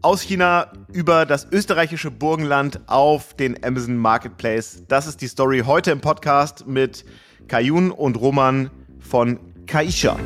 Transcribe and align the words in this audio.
Aus 0.00 0.22
China 0.22 0.70
über 0.92 1.26
das 1.26 1.48
österreichische 1.50 2.12
Burgenland 2.12 2.78
auf 2.86 3.34
den 3.34 3.64
Amazon 3.64 3.96
Marketplace. 3.96 4.84
Das 4.86 5.08
ist 5.08 5.20
die 5.20 5.26
Story 5.26 5.64
heute 5.66 5.90
im 5.90 6.00
Podcast 6.00 6.68
mit 6.68 7.04
Kayun 7.48 7.90
und 7.90 8.14
Roman 8.14 8.70
von 9.00 9.40
Kaisha. 9.66 10.16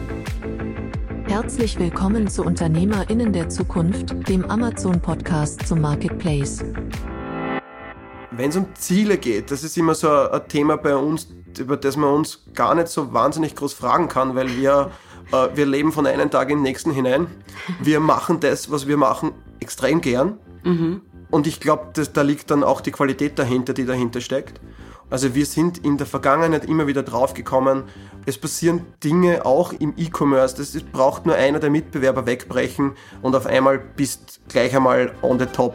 Herzlich 1.27 1.79
willkommen 1.79 2.29
zu 2.29 2.45
UnternehmerInnen 2.45 3.33
der 3.33 3.49
Zukunft, 3.49 4.29
dem 4.29 4.45
Amazon-Podcast 4.45 5.67
zum 5.67 5.81
Marketplace. 5.81 6.63
Wenn 8.31 8.51
es 8.51 8.57
um 8.57 8.75
Ziele 8.75 9.17
geht, 9.17 9.51
das 9.51 9.65
ist 9.65 9.79
immer 9.79 9.95
so 9.95 10.11
ein 10.11 10.49
Thema 10.49 10.77
bei 10.77 10.95
uns, 10.95 11.29
über 11.59 11.79
das 11.79 11.97
man 11.97 12.13
uns 12.13 12.45
gar 12.55 12.75
nicht 12.75 12.89
so 12.89 13.15
wahnsinnig 13.15 13.57
groß 13.57 13.73
fragen 13.73 14.09
kann, 14.09 14.35
weil 14.35 14.55
wir, 14.55 14.91
wir 15.33 15.67
leben 15.67 15.93
von 15.93 16.07
einem 16.07 16.31
Tag 16.31 16.51
in 16.51 16.59
den 16.59 16.63
nächsten 16.63 16.91
hinein. 16.91 17.27
Wir 17.81 18.01
machen 18.01 18.41
das, 18.41 18.71
was 18.71 18.87
wir 18.87 18.97
machen, 18.97 19.33
extrem 19.61 20.01
gern. 20.01 20.39
Mhm. 20.65 21.03
Und 21.31 21.47
ich 21.47 21.61
glaube, 21.61 21.93
da 22.13 22.23
liegt 22.23 22.51
dann 22.51 22.63
auch 22.63 22.81
die 22.81 22.91
Qualität 22.91 23.39
dahinter, 23.39 23.73
die 23.73 23.87
dahinter 23.87 24.21
steckt. 24.21 24.61
Also 25.09 25.35
wir 25.35 25.45
sind 25.45 25.79
in 25.79 25.99
der 25.99 26.07
Vergangenheit 26.07 26.65
immer 26.65 26.87
wieder 26.87 27.03
draufgekommen, 27.03 27.85
es 28.25 28.39
passieren 28.39 28.87
Dinge 29.03 29.45
auch 29.45 29.73
im 29.73 29.95
E-Commerce. 29.97 30.57
Das 30.57 30.81
braucht 30.85 31.27
nur 31.27 31.35
einer 31.35 31.59
der 31.59 31.71
Mitbewerber 31.71 32.25
wegbrechen 32.25 32.93
und 33.21 33.35
auf 33.35 33.47
einmal 33.47 33.79
bist 33.79 34.41
gleich 34.49 34.75
einmal 34.77 35.13
on 35.23 35.39
the 35.39 35.47
top. 35.47 35.75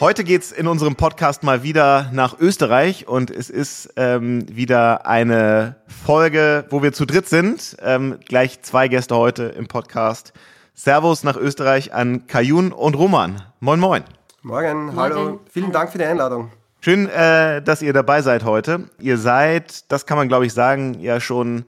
Heute 0.00 0.24
geht's 0.24 0.50
in 0.50 0.66
unserem 0.66 0.96
Podcast 0.96 1.42
mal 1.42 1.62
wieder 1.62 2.08
nach 2.10 2.40
Österreich 2.40 3.06
und 3.06 3.30
es 3.30 3.50
ist 3.50 3.92
ähm, 3.96 4.46
wieder 4.48 5.04
eine 5.04 5.76
Folge, 6.06 6.64
wo 6.70 6.82
wir 6.82 6.94
zu 6.94 7.04
dritt 7.04 7.28
sind. 7.28 7.76
Ähm, 7.82 8.18
gleich 8.26 8.62
zwei 8.62 8.88
Gäste 8.88 9.14
heute 9.14 9.42
im 9.42 9.68
Podcast. 9.68 10.32
Servus 10.72 11.22
nach 11.22 11.36
Österreich 11.36 11.92
an 11.92 12.26
Kayun 12.26 12.72
und 12.72 12.94
Roman. 12.94 13.42
Moin, 13.60 13.78
moin. 13.78 14.02
Morgen, 14.40 14.96
hallo. 14.96 15.40
Vielen 15.52 15.70
Dank 15.70 15.92
für 15.92 15.98
die 15.98 16.04
Einladung. 16.04 16.50
Schön, 16.80 17.06
äh, 17.10 17.60
dass 17.60 17.82
ihr 17.82 17.92
dabei 17.92 18.22
seid 18.22 18.42
heute. 18.42 18.88
Ihr 19.00 19.18
seid, 19.18 19.92
das 19.92 20.06
kann 20.06 20.16
man 20.16 20.28
glaube 20.28 20.46
ich 20.46 20.54
sagen, 20.54 20.98
ja 21.00 21.20
schon 21.20 21.66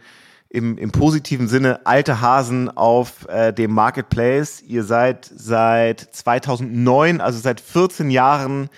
im, 0.53 0.77
im 0.77 0.93
positiven 0.93 1.49
Sinne 1.49 1.87
alte 1.87 2.21
Hasen 2.21 2.69
auf 2.69 3.27
äh, 3.29 3.55
dem 3.55 3.73
Marketplace. 3.73 4.61
Ihr 4.61 4.85
seid 4.85 5.31
seit 5.35 6.01
2009, 6.01 7.23
also 7.23 7.39
seit 7.39 7.59
14 7.59 8.11
Jahren, 8.11 8.69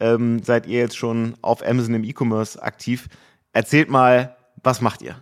ähm, 0.00 0.42
seid 0.42 0.66
ihr 0.66 0.80
jetzt 0.80 0.98
schon 0.98 1.34
auf 1.40 1.66
Amazon 1.66 1.94
im 1.94 2.04
E-Commerce 2.04 2.62
aktiv. 2.62 3.08
Erzählt 3.54 3.88
mal, 3.88 4.36
was 4.62 4.82
macht 4.82 5.00
ihr? 5.00 5.16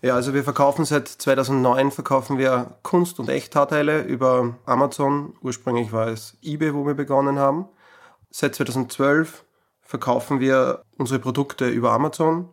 Ja, 0.00 0.14
also 0.14 0.32
wir 0.32 0.44
verkaufen 0.44 0.86
seit 0.86 1.08
2009 1.08 1.90
verkaufen 1.90 2.38
wir 2.38 2.78
Kunst- 2.82 3.20
und 3.20 3.28
Echthaarteile 3.28 4.00
über 4.00 4.56
Amazon. 4.64 5.34
Ursprünglich 5.42 5.92
war 5.92 6.08
es 6.08 6.38
eBay, 6.42 6.72
wo 6.72 6.86
wir 6.86 6.94
begonnen 6.94 7.38
haben. 7.38 7.66
Seit 8.30 8.54
2012 8.54 9.44
verkaufen 9.82 10.40
wir 10.40 10.82
unsere 10.96 11.20
Produkte 11.20 11.68
über 11.68 11.92
Amazon. 11.92 12.48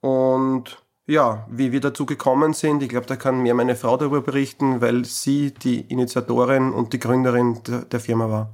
Und 0.00 0.81
ja, 1.06 1.46
wie 1.50 1.72
wir 1.72 1.80
dazu 1.80 2.06
gekommen 2.06 2.52
sind, 2.52 2.82
ich 2.82 2.88
glaube, 2.88 3.06
da 3.06 3.16
kann 3.16 3.40
mir 3.42 3.54
meine 3.54 3.76
Frau 3.76 3.96
darüber 3.96 4.20
berichten, 4.20 4.80
weil 4.80 5.04
sie 5.04 5.52
die 5.52 5.80
Initiatorin 5.80 6.72
und 6.72 6.92
die 6.92 6.98
Gründerin 6.98 7.60
der, 7.90 8.00
Firma 8.00 8.48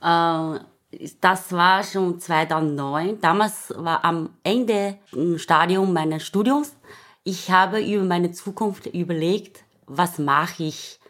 war. 0.00 0.56
Äh, 0.56 0.60
das 1.20 1.52
war 1.52 1.82
schon 1.82 2.20
2009. 2.20 3.20
Damals 3.20 3.72
war 3.76 4.04
am 4.04 4.30
Ende 4.42 4.98
im 5.12 5.38
Stadium 5.38 5.92
meines 5.92 6.24
Studiums 6.24 6.74
ich 7.24 7.50
habe 7.50 7.80
über 7.80 8.04
meine 8.04 8.32
Zukunft 8.32 8.86
überlegt, 8.86 9.64
was 9.86 10.18
mache 10.18 10.64
ich, 10.64 11.00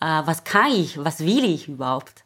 äh, 0.00 0.22
was 0.24 0.44
kann 0.44 0.70
ich, 0.70 0.96
was 0.96 1.20
will 1.20 1.44
ich 1.44 1.68
überhaupt. 1.68 2.24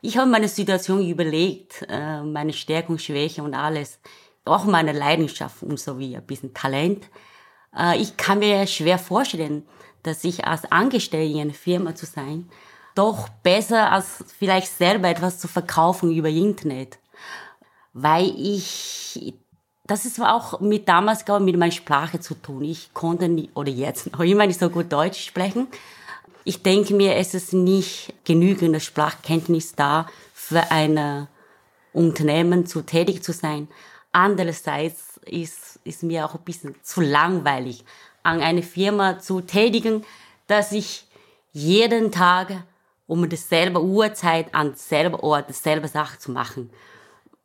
Ich 0.00 0.16
habe 0.16 0.30
meine 0.30 0.48
Situation 0.48 1.06
überlegt, 1.06 1.84
äh, 1.88 2.22
meine 2.22 2.54
Stärkung, 2.54 2.98
Schwäche 2.98 3.42
und 3.42 3.54
alles, 3.54 4.00
auch 4.46 4.64
meine 4.64 4.92
Leidenschaft 4.92 5.62
und 5.62 5.78
so 5.78 5.98
wie 5.98 6.16
ein 6.16 6.26
bisschen 6.26 6.54
Talent. 6.54 7.10
Äh, 7.76 8.00
ich 8.00 8.16
kann 8.16 8.38
mir 8.38 8.66
schwer 8.66 8.98
vorstellen, 8.98 9.66
dass 10.02 10.24
ich 10.24 10.44
als 10.44 10.70
Angestellte 10.70 11.32
in 11.32 11.40
einer 11.40 11.54
Firma 11.54 11.94
zu 11.94 12.06
sein, 12.06 12.48
doch 12.94 13.28
besser 13.42 13.92
als 13.92 14.24
vielleicht 14.38 14.76
selber 14.76 15.08
etwas 15.08 15.38
zu 15.38 15.48
verkaufen 15.48 16.12
über 16.12 16.28
Internet. 16.28 16.98
Weil 17.92 18.32
ich 18.36 19.34
das 19.88 20.04
ist 20.04 20.20
auch 20.20 20.60
mit 20.60 20.86
damals 20.86 21.24
glaube 21.24 21.44
mit 21.44 21.56
meiner 21.56 21.72
Sprache 21.72 22.20
zu 22.20 22.34
tun. 22.34 22.62
Ich 22.62 22.92
konnte 22.92 23.26
nicht, 23.26 23.56
oder 23.56 23.70
jetzt 23.70 24.12
noch 24.12 24.20
immer 24.20 24.46
nicht 24.46 24.60
so 24.60 24.68
gut 24.68 24.92
Deutsch 24.92 25.24
sprechen. 25.24 25.66
Ich 26.44 26.62
denke 26.62 26.94
mir, 26.94 27.16
es 27.16 27.34
ist 27.34 27.54
nicht 27.54 28.12
genügende 28.24 28.80
Sprachkenntnis 28.80 29.74
da, 29.74 30.06
für 30.34 30.70
ein 30.70 31.28
Unternehmen 31.92 32.66
zu 32.66 32.82
tätig 32.82 33.22
zu 33.22 33.32
sein. 33.32 33.68
Andererseits 34.12 35.07
ist, 35.28 35.80
ist 35.84 36.02
mir 36.02 36.24
auch 36.24 36.34
ein 36.34 36.44
bisschen 36.44 36.74
zu 36.82 37.00
langweilig, 37.00 37.84
an 38.22 38.40
eine 38.40 38.62
Firma 38.62 39.18
zu 39.18 39.40
tätigen, 39.40 40.04
dass 40.46 40.72
ich 40.72 41.06
jeden 41.52 42.12
Tag 42.12 42.64
um 43.06 43.28
dasselbe 43.28 43.82
Uhrzeit 43.82 44.54
an 44.54 44.74
selber 44.74 45.24
Ort 45.24 45.48
dasselbe 45.48 45.88
Sache 45.88 46.18
zu 46.18 46.30
machen. 46.30 46.70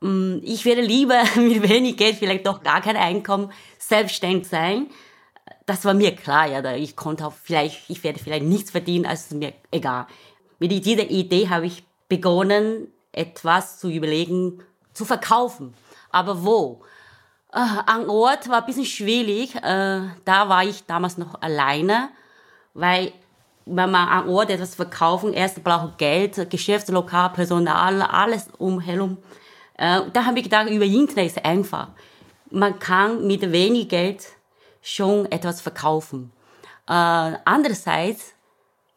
Mm, 0.02 0.40
ich 0.44 0.66
werde 0.66 0.82
lieber 0.82 1.24
mit 1.36 1.68
wenig 1.68 1.98
Geld, 1.98 2.18
vielleicht 2.18 2.46
doch 2.46 2.62
gar 2.62 2.82
kein 2.82 2.98
Einkommen, 2.98 3.52
selbstständig 3.80 4.48
sein. 4.48 4.88
Das 5.66 5.86
war 5.86 5.94
mir 5.94 6.16
klar, 6.16 6.48
ja. 6.48 6.76
Ich 6.76 6.96
konnte 6.96 7.26
auch 7.26 7.34
vielleicht, 7.34 7.90
ich 7.90 8.04
werde 8.04 8.20
vielleicht 8.20 8.46
nichts 8.46 8.72
verdienen, 8.72 9.06
also 9.06 9.36
ist 9.36 9.40
mir 9.40 9.54
egal. 9.72 10.08
Mit 10.60 10.72
dieser 10.86 11.10
Idee 11.10 11.50
habe 11.50 11.66
ich 11.66 11.84
begonnen, 12.10 12.88
etwas 13.14 13.80
zu 13.80 13.90
überlegen, 13.90 14.62
zu 14.94 15.06
verkaufen. 15.06 15.74
Aber 16.12 16.44
wo? 16.44 16.84
Äh, 17.54 17.60
an 17.86 18.10
Ort 18.10 18.50
war 18.50 18.62
ein 18.62 18.66
bisschen 18.66 18.86
schwierig. 18.86 19.56
Äh, 19.56 20.02
da 20.26 20.50
war 20.50 20.64
ich 20.64 20.86
damals 20.86 21.18
noch 21.18 21.40
alleine, 21.42 22.10
weil 22.74 23.14
wenn 23.66 23.92
man 23.92 24.08
an 24.10 24.28
Ort 24.28 24.50
etwas 24.50 24.76
verkaufen, 24.76 25.34
erst 25.34 25.64
braucht 25.64 26.00
Geld, 26.00 26.50
Geschäftslokal, 26.50 27.30
Personal, 27.30 28.02
alles 28.02 28.48
umherum. 28.58 29.18
Äh, 29.78 30.02
da 30.12 30.26
habe 30.26 30.40
ich 30.40 30.46
gedacht, 30.46 30.70
über 30.70 30.84
Internet 30.86 31.28
ist 31.28 31.46
einfach. 31.46 31.90
Man 32.50 32.80
kann 32.80 33.26
mit 33.28 33.52
wenig 33.52 33.88
Geld 33.88 34.26
schon 34.82 35.32
etwas 35.32 35.62
verkaufen. 35.62 36.32
Äh, 36.88 36.92
andererseits, 37.46 38.34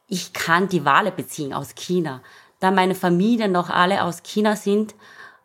ich 0.08 0.32
kann 0.32 0.68
die 0.68 0.84
Ware 0.84 1.12
beziehen 1.12 1.52
aus 1.52 1.74
China. 1.74 2.22
Da 2.58 2.70
meine 2.70 2.94
Familie 2.94 3.48
noch 3.48 3.68
alle 3.68 4.02
aus 4.02 4.22
China 4.22 4.56
sind, 4.56 4.94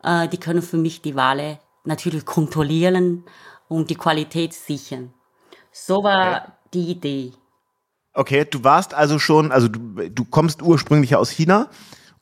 die 0.03 0.39
können 0.39 0.61
für 0.61 0.77
mich 0.77 1.01
die 1.01 1.15
Ware 1.15 1.59
natürlich 1.83 2.25
kontrollieren 2.25 3.23
und 3.67 3.89
die 3.89 3.95
Qualität 3.95 4.53
sichern. 4.53 5.13
So 5.71 6.03
war 6.03 6.41
okay. 6.41 6.51
die 6.73 6.91
Idee. 6.91 7.31
Okay, 8.13 8.45
du 8.49 8.63
warst 8.63 8.93
also 8.93 9.19
schon, 9.19 9.51
also 9.51 9.69
du, 9.69 10.09
du 10.09 10.25
kommst 10.25 10.61
ursprünglich 10.61 11.15
aus 11.15 11.29
China 11.29 11.69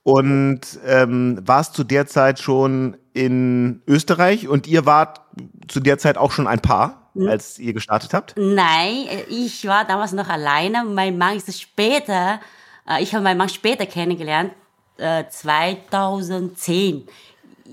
und 0.04 0.62
ähm, 0.86 1.40
warst 1.44 1.74
zu 1.74 1.84
der 1.84 2.06
Zeit 2.06 2.40
schon 2.40 2.98
in 3.14 3.82
Österreich 3.88 4.48
und 4.48 4.68
ihr 4.68 4.86
wart 4.86 5.22
zu 5.68 5.80
der 5.80 5.98
Zeit 5.98 6.18
auch 6.18 6.32
schon 6.32 6.48
ein 6.48 6.60
Paar, 6.60 7.10
hm? 7.14 7.28
als 7.28 7.58
ihr 7.60 7.74
gestartet 7.74 8.14
habt? 8.14 8.36
Nein, 8.38 9.08
ich 9.30 9.68
war 9.68 9.86
damals 9.86 10.12
noch 10.12 10.30
alleine. 10.30 10.86
Mein 10.86 11.18
Mann 11.18 11.38
ist 11.38 11.60
später, 11.60 12.40
äh, 12.88 13.02
ich 13.02 13.14
habe 13.14 13.24
meinen 13.24 13.38
Mann 13.38 13.50
später 13.50 13.86
kennengelernt, 13.86 14.54
äh, 14.98 15.26
2010. 15.28 17.08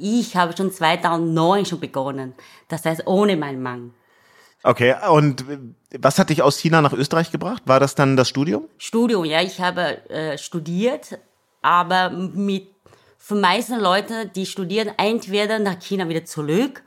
Ich 0.00 0.37
habe 0.37 0.56
schon 0.56 0.72
2009 0.72 1.66
schon 1.66 1.81
begonnen. 1.81 2.34
Das 2.69 2.84
heißt, 2.84 3.06
ohne 3.06 3.37
meinen 3.37 3.62
Mann. 3.62 3.94
Okay, 4.62 4.94
und 5.10 5.44
was 5.98 6.19
hat 6.19 6.31
dich 6.31 6.43
aus 6.43 6.58
China 6.58 6.82
nach 6.82 6.93
Österreich 6.93 7.31
gebracht? 7.31 7.62
War 7.66 7.78
das 7.78 7.94
dann 7.94 8.16
das 8.16 8.28
Studium? 8.28 8.64
Studium, 8.78 9.25
ja. 9.25 9.40
Ich 9.43 9.60
habe 9.60 10.08
äh, 10.10 10.37
studiert 10.38 11.19
aber 11.62 12.10
mit 12.10 12.69
für 13.19 13.34
meisten 13.34 13.81
Leute, 13.81 14.26
die 14.26 14.46
studieren, 14.46 14.93
entweder 14.98 15.58
nach 15.58 15.81
China 15.81 16.08
wieder 16.08 16.25
zurück 16.25 16.82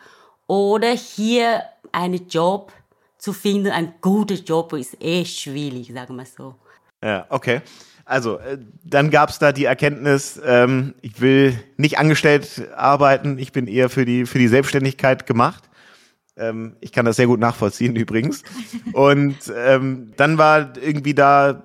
oder 0.48 0.92
hier 0.92 1.64
einen 1.92 2.30
Job 2.30 2.72
zu 3.18 3.34
finden, 3.34 3.72
ein 3.72 3.96
guter 4.00 4.36
Job 4.36 4.72
ist 4.74 4.96
eh 5.02 5.26
schwierig, 5.26 5.92
sagen 5.94 6.16
wir 6.16 6.26
so. 6.26 6.56
Ja, 7.04 7.26
okay. 7.30 7.62
Also, 8.10 8.40
äh, 8.40 8.58
dann 8.84 9.12
gab 9.12 9.30
es 9.30 9.38
da 9.38 9.52
die 9.52 9.66
Erkenntnis, 9.66 10.42
ähm, 10.44 10.96
ich 11.04 11.22
will 11.22 11.60
nicht 11.78 12.00
angestellt 12.00 12.68
arbeiten, 12.76 13.38
ich 13.38 13.52
bin 13.52 13.68
eher 13.68 13.88
für 13.88 14.04
die, 14.04 14.26
für 14.26 14.40
die 14.40 14.48
Selbstständigkeit 14.48 15.28
gemacht. 15.28 15.70
Ähm, 16.36 16.76
ich 16.82 16.92
kann 16.92 17.06
das 17.06 17.18
sehr 17.18 17.28
gut 17.28 17.40
nachvollziehen 17.40 17.96
übrigens. 17.96 18.42
Und 18.94 19.38
ähm, 19.56 20.12
dann 20.18 20.40
war 20.40 20.74
irgendwie 20.82 21.14
da, 21.14 21.62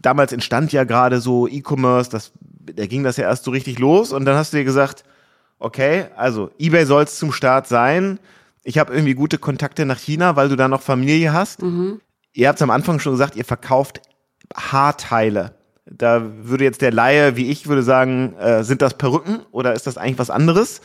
damals 0.00 0.30
entstand 0.32 0.72
ja 0.72 0.84
gerade 0.84 1.20
so 1.20 1.48
E-Commerce, 1.48 2.08
das, 2.08 2.30
da 2.72 2.86
ging 2.86 3.02
das 3.02 3.16
ja 3.16 3.24
erst 3.24 3.42
so 3.42 3.50
richtig 3.50 3.80
los 3.80 4.12
und 4.12 4.26
dann 4.26 4.36
hast 4.36 4.52
du 4.52 4.58
dir 4.58 4.64
gesagt, 4.64 5.02
okay, 5.58 6.04
also 6.14 6.52
eBay 6.60 6.86
soll 6.86 7.02
es 7.02 7.18
zum 7.18 7.32
Start 7.32 7.66
sein. 7.66 8.20
Ich 8.62 8.78
habe 8.78 8.94
irgendwie 8.94 9.14
gute 9.14 9.38
Kontakte 9.38 9.84
nach 9.86 9.98
China, 9.98 10.36
weil 10.36 10.50
du 10.50 10.54
da 10.54 10.68
noch 10.68 10.82
Familie 10.82 11.32
hast. 11.32 11.62
Mhm. 11.62 12.00
Ihr 12.32 12.46
habt 12.48 12.62
am 12.62 12.70
Anfang 12.70 13.00
schon 13.00 13.14
gesagt, 13.14 13.34
ihr 13.34 13.44
verkauft 13.44 14.00
Haarteile. 14.54 15.58
Da 15.90 16.22
würde 16.22 16.64
jetzt 16.64 16.82
der 16.82 16.92
Laie, 16.92 17.36
wie 17.36 17.50
ich, 17.50 17.66
würde 17.66 17.82
sagen, 17.82 18.34
äh, 18.38 18.62
sind 18.62 18.80
das 18.80 18.96
Perücken 18.96 19.40
oder 19.50 19.74
ist 19.74 19.86
das 19.86 19.98
eigentlich 19.98 20.18
was 20.18 20.30
anderes? 20.30 20.80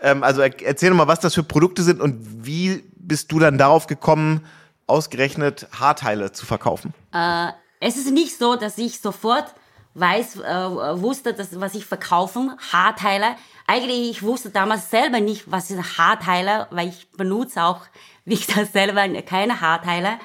Ähm, 0.00 0.22
also 0.22 0.40
er, 0.40 0.60
erzähl 0.62 0.92
mal, 0.92 1.06
was 1.06 1.20
das 1.20 1.34
für 1.34 1.42
Produkte 1.42 1.82
sind 1.82 2.00
und 2.00 2.44
wie 2.44 2.84
bist 2.96 3.30
du 3.32 3.38
dann 3.38 3.58
darauf 3.58 3.86
gekommen, 3.86 4.44
ausgerechnet 4.86 5.68
Haarteile 5.78 6.32
zu 6.32 6.46
verkaufen? 6.46 6.92
Äh, 7.14 7.48
es 7.80 7.96
ist 7.96 8.10
nicht 8.10 8.36
so, 8.36 8.56
dass 8.56 8.76
ich 8.76 9.00
sofort 9.00 9.54
weiß, 9.94 10.36
äh, 10.36 11.00
wusste, 11.00 11.34
dass, 11.34 11.58
was 11.60 11.74
ich 11.74 11.86
verkaufe, 11.86 12.56
Haarteile. 12.72 13.36
Eigentlich, 13.66 14.10
ich 14.10 14.22
wusste 14.22 14.50
damals 14.50 14.90
selber 14.90 15.20
nicht, 15.20 15.50
was 15.50 15.70
ist 15.70 15.98
Haarteile, 15.98 16.66
weil 16.70 16.88
ich 16.88 17.10
benutze 17.12 17.62
auch, 17.62 17.80
wie 18.24 18.34
ich 18.34 18.46
das 18.46 18.72
selber, 18.72 19.08
keine 19.22 19.60
Haarteile. 19.60 20.18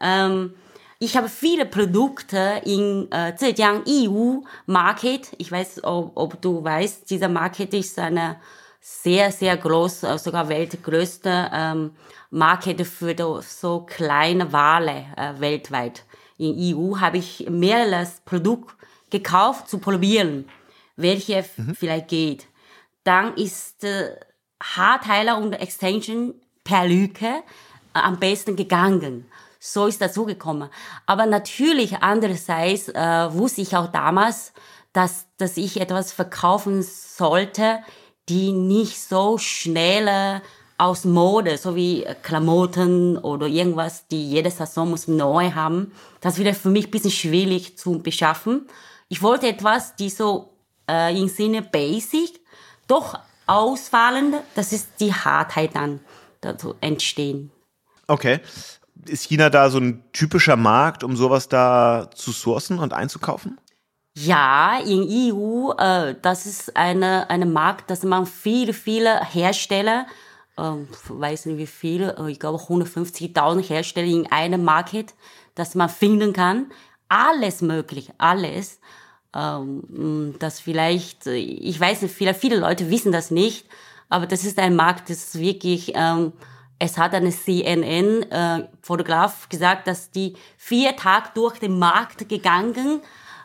Ähm, 0.00 0.54
ich 1.02 1.16
habe 1.16 1.28
viele 1.28 1.66
Produkte 1.66 2.62
in 2.64 3.10
äh, 3.10 3.34
Zhejiang 3.34 3.82
EU 3.88 4.42
Market. 4.66 5.32
Ich 5.38 5.50
weiß, 5.50 5.82
ob, 5.82 6.12
ob 6.14 6.40
du 6.40 6.62
weißt, 6.62 7.10
dieser 7.10 7.28
Market 7.28 7.74
ist 7.74 7.98
eine 7.98 8.36
sehr, 8.80 9.32
sehr 9.32 9.56
groß, 9.56 10.04
äh, 10.04 10.18
sogar 10.18 10.48
weltgrößte 10.48 11.50
ähm, 11.52 11.90
Market 12.30 12.86
für 12.86 13.16
so 13.42 13.80
kleine 13.80 14.52
Wale 14.52 15.06
äh, 15.16 15.40
weltweit. 15.40 16.04
In 16.38 16.54
EU 16.56 17.00
habe 17.00 17.18
ich 17.18 17.50
mehrere 17.50 18.06
Produkte 18.24 18.72
gekauft 19.10 19.68
zu 19.68 19.78
probieren, 19.78 20.48
welche 20.94 21.44
mhm. 21.56 21.74
vielleicht 21.74 22.08
geht. 22.08 22.46
Dann 23.02 23.34
ist 23.34 23.82
äh, 23.82 24.14
Haarteiler 24.62 25.38
und 25.38 25.54
Extension 25.54 26.34
Perücke 26.62 27.26
äh, 27.92 27.98
am 27.98 28.20
besten 28.20 28.54
gegangen 28.54 29.26
so 29.64 29.86
ist 29.86 30.02
dazu 30.02 30.24
gekommen. 30.24 30.68
Aber 31.06 31.24
natürlich 31.26 31.98
andererseits 31.98 32.88
äh, 32.88 33.32
wusste 33.32 33.60
ich 33.60 33.76
auch 33.76 33.86
damals, 33.86 34.52
dass, 34.92 35.26
dass 35.36 35.56
ich 35.56 35.80
etwas 35.80 36.12
verkaufen 36.12 36.82
sollte, 36.82 37.78
die 38.28 38.50
nicht 38.50 39.00
so 39.00 39.38
schnell 39.38 40.08
äh, 40.08 40.40
aus 40.78 41.04
Mode, 41.04 41.58
so 41.58 41.76
wie 41.76 42.04
Klamotten 42.24 43.16
oder 43.16 43.46
irgendwas, 43.46 44.08
die 44.08 44.30
jede 44.30 44.50
Saison 44.50 44.90
muss 44.90 45.06
neu 45.06 45.52
haben. 45.52 45.92
Das 46.20 46.38
wird 46.38 46.56
für 46.56 46.68
mich 46.68 46.86
ein 46.86 46.90
bisschen 46.90 47.12
schwierig 47.12 47.78
zu 47.78 48.00
beschaffen. 48.00 48.66
Ich 49.08 49.22
wollte 49.22 49.46
etwas, 49.46 49.94
die 49.94 50.10
so 50.10 50.56
äh, 50.90 51.16
im 51.16 51.28
Sinne 51.28 51.62
basic, 51.62 52.40
doch 52.88 53.16
ausfallend, 53.46 54.34
das 54.56 54.72
ist 54.72 54.88
die 54.98 55.14
Hartheit 55.14 55.76
dann 55.76 56.00
dazu 56.40 56.74
entstehen. 56.80 57.52
Okay 58.08 58.40
ist 59.06 59.24
China 59.24 59.50
da 59.50 59.70
so 59.70 59.78
ein 59.78 60.04
typischer 60.12 60.56
Markt, 60.56 61.04
um 61.04 61.16
sowas 61.16 61.48
da 61.48 62.10
zu 62.14 62.32
sourcen 62.32 62.78
und 62.78 62.92
einzukaufen? 62.92 63.58
Ja, 64.14 64.78
in 64.78 65.08
EU, 65.08 65.72
äh, 65.72 66.14
das 66.20 66.44
ist 66.44 66.76
eine, 66.76 67.30
eine 67.30 67.46
Markt, 67.46 67.90
dass 67.90 68.02
man 68.02 68.26
viele, 68.26 68.74
viele 68.74 69.24
Hersteller, 69.24 70.06
äh, 70.58 70.72
weiß 71.08 71.46
nicht 71.46 71.58
wie 71.58 71.66
viele, 71.66 72.16
äh, 72.18 72.30
ich 72.30 72.38
glaube 72.38 72.58
150.000 72.58 73.62
Hersteller 73.62 74.06
in 74.06 74.30
einem 74.30 74.64
Market, 74.64 75.14
dass 75.54 75.74
man 75.74 75.88
finden 75.88 76.34
kann. 76.34 76.70
Alles 77.08 77.62
möglich, 77.62 78.10
alles. 78.18 78.80
Ähm, 79.34 80.34
das 80.38 80.60
vielleicht, 80.60 81.26
ich 81.26 81.80
weiß 81.80 82.02
nicht, 82.02 82.14
viele, 82.14 82.34
viele 82.34 82.58
Leute 82.58 82.90
wissen 82.90 83.12
das 83.12 83.30
nicht, 83.30 83.66
aber 84.10 84.26
das 84.26 84.44
ist 84.44 84.58
ein 84.58 84.76
Markt, 84.76 85.08
das 85.08 85.38
wirklich, 85.38 85.92
ähm, 85.94 86.34
es 86.82 86.98
hat 86.98 87.14
eine 87.14 87.30
CNN-Fotograf 87.30 89.44
äh, 89.44 89.48
gesagt, 89.48 89.86
dass 89.86 90.10
die 90.10 90.34
vier 90.56 90.96
Tage 90.96 91.28
durch 91.34 91.60
den 91.60 91.78
Markt 91.78 92.28
gegangen 92.28 93.00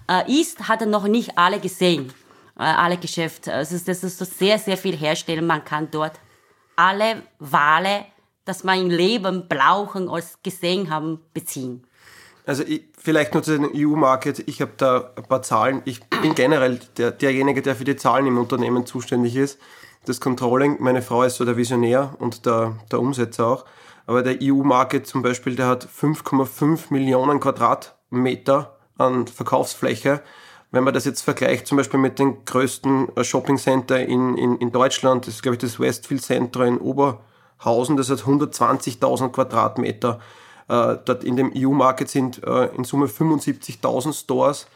äh, 0.09 0.41
ist, 0.41 0.67
hat 0.67 0.81
er 0.81 0.87
noch 0.87 1.07
nicht 1.07 1.37
alle 1.37 1.59
gesehen, 1.59 2.11
äh, 2.57 2.63
alle 2.63 2.97
Geschäfte. 2.97 3.53
Also 3.53 3.77
das 3.77 4.03
ist 4.03 4.17
so 4.17 4.25
sehr, 4.25 4.57
sehr 4.57 4.75
viel 4.75 4.97
herstellen. 4.97 5.45
Man 5.45 5.63
kann 5.63 5.91
dort 5.91 6.19
alle 6.75 7.21
Wale, 7.37 8.05
dass 8.43 8.63
man 8.63 8.81
im 8.81 8.89
Leben 8.89 9.47
brauchen 9.47 10.07
oder 10.07 10.23
gesehen 10.41 10.89
haben, 10.89 11.19
beziehen. 11.31 11.85
Also 12.43 12.63
ich, 12.63 12.85
vielleicht 12.97 13.35
nur 13.35 13.43
zu 13.43 13.55
den 13.55 13.69
EU-Market. 13.71 14.39
Ich 14.47 14.61
habe 14.61 14.71
da 14.77 15.11
ein 15.15 15.25
paar 15.25 15.43
Zahlen. 15.43 15.83
Ich 15.85 16.03
bin 16.23 16.33
generell 16.33 16.79
der, 16.97 17.11
derjenige, 17.11 17.61
der 17.61 17.75
für 17.75 17.83
die 17.83 17.97
Zahlen 17.97 18.25
im 18.25 18.39
Unternehmen 18.39 18.87
zuständig 18.87 19.35
ist 19.35 19.59
das 20.07 20.21
Controlling. 20.21 20.77
Meine 20.79 21.01
Frau 21.01 21.23
ist 21.23 21.35
so 21.35 21.45
der 21.45 21.57
Visionär 21.57 22.15
und 22.19 22.45
der, 22.45 22.75
der 22.91 22.99
Umsetzer 22.99 23.47
auch. 23.47 23.65
Aber 24.05 24.23
der 24.23 24.37
EU-Market 24.41 25.05
zum 25.05 25.21
Beispiel, 25.21 25.55
der 25.55 25.67
hat 25.67 25.85
5,5 25.85 26.91
Millionen 26.91 27.39
Quadratmeter 27.39 28.77
an 28.97 29.27
Verkaufsfläche. 29.27 30.21
Wenn 30.71 30.85
man 30.85 30.93
das 30.93 31.05
jetzt 31.05 31.21
vergleicht 31.21 31.67
zum 31.67 31.77
Beispiel 31.77 31.99
mit 31.99 32.17
den 32.17 32.45
größten 32.45 33.15
äh, 33.15 33.23
Shopping 33.23 33.57
Center 33.57 33.99
in, 33.99 34.37
in, 34.37 34.57
in 34.57 34.71
Deutschland, 34.71 35.27
das 35.27 35.35
ist 35.35 35.43
glaube 35.43 35.55
ich 35.55 35.61
das 35.61 35.79
Westfield 35.79 36.21
Center 36.21 36.65
in 36.65 36.77
Oberhausen, 36.77 37.97
das 37.97 38.09
hat 38.09 38.19
120.000 38.19 39.29
Quadratmeter. 39.29 40.19
Äh, 40.69 40.97
dort 41.05 41.23
in 41.23 41.35
dem 41.35 41.51
EU-Market 41.55 42.09
sind 42.09 42.43
äh, 42.43 42.67
in 42.75 42.85
Summe 42.85 43.07
75.000 43.07 44.13
Stores, 44.13 44.67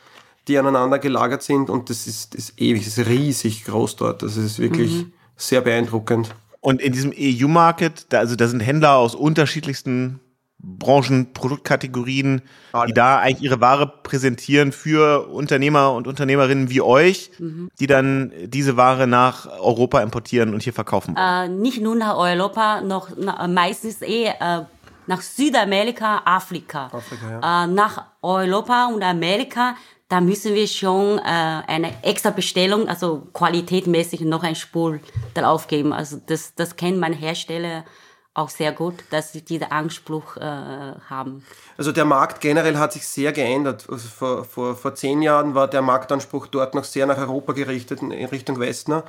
die 0.47 0.57
aneinander 0.57 0.99
gelagert 0.99 1.43
sind 1.43 1.69
und 1.69 1.89
das 1.89 2.07
ist, 2.07 2.35
ist 2.35 2.59
ewig, 2.59 2.83
das 2.83 2.97
ist 2.97 3.07
riesig 3.07 3.65
groß 3.65 3.95
dort. 3.97 4.23
Das 4.23 4.35
ist 4.37 4.59
wirklich 4.59 5.05
mhm 5.05 5.13
sehr 5.41 5.61
beeindruckend. 5.61 6.33
Und 6.59 6.81
in 6.81 6.93
diesem 6.93 7.13
EU-Market, 7.17 8.05
da, 8.09 8.19
also 8.19 8.35
da 8.35 8.47
sind 8.47 8.59
Händler 8.59 8.95
aus 8.95 9.15
unterschiedlichsten 9.15 10.19
Branchen, 10.63 11.33
Produktkategorien, 11.33 12.43
Alle. 12.71 12.87
die 12.87 12.93
da 12.93 13.17
eigentlich 13.17 13.41
ihre 13.41 13.61
Ware 13.61 13.87
präsentieren 14.03 14.71
für 14.71 15.27
Unternehmer 15.29 15.93
und 15.93 16.07
Unternehmerinnen 16.07 16.69
wie 16.69 16.81
euch, 16.81 17.31
mhm. 17.39 17.69
die 17.79 17.87
dann 17.87 18.31
diese 18.45 18.77
Ware 18.77 19.07
nach 19.07 19.47
Europa 19.59 20.01
importieren 20.01 20.53
und 20.53 20.61
hier 20.61 20.73
verkaufen. 20.73 21.15
Äh, 21.17 21.49
nicht 21.49 21.81
nur 21.81 21.95
nach 21.95 22.15
Europa, 22.15 22.81
noch 22.81 23.09
na, 23.17 23.47
meistens 23.47 24.03
eh 24.03 24.27
äh, 24.27 24.61
nach 25.07 25.21
Südamerika, 25.21 26.21
Afrika. 26.25 26.91
Afrika 26.93 27.39
ja. 27.41 27.63
äh, 27.63 27.67
nach 27.67 28.05
Europa 28.21 28.91
und 28.93 29.01
Amerika 29.01 29.75
da 30.11 30.19
müssen 30.19 30.55
wir 30.55 30.67
schon 30.67 31.19
äh, 31.19 31.21
eine 31.21 32.03
extra 32.03 32.31
Bestellung, 32.31 32.89
also 32.89 33.27
qualitätmäßig 33.31 34.21
noch 34.21 34.43
ein 34.43 34.55
Spur 34.55 34.99
darauf 35.33 35.67
geben. 35.67 35.93
Also 35.93 36.19
das, 36.27 36.53
das 36.53 36.75
kennt 36.75 36.99
mein 36.99 37.13
Hersteller 37.13 37.85
auch 38.33 38.49
sehr 38.49 38.73
gut, 38.73 38.95
dass 39.09 39.31
sie 39.31 39.41
diesen 39.41 39.71
Anspruch 39.71 40.35
äh, 40.35 40.41
haben. 40.41 41.45
Also 41.77 41.93
der 41.93 42.03
Markt 42.03 42.41
generell 42.41 42.77
hat 42.77 42.91
sich 42.91 43.07
sehr 43.07 43.31
geändert. 43.31 43.87
Also 43.89 44.09
vor, 44.09 44.43
vor, 44.43 44.75
vor 44.75 44.95
zehn 44.95 45.21
Jahren 45.21 45.55
war 45.55 45.69
der 45.69 45.81
Marktanspruch 45.81 46.47
dort 46.47 46.75
noch 46.75 46.83
sehr 46.83 47.05
nach 47.05 47.17
Europa 47.17 47.53
gerichtet, 47.53 48.01
in 48.01 48.11
Richtung 48.11 48.59
Westner. 48.59 49.05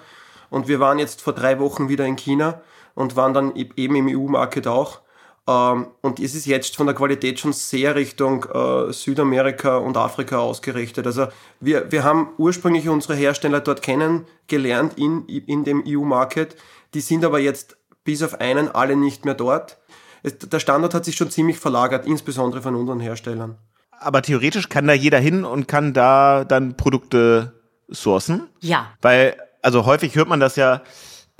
Und 0.50 0.68
wir 0.68 0.78
waren 0.78 1.00
jetzt 1.00 1.20
vor 1.20 1.32
drei 1.32 1.58
Wochen 1.58 1.88
wieder 1.88 2.04
in 2.06 2.14
China 2.14 2.60
und 2.94 3.16
waren 3.16 3.34
dann 3.34 3.56
eben 3.56 3.96
im 3.96 4.06
EU-Market 4.06 4.68
auch. 4.68 5.00
Ähm, 5.48 5.88
und 6.02 6.20
es 6.20 6.34
ist 6.34 6.46
jetzt 6.46 6.76
von 6.76 6.86
der 6.86 6.94
Qualität 6.94 7.40
schon 7.40 7.52
sehr 7.52 7.94
Richtung 7.94 8.44
äh, 8.44 8.92
Südamerika 8.92 9.76
und 9.76 9.96
Afrika 9.96 10.38
ausgerichtet. 10.38 11.06
Also 11.06 11.26
wir, 11.60 11.90
wir 11.90 12.04
haben 12.04 12.28
ursprünglich 12.38 12.88
unsere 12.88 13.14
Hersteller 13.14 13.60
dort 13.60 13.82
kennengelernt 13.82 14.94
in, 14.96 15.26
in 15.26 15.64
dem 15.64 15.82
EU-Market. 15.86 16.56
Die 16.94 17.00
sind 17.00 17.24
aber 17.24 17.40
jetzt 17.40 17.76
bis 18.04 18.22
auf 18.22 18.40
einen 18.40 18.68
alle 18.68 18.96
nicht 18.96 19.24
mehr 19.24 19.34
dort. 19.34 19.78
Es, 20.22 20.38
der 20.38 20.60
Standort 20.60 20.94
hat 20.94 21.04
sich 21.04 21.16
schon 21.16 21.30
ziemlich 21.30 21.58
verlagert, 21.58 22.06
insbesondere 22.06 22.62
von 22.62 22.76
unseren 22.76 23.00
Herstellern. 23.00 23.56
Aber 23.98 24.22
theoretisch 24.22 24.68
kann 24.68 24.86
da 24.86 24.92
jeder 24.92 25.18
hin 25.18 25.44
und 25.44 25.66
kann 25.68 25.92
da 25.92 26.44
dann 26.44 26.76
Produkte 26.76 27.52
sourcen? 27.88 28.48
Ja. 28.60 28.92
Weil, 29.00 29.36
also 29.62 29.86
häufig 29.86 30.14
hört 30.14 30.28
man 30.28 30.40
das 30.40 30.56
ja, 30.56 30.82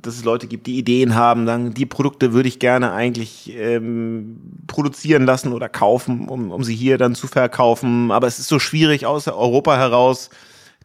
dass 0.05 0.15
es 0.15 0.23
Leute 0.23 0.47
gibt, 0.47 0.67
die 0.67 0.77
Ideen 0.77 1.15
haben, 1.15 1.45
sagen, 1.45 1.73
die 1.73 1.85
Produkte 1.85 2.33
würde 2.33 2.49
ich 2.49 2.59
gerne 2.59 2.91
eigentlich 2.91 3.53
ähm, 3.55 4.39
produzieren 4.67 5.25
lassen 5.25 5.53
oder 5.53 5.69
kaufen, 5.69 6.27
um, 6.27 6.51
um 6.51 6.63
sie 6.63 6.75
hier 6.75 6.97
dann 6.97 7.15
zu 7.15 7.27
verkaufen. 7.27 8.11
Aber 8.11 8.27
es 8.27 8.39
ist 8.39 8.49
so 8.49 8.59
schwierig 8.59 9.05
aus 9.05 9.27
Europa 9.27 9.77
heraus, 9.77 10.29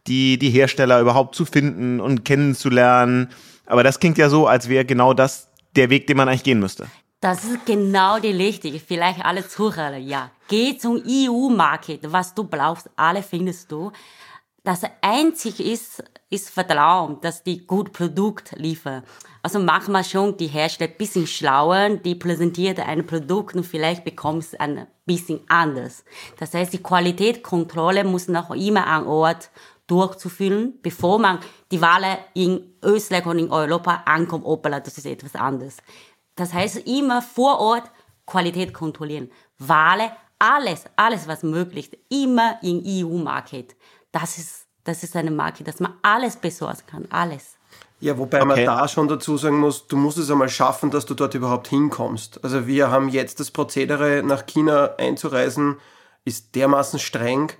die, 0.07 0.39
die 0.39 0.49
Hersteller 0.49 0.99
überhaupt 1.01 1.35
zu 1.35 1.45
finden 1.45 1.99
und 1.99 2.25
kennenzulernen. 2.25 3.29
Aber 3.65 3.83
das 3.83 3.99
klingt 3.99 4.17
ja 4.17 4.29
so, 4.29 4.47
als 4.47 4.69
wäre 4.69 4.85
genau 4.85 5.13
das 5.13 5.49
der 5.75 5.89
Weg, 5.89 6.07
den 6.07 6.17
man 6.17 6.27
eigentlich 6.27 6.43
gehen 6.43 6.59
müsste. 6.59 6.87
Das 7.21 7.43
ist 7.43 7.65
genau 7.65 8.19
die 8.19 8.31
richtige. 8.31 8.79
Vielleicht 8.79 9.23
alle 9.25 9.45
Zuhörer, 9.45 9.97
ja. 9.97 10.31
Geh 10.47 10.77
zum 10.77 11.03
EU-Market. 11.05 12.11
Was 12.11 12.33
du 12.33 12.45
brauchst, 12.45 12.89
alle 12.95 13.21
findest 13.21 13.71
du. 13.71 13.91
Das 14.63 14.81
einzige 15.01 15.63
ist, 15.63 16.03
ist 16.29 16.49
Vertrauen, 16.49 17.19
dass 17.21 17.43
die 17.43 17.65
gut 17.65 17.93
Produkt 17.93 18.53
liefern. 18.57 19.03
Also 19.41 19.59
manchmal 19.59 20.03
schon 20.03 20.35
die 20.37 20.47
Hersteller 20.47 20.91
ein 20.91 20.97
bisschen 20.97 21.27
schlauer, 21.27 21.89
die 21.89 22.15
präsentiert 22.15 22.79
ein 22.79 23.05
Produkt 23.05 23.55
und 23.55 23.65
vielleicht 23.65 24.03
bekommt 24.03 24.43
es 24.43 24.55
ein 24.55 24.87
bisschen 25.05 25.39
anders. 25.47 26.03
Das 26.37 26.53
heißt, 26.53 26.73
die 26.73 26.83
Qualitätskontrolle 26.83 28.03
muss 28.03 28.27
noch 28.27 28.51
immer 28.51 28.85
an 28.87 29.07
Ort 29.07 29.49
durchzuführen, 29.87 30.73
bevor 30.81 31.19
man 31.19 31.39
die 31.71 31.81
Wale 31.81 32.19
in 32.33 32.75
Österreich 32.83 33.25
und 33.25 33.39
in 33.39 33.51
Europa 33.51 34.03
ankommt. 34.05 34.45
Opala, 34.45 34.79
das 34.81 34.97
ist 34.97 35.05
etwas 35.05 35.35
anderes. 35.35 35.77
Das 36.35 36.53
heißt, 36.53 36.87
immer 36.87 37.21
vor 37.21 37.59
Ort 37.59 37.89
Qualität 38.25 38.73
kontrollieren. 38.73 39.31
Wale, 39.57 40.11
alles, 40.37 40.85
alles 40.95 41.27
was 41.27 41.43
möglich 41.43 41.91
ist, 41.91 41.99
immer 42.09 42.59
in 42.61 42.83
EU-Market. 42.85 43.75
Das 44.11 44.37
ist, 44.37 44.65
das 44.83 45.03
ist 45.03 45.15
eine 45.15 45.31
Marke, 45.31 45.63
dass 45.63 45.79
man 45.79 45.93
alles 46.01 46.35
besorgen 46.35 46.81
kann, 46.87 47.07
alles. 47.09 47.57
Ja, 48.01 48.17
wobei 48.17 48.41
okay. 48.41 48.47
man 48.47 48.65
da 48.65 48.87
schon 48.87 49.07
dazu 49.07 49.37
sagen 49.37 49.59
muss, 49.59 49.87
du 49.87 49.97
musst 49.97 50.17
es 50.17 50.31
einmal 50.31 50.49
schaffen, 50.49 50.89
dass 50.89 51.05
du 51.05 51.13
dort 51.13 51.33
überhaupt 51.33 51.67
hinkommst. 51.67 52.43
Also 52.43 52.65
wir 52.65 52.89
haben 52.89 53.09
jetzt 53.09 53.39
das 53.39 53.51
Prozedere, 53.51 54.23
nach 54.23 54.45
China 54.45 54.95
einzureisen, 54.97 55.77
ist 56.23 56.55
dermaßen 56.55 56.99
streng. 56.99 57.51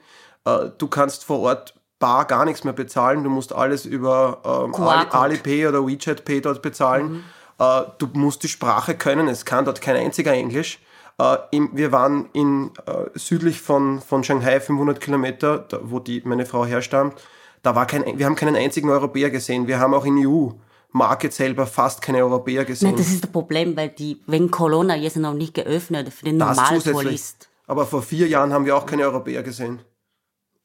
Äh, 0.45 0.69
du 0.77 0.87
kannst 0.87 1.25
vor 1.25 1.39
Ort 1.39 1.73
bar 1.99 2.25
gar 2.25 2.45
nichts 2.45 2.63
mehr 2.63 2.73
bezahlen. 2.73 3.23
Du 3.23 3.29
musst 3.29 3.53
alles 3.53 3.85
über 3.85 4.41
ähm, 4.45 4.73
Alipay 4.75 5.67
oder 5.67 5.85
WeChat 5.85 6.23
Pay 6.23 6.41
dort 6.41 6.61
bezahlen. 6.61 7.11
Mhm. 7.11 7.23
Äh, 7.59 7.81
du 7.97 8.07
musst 8.13 8.43
die 8.43 8.47
Sprache 8.47 8.95
können. 8.95 9.27
Es 9.27 9.43
kann 9.43 9.65
dort 9.65 9.81
kein 9.81 9.97
einziger 9.97 10.31
Englisch. 10.31 10.79
Äh, 11.19 11.37
wir 11.73 11.91
waren 11.91 12.29
in, 12.33 12.71
äh, 12.85 13.05
südlich 13.13 13.61
von, 13.61 14.01
von 14.01 14.23
Shanghai, 14.23 14.59
500 14.59 14.99
Kilometer, 14.99 15.59
da, 15.59 15.79
wo 15.83 15.99
die, 15.99 16.21
meine 16.25 16.45
Frau 16.45 16.65
herstammt. 16.65 17.15
Da 17.61 17.75
war 17.75 17.85
kein, 17.85 18.17
wir 18.17 18.25
haben 18.25 18.35
keinen 18.35 18.55
einzigen 18.55 18.89
Europäer 18.89 19.29
gesehen. 19.29 19.67
Wir 19.67 19.79
haben 19.79 19.93
auch 19.93 20.05
in 20.05 20.25
EU 20.25 20.49
Market 20.91 21.33
selber 21.33 21.67
fast 21.67 22.01
keine 22.01 22.19
Europäer 22.19 22.65
gesehen. 22.65 22.89
Nein, 22.89 22.97
das 22.97 23.09
ist 23.09 23.23
das 23.23 23.31
Problem, 23.31 23.77
weil 23.77 23.89
die, 23.89 24.21
wenn 24.25 24.49
Corona 24.49 24.95
jetzt 24.95 25.17
noch 25.17 25.33
nicht 25.33 25.53
geöffnet 25.53 26.11
für 26.11 26.25
den 26.25 26.37
normalen 26.37 26.81
Tourist. 26.81 27.49
Aber 27.67 27.85
vor 27.85 28.01
vier 28.01 28.27
Jahren 28.27 28.51
haben 28.51 28.65
wir 28.65 28.75
auch 28.75 28.87
keine 28.87 29.03
Europäer 29.03 29.43
gesehen 29.43 29.81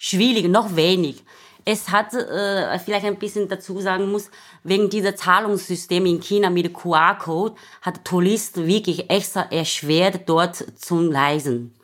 schwierig, 0.05 0.49
noch 0.49 0.77
wenig. 0.77 1.25
Es 1.65 1.91
hat 1.91 2.13
äh, 2.15 2.79
vielleicht 2.79 3.07
ein 3.07 3.19
bisschen 3.19 3.49
dazu 3.49 3.81
sagen 3.81 4.11
muss, 4.11 4.31
wegen 4.63 4.91
dieser 4.91 5.17
Zahlungssysteme 5.17 6.09
in 6.09 6.21
China 6.21 6.51
mit 6.51 6.73
QR-Code 6.75 7.55
hat 7.81 8.05
Touristen 8.05 8.67
wirklich 8.67 9.11
extra 9.11 9.43
erschwert, 9.51 10.23
dort 10.27 10.57
zu 10.57 11.09
reisen. 11.09 11.75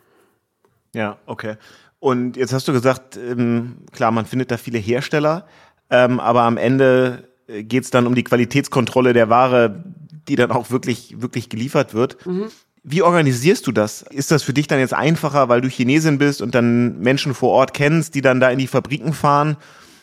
Ja, 0.92 1.18
okay. 1.26 1.56
Und 1.98 2.36
jetzt 2.36 2.52
hast 2.52 2.66
du 2.68 2.72
gesagt, 2.72 3.16
ähm, 3.16 3.78
klar, 3.92 4.10
man 4.10 4.26
findet 4.26 4.50
da 4.50 4.56
viele 4.56 4.78
Hersteller, 4.78 5.46
ähm, 5.90 6.20
aber 6.20 6.42
am 6.42 6.56
Ende 6.56 7.28
äh, 7.46 7.62
geht 7.62 7.84
es 7.84 7.90
dann 7.90 8.06
um 8.06 8.14
die 8.14 8.24
Qualitätskontrolle 8.24 9.12
der 9.12 9.28
Ware, 9.28 9.84
die 10.28 10.36
dann 10.36 10.50
auch 10.50 10.70
wirklich, 10.70 11.20
wirklich 11.20 11.48
geliefert 11.48 11.94
wird. 11.94 12.24
Mhm. 12.26 12.50
Wie 12.82 13.02
organisierst 13.02 13.66
du 13.66 13.72
das? 13.72 14.02
Ist 14.02 14.30
das 14.30 14.42
für 14.42 14.54
dich 14.54 14.66
dann 14.66 14.78
jetzt 14.78 14.94
einfacher, 14.94 15.48
weil 15.48 15.60
du 15.60 15.68
Chinesin 15.68 16.18
bist 16.18 16.40
und 16.40 16.54
dann 16.54 16.98
Menschen 17.00 17.34
vor 17.34 17.50
Ort 17.50 17.74
kennst, 17.74 18.14
die 18.14 18.22
dann 18.22 18.40
da 18.40 18.50
in 18.50 18.58
die 18.58 18.66
Fabriken 18.66 19.12
fahren 19.12 19.56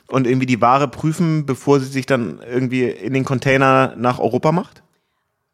und 0.07 0.27
irgendwie 0.27 0.45
die 0.45 0.61
Ware 0.61 0.87
prüfen, 0.87 1.45
bevor 1.45 1.79
sie 1.79 1.87
sich 1.87 2.05
dann 2.05 2.39
irgendwie 2.47 2.83
in 2.83 3.13
den 3.13 3.25
Container 3.25 3.95
nach 3.97 4.19
Europa 4.19 4.51
macht? 4.51 4.83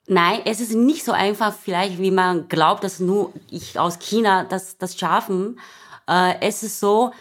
Nein, 0.07 0.41
es 0.43 0.59
ist 0.59 0.73
nicht 0.73 1.05
so 1.05 1.13
einfach, 1.13 1.53
vielleicht 1.53 1.97
wie 1.99 2.11
man 2.11 2.49
glaubt, 2.49 2.83
dass 2.83 2.99
nur 2.99 3.31
ich 3.49 3.79
aus 3.79 3.99
China 3.99 4.43
das, 4.43 4.77
das 4.77 4.97
schaffen. 4.97 5.59
Äh, 6.09 6.33
es 6.41 6.61
ist 6.61 6.81
so, 6.81 7.13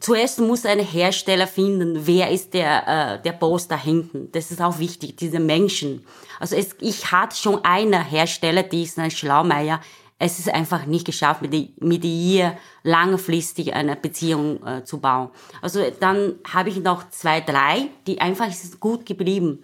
zuerst 0.00 0.40
muss 0.40 0.64
ein 0.64 0.78
Hersteller 0.78 1.46
finden, 1.46 2.06
wer 2.06 2.30
ist 2.30 2.54
der, 2.54 3.18
äh, 3.18 3.22
der 3.22 3.32
Boss 3.32 3.68
da 3.68 3.76
hinten. 3.76 4.30
Das 4.32 4.50
ist 4.50 4.60
auch 4.60 4.78
wichtig, 4.78 5.16
diese 5.16 5.40
Menschen. 5.40 6.04
Also 6.40 6.56
es, 6.56 6.76
ich 6.80 7.10
hatte 7.10 7.36
schon 7.36 7.64
einen 7.64 8.02
Hersteller, 8.04 8.62
die 8.62 8.82
ist 8.82 8.98
ein 8.98 9.10
Schlaumeier. 9.10 9.80
Es 10.18 10.38
ist 10.40 10.52
einfach 10.52 10.86
nicht 10.86 11.04
geschafft, 11.04 11.42
mit, 11.42 11.80
mit 11.80 12.04
ihr 12.04 12.56
langfristig 12.82 13.74
eine 13.74 13.94
Beziehung 13.94 14.64
äh, 14.66 14.84
zu 14.84 14.98
bauen. 14.98 15.30
Also 15.62 15.80
dann 16.00 16.34
habe 16.52 16.70
ich 16.70 16.78
noch 16.78 17.08
zwei, 17.10 17.40
drei, 17.40 17.88
die 18.06 18.20
einfach 18.20 18.48
ist 18.48 18.80
gut 18.80 19.06
geblieben. 19.06 19.62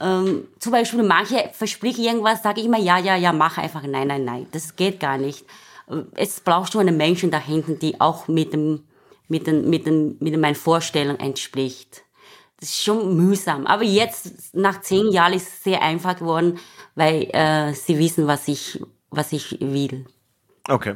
Ähm, 0.00 0.48
zum 0.58 0.72
Beispiel 0.72 1.04
manche 1.04 1.50
versprechen 1.52 2.04
irgendwas, 2.04 2.42
sage 2.42 2.60
ich 2.60 2.66
immer, 2.66 2.78
ja, 2.78 2.98
ja, 2.98 3.14
ja, 3.14 3.32
mach 3.32 3.58
einfach, 3.58 3.82
nein, 3.82 4.08
nein, 4.08 4.24
nein. 4.24 4.46
Das 4.50 4.74
geht 4.74 4.98
gar 4.98 5.18
nicht. 5.18 5.44
Es 6.14 6.40
braucht 6.40 6.72
schon 6.72 6.88
einen 6.88 6.96
Menschen 6.96 7.30
da 7.30 7.38
hinten, 7.38 7.78
die 7.78 8.00
auch 8.00 8.26
mit 8.26 8.52
dem 8.52 8.82
mit, 9.28 9.46
den, 9.46 9.68
mit, 9.68 9.86
den, 9.86 10.16
mit 10.20 10.38
meinen 10.38 10.54
Vorstellungen 10.54 11.20
entspricht. 11.20 12.02
Das 12.60 12.68
ist 12.68 12.84
schon 12.84 13.16
mühsam. 13.16 13.66
Aber 13.66 13.82
jetzt, 13.82 14.54
nach 14.54 14.80
zehn 14.82 15.10
Jahren, 15.10 15.32
ist 15.32 15.48
es 15.48 15.64
sehr 15.64 15.82
einfach 15.82 16.16
geworden, 16.16 16.58
weil 16.94 17.28
äh, 17.32 17.72
sie 17.74 17.98
wissen, 17.98 18.26
was 18.26 18.46
ich, 18.46 18.80
was 19.10 19.32
ich 19.32 19.58
will. 19.60 20.06
Okay. 20.68 20.94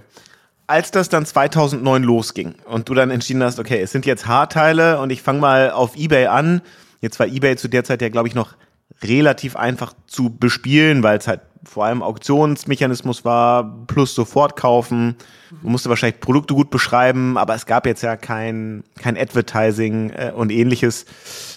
Als 0.68 0.90
das 0.90 1.08
dann 1.08 1.26
2009 1.26 2.02
losging 2.02 2.54
und 2.66 2.88
du 2.88 2.94
dann 2.94 3.10
entschieden 3.10 3.42
hast, 3.42 3.58
okay, 3.58 3.80
es 3.80 3.92
sind 3.92 4.06
jetzt 4.06 4.26
Haarteile 4.26 5.00
und 5.00 5.10
ich 5.10 5.22
fange 5.22 5.40
mal 5.40 5.70
auf 5.70 5.96
eBay 5.96 6.26
an. 6.26 6.62
Jetzt 7.00 7.18
war 7.18 7.26
eBay 7.26 7.56
zu 7.56 7.68
der 7.68 7.84
Zeit 7.84 8.02
ja, 8.02 8.08
glaube 8.08 8.28
ich, 8.28 8.34
noch 8.34 8.54
relativ 9.02 9.56
einfach 9.56 9.92
zu 10.06 10.30
bespielen, 10.30 11.02
weil 11.02 11.18
es 11.18 11.28
halt 11.28 11.40
vor 11.64 11.84
allem 11.84 12.02
Auktionsmechanismus 12.02 13.24
war, 13.24 13.86
plus 13.86 14.14
sofort 14.14 14.56
kaufen. 14.56 15.16
Man 15.62 15.72
musste 15.72 15.88
wahrscheinlich 15.88 16.20
Produkte 16.20 16.54
gut 16.54 16.70
beschreiben, 16.70 17.36
aber 17.36 17.54
es 17.54 17.66
gab 17.66 17.86
jetzt 17.86 18.02
ja 18.02 18.16
kein, 18.16 18.84
kein 19.00 19.16
Advertising 19.16 20.10
äh, 20.10 20.32
und 20.34 20.50
ähnliches. 20.50 21.06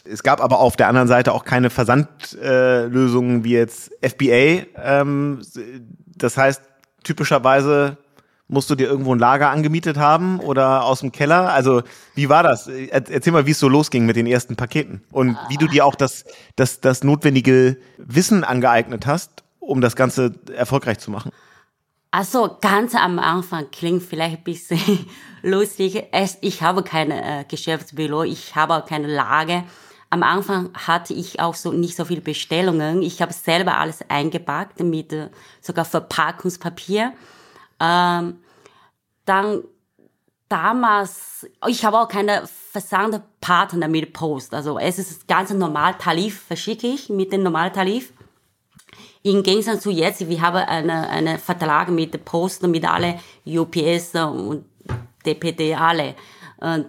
Es 0.03 0.23
gab 0.23 0.41
aber 0.41 0.59
auf 0.59 0.75
der 0.75 0.87
anderen 0.87 1.07
Seite 1.07 1.33
auch 1.33 1.45
keine 1.45 1.69
Versandlösungen 1.69 3.41
äh, 3.41 3.43
wie 3.43 3.51
jetzt 3.51 3.91
FBA. 4.01 4.65
Ähm, 4.83 5.41
das 6.17 6.37
heißt, 6.37 6.61
typischerweise 7.03 7.97
musst 8.49 8.69
du 8.69 8.75
dir 8.75 8.87
irgendwo 8.89 9.13
ein 9.13 9.19
Lager 9.19 9.51
angemietet 9.51 9.97
haben 9.97 10.39
oder 10.39 10.83
aus 10.83 10.99
dem 10.99 11.11
Keller? 11.11 11.53
Also 11.53 11.83
wie 12.15 12.27
war 12.27 12.43
das? 12.43 12.67
Erzähl 12.67 13.31
mal, 13.31 13.45
wie 13.45 13.51
es 13.51 13.59
so 13.59 13.69
losging 13.69 14.05
mit 14.05 14.15
den 14.15 14.25
ersten 14.25 14.55
Paketen 14.55 15.01
und 15.11 15.37
wie 15.47 15.57
du 15.57 15.67
dir 15.67 15.85
auch 15.85 15.95
das, 15.95 16.25
das, 16.55 16.81
das 16.81 17.03
notwendige 17.03 17.77
Wissen 17.97 18.43
angeeignet 18.43 19.05
hast, 19.05 19.43
um 19.59 19.79
das 19.79 19.95
Ganze 19.95 20.33
erfolgreich 20.53 20.99
zu 20.99 21.11
machen? 21.11 21.31
Also 22.11 22.57
ganz 22.59 22.95
am 22.95 23.19
Anfang 23.19 23.69
klingt 23.71 24.01
vielleicht 24.01 24.37
ein 24.39 24.43
bisschen 24.43 25.05
lustig. 25.43 26.05
Ich 26.41 26.61
habe 26.63 26.81
kein 26.81 27.11
äh, 27.11 27.45
Geschäftsbüro, 27.47 28.23
ich 28.23 28.55
habe 28.55 28.75
auch 28.75 28.85
keine 28.85 29.07
Lage. 29.07 29.63
Am 30.09 30.23
Anfang 30.23 30.71
hatte 30.73 31.13
ich 31.13 31.39
auch 31.39 31.53
so 31.53 31.71
nicht 31.71 31.95
so 31.95 32.03
viele 32.03 32.21
Bestellungen. 32.21 33.03
Ich 33.03 33.21
habe 33.21 33.31
selber 33.31 33.77
alles 33.77 33.99
eingepackt 34.09 34.79
mit 34.79 35.13
äh, 35.13 35.29
sogar 35.61 35.85
Verpackungspapier. 35.85 37.13
Ähm, 37.79 38.39
dann 39.25 39.63
damals, 40.49 41.47
ich 41.67 41.85
habe 41.85 41.99
auch 41.99 42.07
keine 42.07 42.43
Versandpartner 42.71 43.87
mit 43.87 44.13
Post. 44.13 44.53
Also 44.53 44.77
es 44.79 44.99
ist 44.99 45.27
ganz 45.27 45.51
normal 45.51 45.95
Tarif 45.97 46.41
verschicke 46.41 46.87
ich 46.87 47.09
mit 47.09 47.31
dem 47.31 47.43
Normaltarif. 47.43 48.13
Im 49.21 49.43
Gegensatz 49.43 49.81
zu 49.81 49.91
jetzt, 49.91 50.27
wir 50.27 50.41
haben 50.41 50.57
einen 50.57 50.89
eine 50.89 51.37
Vertrag 51.37 51.89
mit 51.89 52.23
Post, 52.25 52.63
mit 52.63 52.89
alle 52.89 53.19
UPS 53.45 54.15
und 54.15 54.65
DPD 55.25 55.75
alle. 55.75 56.15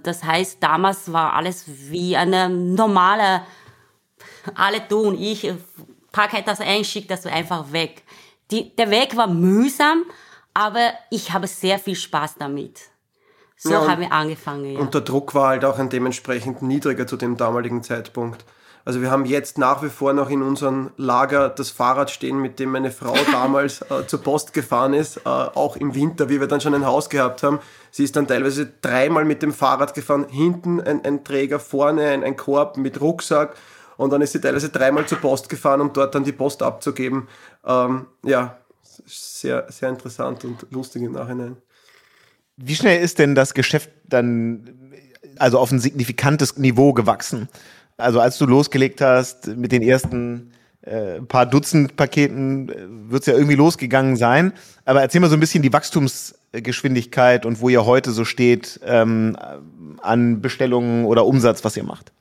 Das 0.02 0.24
heißt, 0.24 0.62
damals 0.62 1.12
war 1.12 1.34
alles 1.34 1.64
wie 1.66 2.16
eine 2.16 2.48
normale, 2.48 3.42
alle 4.54 4.86
tun. 4.86 5.16
Ich 5.20 5.52
packe 6.12 6.42
das 6.42 6.60
ein, 6.60 6.84
schicke 6.84 7.08
das 7.08 7.26
einfach 7.26 7.72
weg. 7.72 8.02
Die, 8.50 8.74
der 8.74 8.90
Weg 8.90 9.16
war 9.16 9.28
mühsam, 9.28 10.04
aber 10.54 10.92
ich 11.10 11.32
habe 11.32 11.46
sehr 11.46 11.78
viel 11.78 11.96
Spaß 11.96 12.36
damit. 12.38 12.80
So 13.56 13.72
ja, 13.72 13.86
haben 13.86 14.00
wir 14.00 14.12
angefangen. 14.12 14.72
Ja. 14.72 14.80
Und 14.80 14.94
der 14.94 15.02
Druck 15.02 15.34
war 15.34 15.48
halt 15.48 15.64
auch 15.64 15.78
ein 15.78 15.90
dementsprechend 15.90 16.62
niedriger 16.62 17.06
zu 17.06 17.16
dem 17.16 17.36
damaligen 17.36 17.82
Zeitpunkt. 17.82 18.44
Also 18.84 19.02
wir 19.02 19.10
haben 19.10 19.26
jetzt 19.26 19.58
nach 19.58 19.82
wie 19.82 19.90
vor 19.90 20.14
noch 20.14 20.30
in 20.30 20.42
unserem 20.42 20.90
Lager 20.96 21.50
das 21.50 21.70
Fahrrad 21.70 22.10
stehen, 22.10 22.40
mit 22.40 22.58
dem 22.58 22.70
meine 22.70 22.90
Frau 22.90 23.14
damals 23.32 23.82
äh, 23.82 24.06
zur 24.06 24.22
Post 24.22 24.54
gefahren 24.54 24.94
ist, 24.94 25.18
äh, 25.18 25.28
auch 25.28 25.76
im 25.76 25.94
Winter, 25.94 26.30
wie 26.30 26.40
wir 26.40 26.48
dann 26.48 26.62
schon 26.62 26.74
ein 26.74 26.86
Haus 26.86 27.10
gehabt 27.10 27.42
haben. 27.42 27.60
Sie 27.90 28.04
ist 28.04 28.16
dann 28.16 28.26
teilweise 28.26 28.66
dreimal 28.80 29.26
mit 29.26 29.42
dem 29.42 29.52
Fahrrad 29.52 29.92
gefahren, 29.92 30.26
hinten 30.30 30.80
ein, 30.80 31.04
ein 31.04 31.22
Träger, 31.24 31.60
vorne 31.60 32.08
ein, 32.08 32.24
ein 32.24 32.36
Korb 32.36 32.78
mit 32.78 33.00
Rucksack 33.00 33.54
und 33.98 34.10
dann 34.10 34.22
ist 34.22 34.32
sie 34.32 34.40
teilweise 34.40 34.70
dreimal 34.70 35.04
zur 35.04 35.18
Post 35.18 35.50
gefahren, 35.50 35.82
um 35.82 35.92
dort 35.92 36.14
dann 36.14 36.24
die 36.24 36.32
Post 36.32 36.62
abzugeben. 36.62 37.28
Ähm, 37.66 38.06
ja, 38.24 38.56
sehr, 39.06 39.66
sehr 39.70 39.88
interessant 39.88 40.44
und 40.44 40.66
lustig 40.70 41.02
im 41.02 41.12
Nachhinein. 41.12 41.56
Wie 42.56 42.74
schnell 42.74 43.02
ist 43.02 43.18
denn 43.18 43.34
das 43.34 43.54
Geschäft 43.54 43.90
dann 44.04 44.92
also 45.38 45.58
auf 45.58 45.70
ein 45.72 45.78
signifikantes 45.78 46.56
Niveau 46.58 46.92
gewachsen? 46.92 47.48
Also 47.96 48.20
als 48.20 48.38
du 48.38 48.46
losgelegt 48.46 49.00
hast 49.00 49.46
mit 49.48 49.72
den 49.72 49.82
ersten 49.82 50.52
äh, 50.82 51.20
paar 51.20 51.46
Dutzend 51.46 51.96
Paketen 51.96 52.68
äh, 52.68 53.10
wird 53.10 53.22
es 53.22 53.26
ja 53.26 53.34
irgendwie 53.34 53.56
losgegangen 53.56 54.16
sein. 54.16 54.52
Aber 54.84 55.02
erzähl 55.02 55.20
mal 55.20 55.28
so 55.28 55.36
ein 55.36 55.40
bisschen 55.40 55.62
die 55.62 55.72
Wachstumsgeschwindigkeit 55.72 57.44
und 57.44 57.60
wo 57.60 57.68
ihr 57.68 57.84
heute 57.84 58.12
so 58.12 58.24
steht 58.24 58.80
ähm, 58.84 59.36
an 60.00 60.40
Bestellungen 60.40 61.04
oder 61.04 61.26
Umsatz, 61.26 61.64
was 61.64 61.76
ihr 61.76 61.84
macht. 61.84 62.12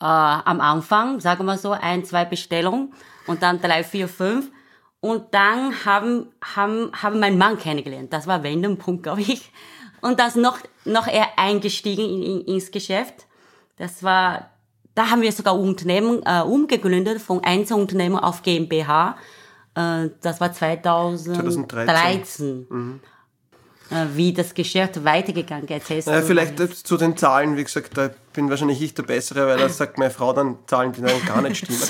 Äh, 0.00 0.06
am 0.06 0.60
Anfang, 0.60 1.20
sagen 1.20 1.44
wir 1.46 1.58
so, 1.58 1.72
ein, 1.72 2.04
zwei 2.04 2.24
Bestellungen 2.24 2.92
und 3.26 3.42
dann 3.42 3.60
drei, 3.60 3.82
vier, 3.82 4.08
fünf. 4.08 4.50
Und 5.04 5.34
dann 5.34 5.84
haben, 5.84 6.28
haben, 6.56 6.90
haben 6.94 7.20
mein 7.20 7.36
Mann 7.36 7.58
kennengelernt. 7.58 8.10
Das 8.10 8.26
war 8.26 8.42
Wendepunkt, 8.42 9.02
glaube 9.02 9.20
ich. 9.20 9.52
Und 10.00 10.18
das 10.18 10.34
noch, 10.34 10.56
noch 10.86 11.06
eher 11.06 11.38
eingestiegen 11.38 12.08
in, 12.08 12.22
in, 12.22 12.40
ins 12.54 12.70
Geschäft. 12.70 13.26
Das 13.76 14.02
war, 14.02 14.48
da 14.94 15.10
haben 15.10 15.20
wir 15.20 15.30
sogar 15.30 15.60
Unternehmen 15.60 16.22
äh, 16.24 16.40
umgegründet 16.40 17.20
von 17.20 17.44
Einzelunternehmen 17.44 18.18
auf 18.18 18.40
GmbH. 18.40 19.18
Äh, 19.74 20.08
das 20.22 20.40
war 20.40 20.54
2013. 20.54 21.34
2013. 21.34 22.66
Mhm. 22.70 23.00
Äh, 23.90 24.06
wie 24.14 24.32
das 24.32 24.54
Geschäft 24.54 25.04
weitergegangen 25.04 25.68
ist. 25.68 26.06
Naja, 26.06 26.22
vielleicht 26.22 26.86
zu 26.86 26.96
den 26.96 27.14
Zahlen, 27.18 27.58
wie 27.58 27.64
gesagt, 27.64 27.94
da 27.98 28.08
bin 28.32 28.48
wahrscheinlich 28.48 28.80
ich 28.80 28.94
der 28.94 29.02
Bessere, 29.02 29.46
weil 29.46 29.58
da 29.58 29.68
sagt 29.68 29.98
meine 29.98 30.10
Frau 30.10 30.32
dann 30.32 30.56
Zahlen, 30.66 30.92
die 30.92 31.02
dann 31.02 31.12
gar 31.26 31.42
nicht 31.42 31.58
stimmen. 31.58 31.82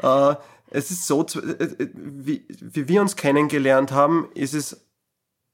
es 0.70 0.90
ist 0.90 1.06
so, 1.06 1.24
äh, 1.24 1.64
äh, 1.64 1.88
wie, 1.94 2.46
wie 2.48 2.88
wir 2.88 3.00
uns 3.00 3.16
kennengelernt 3.16 3.92
haben, 3.92 4.28
ist 4.34 4.54
es, 4.54 4.86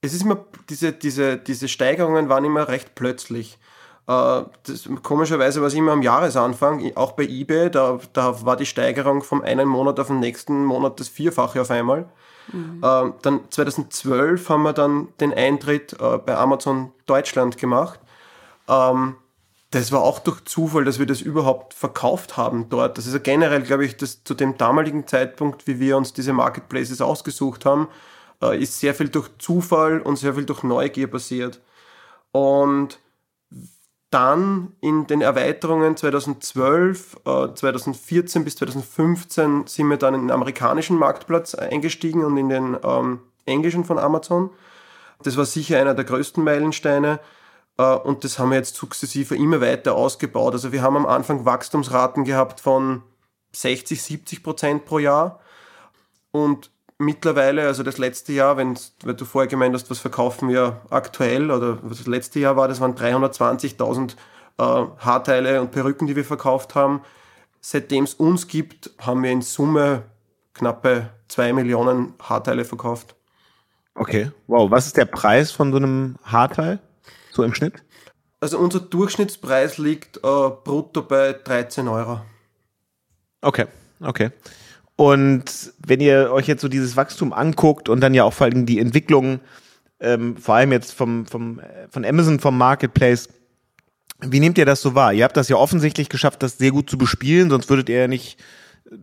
es 0.00 0.14
ist 0.14 0.22
immer, 0.22 0.44
diese, 0.68 0.92
diese, 0.92 1.36
diese 1.36 1.68
Steigerungen 1.68 2.28
waren 2.28 2.44
immer 2.44 2.68
recht 2.68 2.94
plötzlich. 2.94 3.58
Äh, 4.06 4.42
das, 4.64 4.88
komischerweise 5.02 5.60
war 5.60 5.68
es 5.68 5.74
immer 5.74 5.92
am 5.92 6.02
Jahresanfang, 6.02 6.92
auch 6.96 7.12
bei 7.12 7.24
eBay, 7.24 7.70
da, 7.70 8.00
da 8.12 8.44
war 8.44 8.56
die 8.56 8.66
Steigerung 8.66 9.22
vom 9.22 9.42
einen 9.42 9.68
Monat 9.68 10.00
auf 10.00 10.08
den 10.08 10.20
nächsten 10.20 10.64
Monat 10.64 10.98
das 10.98 11.08
Vierfache 11.08 11.60
auf 11.60 11.70
einmal. 11.70 12.08
Mhm. 12.52 12.82
Äh, 12.82 13.12
dann 13.22 13.40
2012 13.50 14.48
haben 14.48 14.62
wir 14.62 14.72
dann 14.72 15.08
den 15.20 15.32
Eintritt 15.32 15.92
äh, 16.00 16.18
bei 16.18 16.36
Amazon 16.36 16.92
Deutschland 17.06 17.58
gemacht. 17.58 18.00
Ähm, 18.68 19.16
das 19.72 19.90
war 19.90 20.02
auch 20.02 20.18
durch 20.18 20.44
Zufall, 20.44 20.84
dass 20.84 20.98
wir 20.98 21.06
das 21.06 21.22
überhaupt 21.22 21.72
verkauft 21.72 22.36
haben 22.36 22.68
dort. 22.68 22.98
Das 22.98 23.06
ist 23.06 23.14
ja 23.14 23.18
generell, 23.18 23.62
glaube 23.62 23.86
ich, 23.86 23.96
dass 23.96 24.22
zu 24.22 24.34
dem 24.34 24.58
damaligen 24.58 25.06
Zeitpunkt, 25.06 25.66
wie 25.66 25.80
wir 25.80 25.96
uns 25.96 26.12
diese 26.12 26.34
Marketplaces 26.34 27.00
ausgesucht 27.00 27.64
haben, 27.64 27.88
äh, 28.42 28.62
ist 28.62 28.78
sehr 28.78 28.94
viel 28.94 29.08
durch 29.08 29.30
Zufall 29.38 30.00
und 30.00 30.16
sehr 30.16 30.34
viel 30.34 30.44
durch 30.44 30.62
Neugier 30.62 31.06
passiert. 31.06 31.60
Und 32.32 32.98
dann 34.10 34.74
in 34.82 35.06
den 35.06 35.22
Erweiterungen 35.22 35.96
2012, 35.96 37.16
äh, 37.24 37.54
2014 37.54 38.44
bis 38.44 38.56
2015 38.56 39.66
sind 39.66 39.88
wir 39.88 39.96
dann 39.96 40.14
in 40.14 40.20
den 40.22 40.30
amerikanischen 40.32 40.98
Marktplatz 40.98 41.54
eingestiegen 41.54 42.24
und 42.24 42.36
in 42.36 42.50
den 42.50 42.76
ähm, 42.84 43.20
englischen 43.46 43.86
von 43.86 43.98
Amazon. 43.98 44.50
Das 45.22 45.38
war 45.38 45.46
sicher 45.46 45.80
einer 45.80 45.94
der 45.94 46.04
größten 46.04 46.44
Meilensteine. 46.44 47.20
Äh, 47.78 47.94
und 47.94 48.24
das 48.24 48.38
haben 48.38 48.50
wir 48.50 48.56
jetzt 48.56 48.76
sukzessive 48.76 49.36
immer 49.36 49.60
weiter 49.60 49.94
ausgebaut. 49.94 50.54
Also 50.54 50.72
wir 50.72 50.82
haben 50.82 50.96
am 50.96 51.06
Anfang 51.06 51.44
Wachstumsraten 51.44 52.24
gehabt 52.24 52.60
von 52.60 53.02
60, 53.52 54.02
70 54.02 54.42
Prozent 54.42 54.84
pro 54.84 54.98
Jahr. 54.98 55.40
Und 56.30 56.70
mittlerweile, 56.98 57.66
also 57.66 57.82
das 57.82 57.98
letzte 57.98 58.32
Jahr, 58.32 58.56
wenn, 58.56 58.78
wenn 59.02 59.16
du 59.16 59.24
vorher 59.24 59.48
gemeint 59.48 59.74
hast, 59.74 59.90
was 59.90 59.98
verkaufen 59.98 60.48
wir 60.48 60.80
aktuell 60.90 61.50
oder 61.50 61.78
was 61.82 61.98
das 61.98 62.06
letzte 62.06 62.40
Jahr 62.40 62.56
war, 62.56 62.68
das 62.68 62.80
waren 62.80 62.94
320.000 62.94 64.12
äh, 64.58 64.86
Haarteile 64.98 65.60
und 65.60 65.72
Perücken, 65.72 66.06
die 66.06 66.16
wir 66.16 66.24
verkauft 66.24 66.74
haben. 66.74 67.02
Seitdem 67.60 68.04
es 68.04 68.14
uns 68.14 68.48
gibt, 68.48 68.90
haben 68.98 69.22
wir 69.22 69.30
in 69.30 69.42
Summe 69.42 70.04
knappe 70.54 71.10
2 71.28 71.52
Millionen 71.52 72.14
Haarteile 72.20 72.64
verkauft. 72.64 73.14
Okay, 73.94 74.30
wow. 74.46 74.70
Was 74.70 74.86
ist 74.86 74.96
der 74.96 75.04
Preis 75.04 75.52
von 75.52 75.70
so 75.70 75.76
einem 75.76 76.16
Haarteil? 76.24 76.80
So 77.32 77.42
im 77.42 77.54
Schnitt? 77.54 77.82
Also 78.40 78.58
unser 78.58 78.80
Durchschnittspreis 78.80 79.78
liegt 79.78 80.18
äh, 80.18 80.20
brutto 80.20 81.02
bei 81.02 81.32
13 81.32 81.88
Euro. 81.88 82.20
Okay, 83.40 83.66
okay. 84.00 84.30
Und 84.96 85.72
wenn 85.84 86.00
ihr 86.00 86.30
euch 86.32 86.46
jetzt 86.46 86.60
so 86.60 86.68
dieses 86.68 86.96
Wachstum 86.96 87.32
anguckt 87.32 87.88
und 87.88 88.00
dann 88.00 88.14
ja 88.14 88.24
auch 88.24 88.32
vor 88.32 88.46
allem 88.46 88.66
die 88.66 88.78
Entwicklung, 88.78 89.40
ähm, 90.00 90.36
vor 90.36 90.56
allem 90.56 90.72
jetzt 90.72 90.92
vom, 90.92 91.26
vom, 91.26 91.60
von 91.88 92.04
Amazon, 92.04 92.38
vom 92.38 92.58
Marketplace, 92.58 93.28
wie 94.20 94.40
nehmt 94.40 94.58
ihr 94.58 94.66
das 94.66 94.82
so 94.82 94.94
wahr? 94.94 95.12
Ihr 95.12 95.24
habt 95.24 95.36
das 95.36 95.48
ja 95.48 95.56
offensichtlich 95.56 96.08
geschafft, 96.08 96.42
das 96.42 96.58
sehr 96.58 96.70
gut 96.70 96.90
zu 96.90 96.98
bespielen, 96.98 97.50
sonst 97.50 97.70
würdet 97.70 97.88
ihr 97.88 98.00
ja 98.00 98.08
nicht 98.08 98.38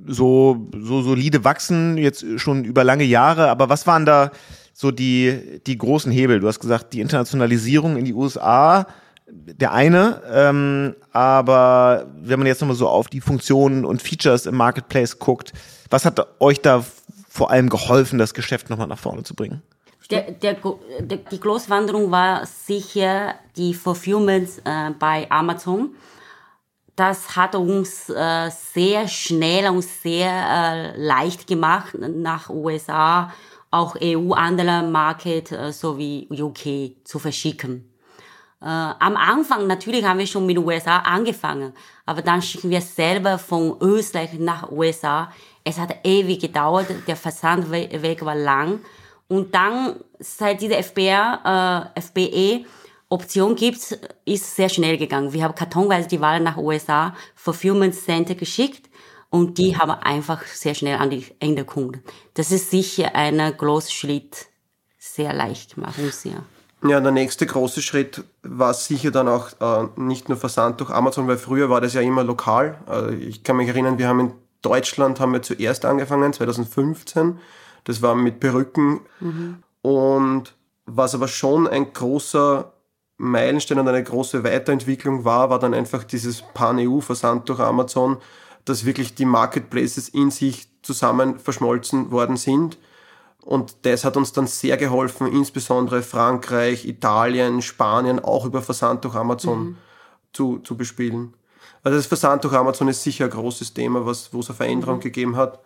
so, 0.06 0.70
so 0.78 1.02
solide 1.02 1.44
wachsen, 1.44 1.98
jetzt 1.98 2.26
schon 2.38 2.64
über 2.64 2.84
lange 2.84 3.04
Jahre. 3.04 3.50
Aber 3.50 3.70
was 3.70 3.88
waren 3.88 4.06
da 4.06 4.32
so 4.80 4.92
die, 4.92 5.60
die 5.68 5.78
großen 5.78 6.10
Hebel? 6.10 6.40
Du 6.40 6.48
hast 6.48 6.62
gesagt, 6.62 6.94
die 6.94 7.02
Internationalisierung 7.02 7.98
in 7.98 8.06
die 8.06 8.14
USA, 8.14 8.88
der 9.28 9.74
eine, 9.74 10.22
ähm, 10.32 10.96
aber 11.12 12.08
wenn 12.16 12.40
man 12.40 12.48
jetzt 12.48 12.62
nochmal 12.62 12.78
so 12.78 12.88
auf 12.88 13.10
die 13.10 13.20
Funktionen 13.20 13.84
und 13.84 14.02
Features 14.02 14.46
im 14.46 14.56
Marketplace 14.56 15.20
guckt, 15.20 15.52
was 15.90 16.06
hat 16.06 16.26
euch 16.40 16.62
da 16.62 16.86
vor 17.30 17.52
allem 17.52 17.68
geholfen, 17.70 18.20
das 18.20 18.34
Geschäft 18.34 18.70
nochmal 18.70 18.88
nach 18.88 18.98
vorne 18.98 19.24
zu 19.24 19.36
bringen? 19.36 19.62
Der, 20.12 20.32
der, 20.32 20.56
der, 21.02 21.18
die 21.18 21.40
Großwanderung 21.42 22.10
war 22.10 22.46
sicher 22.46 23.36
die 23.58 23.74
Fulfillment 23.74 24.50
äh, 24.64 24.92
bei 24.98 25.30
Amazon. 25.30 25.90
Das 26.96 27.36
hat 27.36 27.54
uns 27.54 28.10
äh, 28.10 28.50
sehr 28.50 29.10
schnell 29.10 29.68
und 29.68 29.84
sehr 29.84 30.32
äh, 30.32 30.98
leicht 30.98 31.48
gemacht, 31.48 31.96
nach 32.00 32.50
USA, 32.50 33.34
auch 33.72 33.96
EU, 34.02 34.34
andere 34.34 34.84
Market 34.84 35.52
äh, 35.52 35.72
sowie 35.72 36.28
UK 36.32 37.06
zu 37.06 37.20
verschicken. 37.20 37.94
Äh, 38.62 38.66
am 38.66 39.16
Anfang 39.16 39.68
natürlich 39.68 40.04
haben 40.04 40.20
wir 40.20 40.28
schon 40.28 40.46
mit 40.46 40.58
USA 40.58 40.98
angefangen, 40.98 41.74
aber 42.06 42.22
dann 42.22 42.42
schicken 42.42 42.70
wir 42.70 42.82
selber 42.82 43.38
von 43.38 43.78
Österreich 43.80 44.34
nach 44.34 44.72
USA. 44.72 45.32
Es 45.64 45.78
hat 45.78 45.96
ewig 46.04 46.40
gedauert, 46.40 46.88
der 47.08 47.16
Versandweg 47.16 48.26
war 48.26 48.36
lang. 48.36 48.80
Und 49.28 49.54
dann, 49.54 49.98
seit 50.18 50.62
diese 50.62 50.82
FBA, 50.82 51.92
äh, 51.96 52.02
FBE 52.02 52.66
Option 53.10 53.56
gibt, 53.56 54.00
ist 54.26 54.56
sehr 54.56 54.70
schnell 54.70 54.98
gegangen. 54.98 55.34
Wir 55.34 55.44
haben 55.44 55.56
kartonweise 55.56 56.08
die 56.08 56.22
Ware 56.22 56.40
nach 56.40 56.58
USA, 56.58 57.16
Fulfillment 57.36 57.96
Center 57.96 58.36
geschickt 58.36 58.89
und 59.30 59.58
die 59.58 59.78
haben 59.78 59.92
einfach 59.92 60.44
sehr 60.44 60.74
schnell 60.74 60.98
an 60.98 61.10
die 61.10 61.26
Endkunden. 61.40 62.04
Das 62.34 62.52
ist 62.52 62.72
sicher 62.72 63.16
ein 63.16 63.40
großer 63.58 63.92
Schritt, 63.92 64.48
sehr 64.98 65.34
leicht 65.34 65.76
gemacht 65.76 66.00
uns, 66.00 66.24
ja. 66.24 66.44
Ja, 66.82 67.02
der 67.02 67.12
nächste 67.12 67.46
große 67.46 67.82
Schritt 67.82 68.24
war 68.42 68.74
sicher 68.74 69.12
dann 69.12 69.28
auch 69.28 69.50
äh, 69.60 69.88
nicht 69.98 70.30
nur 70.30 70.38
Versand 70.38 70.80
durch 70.80 70.90
Amazon, 70.90 71.28
weil 71.28 71.38
früher 71.38 71.70
war 71.70 71.82
das 71.82 71.94
ja 71.94 72.02
immer 72.02 72.24
lokal. 72.24 72.78
Äh, 72.90 73.16
ich 73.16 73.44
kann 73.44 73.58
mich 73.58 73.68
erinnern, 73.68 73.98
wir 73.98 74.08
haben 74.08 74.20
in 74.22 74.32
Deutschland 74.62 75.20
haben 75.20 75.34
wir 75.34 75.42
zuerst 75.42 75.86
angefangen, 75.86 76.32
2015. 76.32 77.40
Das 77.84 78.02
war 78.02 78.16
mit 78.16 78.40
Perücken. 78.40 79.02
Mhm. 79.20 79.64
Und 79.82 80.54
was 80.86 81.16
aber 81.16 81.28
schon 81.28 81.68
ein 81.68 81.92
großer 81.92 82.72
Meilenstein 83.18 83.80
und 83.80 83.88
eine 83.88 84.04
große 84.04 84.44
Weiterentwicklung 84.44 85.26
war, 85.26 85.50
war 85.50 85.60
dann 85.60 85.74
einfach 85.74 86.04
dieses 86.06 86.42
Pan-EU-Versand 86.54 87.48
durch 87.50 87.60
Amazon, 87.60 88.18
dass 88.70 88.86
wirklich 88.86 89.16
die 89.16 89.26
Marketplaces 89.26 90.10
in 90.10 90.32
sich 90.32 90.68
zusammen 90.82 91.40
verschmolzen 91.40 92.12
worden 92.12 92.38
sind 92.38 92.78
und 93.50 93.78
das 93.84 94.04
hat 94.04 94.18
uns 94.18 94.34
dann 94.34 94.48
sehr 94.48 94.78
geholfen, 94.78 95.28
insbesondere 95.28 96.04
Frankreich, 96.04 96.86
Italien, 96.86 97.62
Spanien 97.62 98.20
auch 98.20 98.46
über 98.46 98.62
Versand 98.62 99.04
durch 99.06 99.16
Amazon 99.16 99.60
mhm. 99.60 99.78
zu, 100.34 100.60
zu 100.60 100.78
bespielen. 100.78 101.34
Also 101.82 101.98
das 101.98 102.06
Versand 102.06 102.44
durch 102.44 102.54
Amazon 102.54 102.90
ist 102.90 103.02
sicher 103.02 103.26
ein 103.26 103.32
großes 103.32 103.74
Thema, 103.74 104.06
was, 104.06 104.34
wo 104.34 104.42
es 104.42 104.50
eine 104.50 104.58
Veränderung 104.58 104.98
mhm. 104.98 105.02
gegeben 105.02 105.36
hat. 105.36 105.60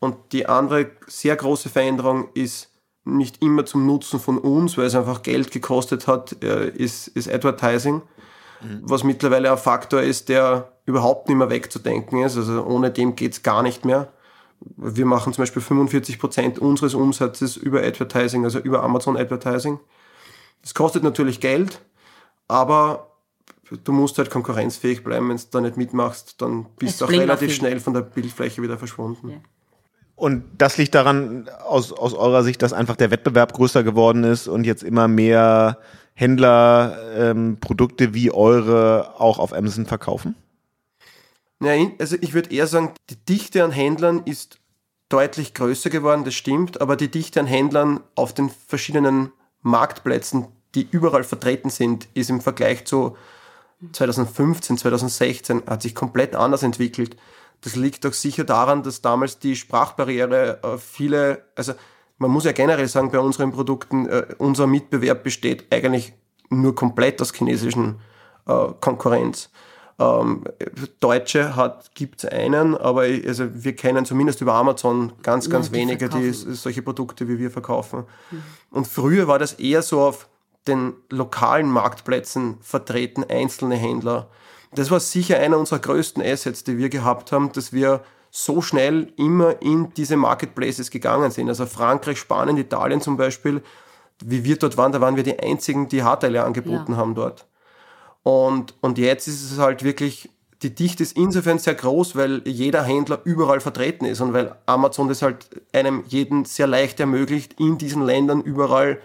Und 0.00 0.16
die 0.32 0.46
andere 0.46 0.90
sehr 1.06 1.36
große 1.36 1.68
Veränderung 1.68 2.28
ist 2.34 2.70
nicht 3.04 3.42
immer 3.42 3.66
zum 3.66 3.86
Nutzen 3.86 4.18
von 4.18 4.38
uns, 4.38 4.76
weil 4.76 4.86
es 4.86 4.94
einfach 4.94 5.22
Geld 5.22 5.50
gekostet 5.50 6.08
hat, 6.08 6.42
äh, 6.42 6.70
ist, 6.70 7.08
ist 7.08 7.30
Advertising, 7.30 8.02
mhm. 8.62 8.80
was 8.82 9.04
mittlerweile 9.04 9.50
ein 9.50 9.58
Faktor 9.58 10.02
ist, 10.02 10.28
der 10.28 10.72
überhaupt 10.84 11.28
nicht 11.28 11.38
mehr 11.38 11.50
wegzudenken 11.50 12.22
ist. 12.22 12.36
Also 12.36 12.64
ohne 12.64 12.90
dem 12.90 13.16
geht 13.16 13.32
es 13.32 13.42
gar 13.42 13.62
nicht 13.62 13.84
mehr 13.84 14.08
wir 14.76 15.06
machen 15.06 15.32
zum 15.32 15.42
Beispiel 15.42 15.62
45 15.62 16.18
Prozent 16.18 16.58
unseres 16.58 16.94
Umsatzes 16.94 17.56
über 17.56 17.82
Advertising, 17.82 18.44
also 18.44 18.58
über 18.58 18.82
Amazon 18.82 19.16
Advertising. 19.16 19.80
Das 20.62 20.74
kostet 20.74 21.02
natürlich 21.02 21.40
Geld, 21.40 21.80
aber 22.48 23.08
du 23.84 23.92
musst 23.92 24.18
halt 24.18 24.30
konkurrenzfähig 24.30 25.02
bleiben. 25.02 25.28
Wenn 25.28 25.36
du 25.36 25.42
da 25.50 25.60
nicht 25.60 25.76
mitmachst, 25.76 26.40
dann 26.40 26.66
bist 26.78 27.00
du 27.00 27.06
auch 27.06 27.10
relativ 27.10 27.54
schnell 27.54 27.80
von 27.80 27.94
der 27.94 28.02
Bildfläche 28.02 28.62
wieder 28.62 28.78
verschwunden. 28.78 29.30
Ja. 29.30 29.36
Und 30.14 30.44
das 30.58 30.76
liegt 30.76 30.94
daran, 30.94 31.48
aus, 31.66 31.92
aus 31.92 32.14
eurer 32.14 32.44
Sicht, 32.44 32.62
dass 32.62 32.72
einfach 32.72 32.96
der 32.96 33.10
Wettbewerb 33.10 33.54
größer 33.54 33.82
geworden 33.82 34.24
ist 34.24 34.46
und 34.46 34.64
jetzt 34.64 34.84
immer 34.84 35.08
mehr 35.08 35.78
Händler 36.14 36.98
ähm, 37.16 37.58
Produkte 37.60 38.14
wie 38.14 38.30
eure 38.30 39.20
auch 39.20 39.38
auf 39.38 39.52
Amazon 39.52 39.86
verkaufen? 39.86 40.34
Ja, 41.60 41.72
also 41.98 42.16
ich 42.20 42.34
würde 42.34 42.52
eher 42.52 42.66
sagen, 42.66 42.92
die 43.10 43.16
Dichte 43.16 43.62
an 43.62 43.70
Händlern 43.70 44.22
ist 44.24 44.58
deutlich 45.08 45.54
größer 45.54 45.90
geworden, 45.90 46.24
das 46.24 46.34
stimmt, 46.34 46.80
aber 46.80 46.96
die 46.96 47.10
Dichte 47.10 47.38
an 47.38 47.46
Händlern 47.46 48.00
auf 48.14 48.34
den 48.34 48.50
verschiedenen 48.66 49.30
Marktplätzen, 49.60 50.46
die 50.74 50.88
überall 50.90 51.22
vertreten 51.22 51.70
sind, 51.70 52.08
ist 52.14 52.30
im 52.30 52.40
Vergleich 52.40 52.84
zu 52.84 53.16
2015, 53.92 54.78
2016 54.78 55.62
hat 55.66 55.82
sich 55.82 55.94
komplett 55.94 56.34
anders 56.34 56.62
entwickelt. 56.62 57.16
Das 57.60 57.76
liegt 57.76 58.04
doch 58.04 58.12
sicher 58.12 58.44
daran, 58.44 58.82
dass 58.82 59.02
damals 59.02 59.38
die 59.38 59.56
Sprachbarriere 59.56 60.62
äh, 60.62 60.78
viele, 60.78 61.44
also 61.54 61.74
man 62.22 62.30
muss 62.30 62.44
ja 62.44 62.52
generell 62.52 62.88
sagen, 62.88 63.10
bei 63.10 63.18
unseren 63.18 63.52
Produkten, 63.52 64.06
äh, 64.08 64.26
unser 64.38 64.66
Mitbewerb 64.66 65.24
besteht 65.24 65.72
eigentlich 65.72 66.14
nur 66.48 66.74
komplett 66.74 67.20
aus 67.20 67.34
chinesischen 67.34 67.98
äh, 68.46 68.68
Konkurrenz. 68.80 69.50
Ähm, 69.98 70.44
Deutsche 71.00 71.56
hat 71.56 71.94
gibt's 71.94 72.24
einen, 72.24 72.76
aber 72.76 73.02
also 73.02 73.46
wir 73.52 73.74
kennen 73.74 74.04
zumindest 74.04 74.40
über 74.40 74.54
Amazon 74.54 75.12
ganz, 75.22 75.50
ganz 75.50 75.66
ja, 75.66 75.72
die 75.72 75.78
wenige, 75.78 76.08
die 76.08 76.30
solche 76.32 76.82
Produkte 76.82 77.28
wie 77.28 77.38
wir 77.38 77.50
verkaufen. 77.50 78.04
Mhm. 78.30 78.42
Und 78.70 78.86
früher 78.86 79.26
war 79.26 79.38
das 79.38 79.54
eher 79.54 79.82
so 79.82 80.00
auf 80.00 80.28
den 80.68 80.94
lokalen 81.10 81.68
Marktplätzen 81.68 82.58
vertreten, 82.60 83.24
einzelne 83.28 83.74
Händler. 83.74 84.28
Das 84.74 84.90
war 84.90 85.00
sicher 85.00 85.38
einer 85.38 85.58
unserer 85.58 85.80
größten 85.80 86.22
Assets, 86.22 86.62
die 86.64 86.78
wir 86.78 86.88
gehabt 86.88 87.32
haben, 87.32 87.52
dass 87.52 87.72
wir 87.72 88.02
so 88.34 88.62
schnell 88.62 89.12
immer 89.18 89.60
in 89.60 89.92
diese 89.92 90.16
Marketplaces 90.16 90.90
gegangen 90.90 91.30
sind. 91.30 91.50
Also 91.50 91.66
Frankreich, 91.66 92.18
Spanien, 92.18 92.56
Italien 92.56 93.02
zum 93.02 93.18
Beispiel, 93.18 93.62
wie 94.24 94.42
wir 94.42 94.56
dort 94.56 94.78
waren, 94.78 94.90
da 94.90 95.02
waren 95.02 95.16
wir 95.16 95.22
die 95.22 95.38
einzigen, 95.38 95.86
die 95.88 96.02
Hardteile 96.02 96.42
angeboten 96.42 96.92
ja. 96.92 96.98
haben 96.98 97.14
dort. 97.14 97.46
Und, 98.22 98.74
und 98.80 98.96
jetzt 98.96 99.28
ist 99.28 99.52
es 99.52 99.58
halt 99.58 99.84
wirklich, 99.84 100.30
die 100.62 100.74
Dichte 100.74 101.02
ist 101.02 101.14
insofern 101.14 101.58
sehr 101.58 101.74
groß, 101.74 102.16
weil 102.16 102.40
jeder 102.46 102.82
Händler 102.84 103.20
überall 103.24 103.60
vertreten 103.60 104.06
ist 104.06 104.22
und 104.22 104.32
weil 104.32 104.56
Amazon 104.64 105.08
das 105.08 105.20
halt 105.20 105.50
einem 105.74 106.04
jeden 106.06 106.46
sehr 106.46 106.66
leicht 106.66 107.00
ermöglicht, 107.00 107.60
in 107.60 107.76
diesen 107.76 108.00
Ländern 108.00 108.40
überall 108.40 108.98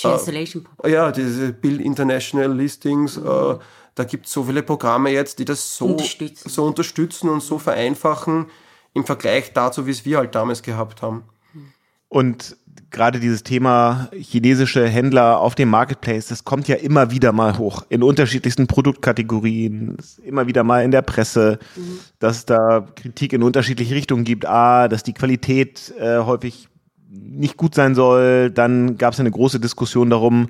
Cancellation. 0.00 0.66
Äh, 0.82 0.92
ja, 0.92 1.12
diese 1.12 1.52
Build 1.52 1.82
International 1.82 2.50
Listings. 2.50 3.18
Mhm. 3.18 3.26
Äh, 3.26 3.58
da 3.94 4.04
gibt 4.04 4.24
es 4.24 4.32
so 4.32 4.44
viele 4.44 4.62
Programme 4.62 5.10
jetzt, 5.10 5.38
die 5.38 5.44
das 5.44 5.76
so 5.76 5.86
unterstützen. 5.86 6.48
so 6.48 6.64
unterstützen 6.64 7.28
und 7.28 7.42
so 7.42 7.58
vereinfachen 7.58 8.46
im 8.94 9.04
Vergleich 9.04 9.52
dazu, 9.52 9.86
wie 9.86 9.90
es 9.90 10.04
wir 10.04 10.18
halt 10.18 10.34
damals 10.34 10.62
gehabt 10.62 11.02
haben. 11.02 11.24
Und 12.08 12.56
gerade 12.90 13.20
dieses 13.20 13.44
Thema 13.44 14.08
chinesische 14.12 14.86
Händler 14.88 15.38
auf 15.38 15.54
dem 15.54 15.68
Marketplace, 15.68 16.26
das 16.26 16.44
kommt 16.44 16.66
ja 16.66 16.74
immer 16.74 17.12
wieder 17.12 17.30
mal 17.32 17.56
hoch 17.56 17.84
in 17.88 18.02
unterschiedlichsten 18.02 18.66
Produktkategorien, 18.66 19.96
immer 20.24 20.48
wieder 20.48 20.64
mal 20.64 20.84
in 20.84 20.90
der 20.90 21.02
Presse, 21.02 21.60
mhm. 21.76 22.00
dass 22.18 22.46
da 22.46 22.80
Kritik 22.96 23.32
in 23.32 23.44
unterschiedliche 23.44 23.94
Richtungen 23.94 24.24
gibt. 24.24 24.44
A, 24.44 24.88
dass 24.88 25.04
die 25.04 25.14
Qualität 25.14 25.94
äh, 25.98 26.18
häufig 26.18 26.68
nicht 27.08 27.56
gut 27.56 27.74
sein 27.74 27.94
soll. 27.94 28.50
Dann 28.50 28.96
gab 28.96 29.14
es 29.14 29.20
eine 29.20 29.30
große 29.30 29.60
Diskussion 29.60 30.10
darum, 30.10 30.48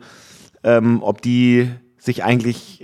ähm, 0.63 1.03
ob 1.03 1.21
die 1.21 1.71
sich 1.99 2.25
eigentlich 2.25 2.83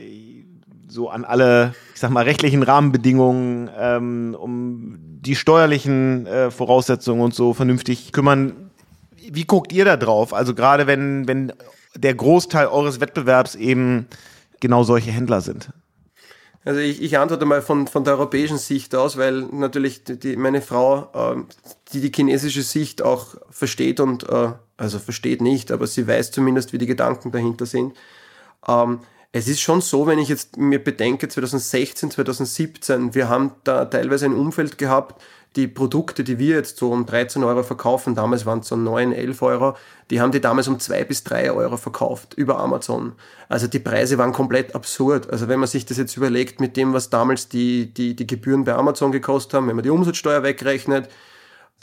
so 0.89 1.11
an 1.11 1.25
alle, 1.25 1.75
ich 1.95 2.01
sag 2.01 2.11
mal, 2.11 2.25
rechtlichen 2.25 2.63
Rahmenbedingungen, 2.63 3.71
ähm, 3.79 4.37
um 4.39 5.16
die 5.21 5.37
steuerlichen 5.37 6.27
äh, 6.27 6.51
Voraussetzungen 6.51 7.23
und 7.23 7.35
so 7.35 7.55
vernünftig 7.55 8.13
kümmern. 8.13 8.71
Wie 9.31 9.45
guckt 9.45 9.73
ihr 9.73 9.85
da 9.85 9.97
drauf? 9.97 10.33
Also 10.33 10.55
gerade 10.55 10.87
wenn, 10.87 11.27
wenn 11.27 11.53
der 11.95 12.15
Großteil 12.15 12.67
eures 12.67 13.01
Wettbewerbs 13.01 13.55
eben 13.55 14.07
genau 14.61 14.85
solche 14.85 15.11
Händler 15.11 15.41
sind. 15.41 15.71
Also 16.65 16.81
ich, 16.81 17.01
ich 17.01 17.17
antworte 17.17 17.45
mal 17.45 17.63
von, 17.63 17.87
von 17.87 18.03
der 18.03 18.15
europäischen 18.15 18.59
Sicht 18.59 18.95
aus, 18.95 19.17
weil 19.17 19.43
natürlich 19.53 20.03
die, 20.05 20.37
meine 20.37 20.61
Frau, 20.61 21.09
äh, 21.15 21.43
die 21.93 22.01
die 22.01 22.13
chinesische 22.13 22.63
Sicht 22.63 23.03
auch 23.03 23.37
versteht 23.51 24.01
und, 24.01 24.29
äh, 24.29 24.53
also 24.77 24.99
versteht 24.99 25.41
nicht, 25.41 25.71
aber 25.71 25.87
sie 25.87 26.09
weiß 26.09 26.33
zumindest, 26.33 26.73
wie 26.73 26.79
die 26.79 26.87
Gedanken 26.87 27.31
dahinter 27.31 27.67
sind. 27.67 27.97
Ähm, 28.67 28.99
es 29.33 29.49
ist 29.49 29.61
schon 29.61 29.81
so, 29.81 30.07
wenn 30.07 30.19
ich 30.19 30.29
jetzt 30.29 30.57
mir 30.57 30.83
bedenke, 30.83 31.29
2016, 31.29 32.11
2017, 32.13 33.15
wir 33.15 33.29
haben 33.29 33.53
da 33.65 33.85
teilweise 33.85 34.27
ein 34.27 34.35
Umfeld 34.35 34.79
gehabt, 34.79 35.21
die 35.57 35.67
Produkte, 35.67 36.23
die 36.23 36.39
wir 36.39 36.57
jetzt 36.57 36.77
so 36.77 36.93
um 36.93 37.07
13 37.07 37.43
Euro 37.43 37.63
verkaufen, 37.63 38.15
damals 38.15 38.45
waren 38.45 38.61
es 38.61 38.69
so 38.69 38.77
9, 38.77 39.13
11 39.13 39.43
Euro, 39.43 39.77
die 40.11 40.21
haben 40.21 40.31
die 40.31 40.41
damals 40.41 40.69
um 40.69 40.79
2 40.79 41.05
bis 41.05 41.25
3 41.25 41.51
Euro 41.51 41.79
verkauft 41.79 42.35
über 42.35 42.59
Amazon. 42.59 43.13
Also 43.49 43.67
die 43.67 43.79
Preise 43.79 44.19
waren 44.19 44.33
komplett 44.33 44.75
absurd. 44.75 45.31
Also 45.31 45.49
wenn 45.49 45.59
man 45.59 45.69
sich 45.69 45.87
das 45.87 45.97
jetzt 45.97 46.17
überlegt 46.17 46.61
mit 46.61 46.77
dem, 46.77 46.93
was 46.93 47.09
damals 47.09 47.49
die, 47.49 47.93
die, 47.93 48.15
die 48.15 48.27
Gebühren 48.27 48.65
bei 48.65 48.75
Amazon 48.75 49.13
gekostet 49.13 49.55
haben, 49.55 49.69
wenn 49.69 49.77
man 49.77 49.83
die 49.83 49.91
Umsatzsteuer 49.91 50.43
wegrechnet, 50.43 51.09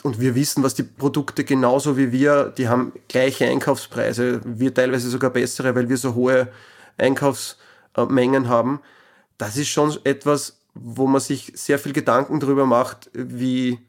und 0.01 0.19
wir 0.19 0.35
wissen, 0.35 0.63
was 0.63 0.73
die 0.73 0.83
Produkte 0.83 1.43
genauso 1.43 1.97
wie 1.97 2.11
wir, 2.11 2.51
die 2.57 2.67
haben 2.67 2.91
gleiche 3.07 3.47
Einkaufspreise, 3.47 4.41
wir 4.43 4.73
teilweise 4.73 5.09
sogar 5.09 5.29
bessere, 5.29 5.75
weil 5.75 5.87
wir 5.87 5.97
so 5.97 6.15
hohe 6.15 6.49
Einkaufsmengen 6.97 8.47
haben. 8.47 8.79
Das 9.37 9.57
ist 9.57 9.69
schon 9.69 9.97
etwas, 10.03 10.59
wo 10.73 11.07
man 11.07 11.21
sich 11.21 11.51
sehr 11.55 11.79
viel 11.79 11.93
Gedanken 11.93 12.39
darüber 12.39 12.65
macht, 12.65 13.09
wie, 13.13 13.79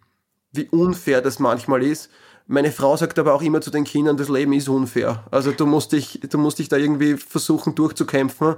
wie 0.52 0.68
unfair 0.68 1.22
das 1.22 1.38
manchmal 1.38 1.82
ist. 1.82 2.10
Meine 2.46 2.72
Frau 2.72 2.96
sagt 2.96 3.18
aber 3.18 3.34
auch 3.34 3.42
immer 3.42 3.60
zu 3.60 3.70
den 3.70 3.84
Kindern, 3.84 4.16
das 4.16 4.28
Leben 4.28 4.52
ist 4.52 4.68
unfair. 4.68 5.24
Also 5.30 5.52
du 5.52 5.64
musst 5.64 5.92
dich, 5.92 6.20
du 6.28 6.36
musst 6.36 6.58
dich 6.58 6.68
da 6.68 6.76
irgendwie 6.76 7.16
versuchen 7.16 7.74
durchzukämpfen 7.74 8.56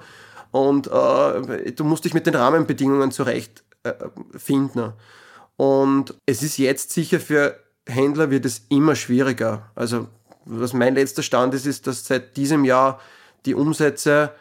und 0.51 0.89
äh, 0.89 1.73
du 1.73 1.85
musst 1.85 2.05
dich 2.05 2.15
mit 2.15 2.27
den 2.27 2.35
Rahmenbedingungen 2.35 3.13
zurechtfinden. 3.13 4.83
Äh, 4.83 5.63
und 5.63 6.15
es 6.27 6.43
ist 6.43 6.59
jetzt 6.59 6.91
sicher 6.91 7.21
für 7.21 7.59
Händler 7.87 8.31
wird 8.31 8.45
es 8.45 8.63
immer 8.69 8.97
schwieriger. 8.97 9.71
Also 9.75 10.09
was 10.45 10.73
mein 10.73 10.95
letzter 10.95 11.23
Stand 11.23 11.55
ist, 11.55 11.67
ist, 11.67 11.87
dass 11.87 12.05
seit 12.05 12.37
diesem 12.37 12.65
Jahr 12.65 13.01
die 13.47 13.55
Umsätze, 13.55 14.33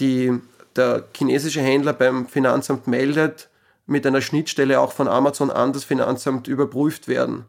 die 0.00 0.32
der 0.76 1.04
chinesische 1.16 1.60
Händler 1.60 1.92
beim 1.92 2.26
Finanzamt 2.26 2.86
meldet, 2.86 3.48
mit 3.86 4.06
einer 4.06 4.22
Schnittstelle 4.22 4.80
auch 4.80 4.92
von 4.92 5.08
Amazon 5.08 5.50
an 5.50 5.72
das 5.72 5.84
Finanzamt 5.84 6.48
überprüft 6.48 7.06
werden. 7.06 7.44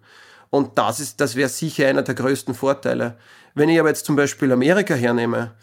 Und 0.49 0.77
das 0.77 1.15
das 1.15 1.35
wäre 1.35 1.49
sicher 1.49 1.87
einer 1.87 2.03
der 2.03 2.15
größten 2.15 2.53
Vorteile. 2.53 3.17
Wenn 3.53 3.69
ich 3.69 3.79
aber 3.79 3.89
jetzt 3.89 4.05
zum 4.05 4.15
Beispiel 4.15 4.51
Amerika 4.51 4.93
hernehme, 4.93 5.53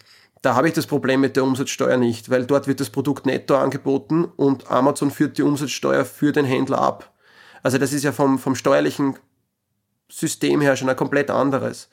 da 0.41 0.55
habe 0.55 0.69
ich 0.69 0.75
das 0.75 0.87
Problem 0.87 1.21
mit 1.21 1.37
der 1.37 1.45
Umsatzsteuer 1.45 1.97
nicht, 1.97 2.31
weil 2.31 2.47
dort 2.47 2.67
wird 2.67 2.81
das 2.81 2.91
Produkt 2.91 3.27
netto 3.27 3.57
angeboten 3.57 4.25
und 4.25 4.71
Amazon 4.71 5.11
führt 5.11 5.39
die 5.39 5.43
Umsatzsteuer 5.43 6.05
für 6.05 6.33
den 6.33 6.45
Händler 6.45 6.81
ab. 6.81 7.13
Also 7.63 7.79
das 7.79 7.93
ist 7.93 8.03
ja 8.03 8.11
vom, 8.11 8.39
vom 8.39 8.57
steuerlichen 8.57 9.17
System 10.11 10.61
her 10.61 10.77
schon 10.77 10.89
ein 10.89 10.97
komplett 10.97 11.31
anderes. 11.31 11.89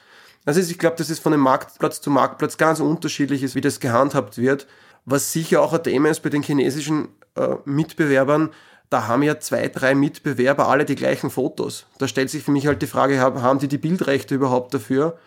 Also 0.49 0.61
ich 0.61 0.79
glaube, 0.79 0.95
das 0.95 1.11
ist 1.11 1.19
von 1.19 1.31
dem 1.31 1.41
Marktplatz 1.41 2.01
zu 2.01 2.09
Marktplatz 2.09 2.57
ganz 2.57 2.79
unterschiedlich 2.79 3.43
ist, 3.43 3.53
wie 3.53 3.61
das 3.61 3.79
gehandhabt 3.79 4.39
wird. 4.39 4.65
Was 5.05 5.31
sicher 5.31 5.61
auch 5.61 5.73
ein 5.73 5.83
Thema 5.83 6.09
ist 6.09 6.23
bei 6.23 6.29
den 6.29 6.41
chinesischen 6.41 7.09
äh, 7.35 7.57
Mitbewerbern, 7.65 8.49
da 8.89 9.05
haben 9.05 9.21
ja 9.21 9.39
zwei, 9.39 9.67
drei 9.67 9.93
Mitbewerber 9.93 10.67
alle 10.67 10.85
die 10.85 10.95
gleichen 10.95 11.29
Fotos. 11.29 11.85
Da 11.99 12.07
stellt 12.07 12.31
sich 12.31 12.41
für 12.41 12.49
mich 12.49 12.65
halt 12.65 12.81
die 12.81 12.87
Frage, 12.87 13.19
haben 13.19 13.59
die 13.59 13.67
die 13.67 13.77
Bildrechte 13.77 14.33
überhaupt 14.33 14.73
dafür? 14.73 15.19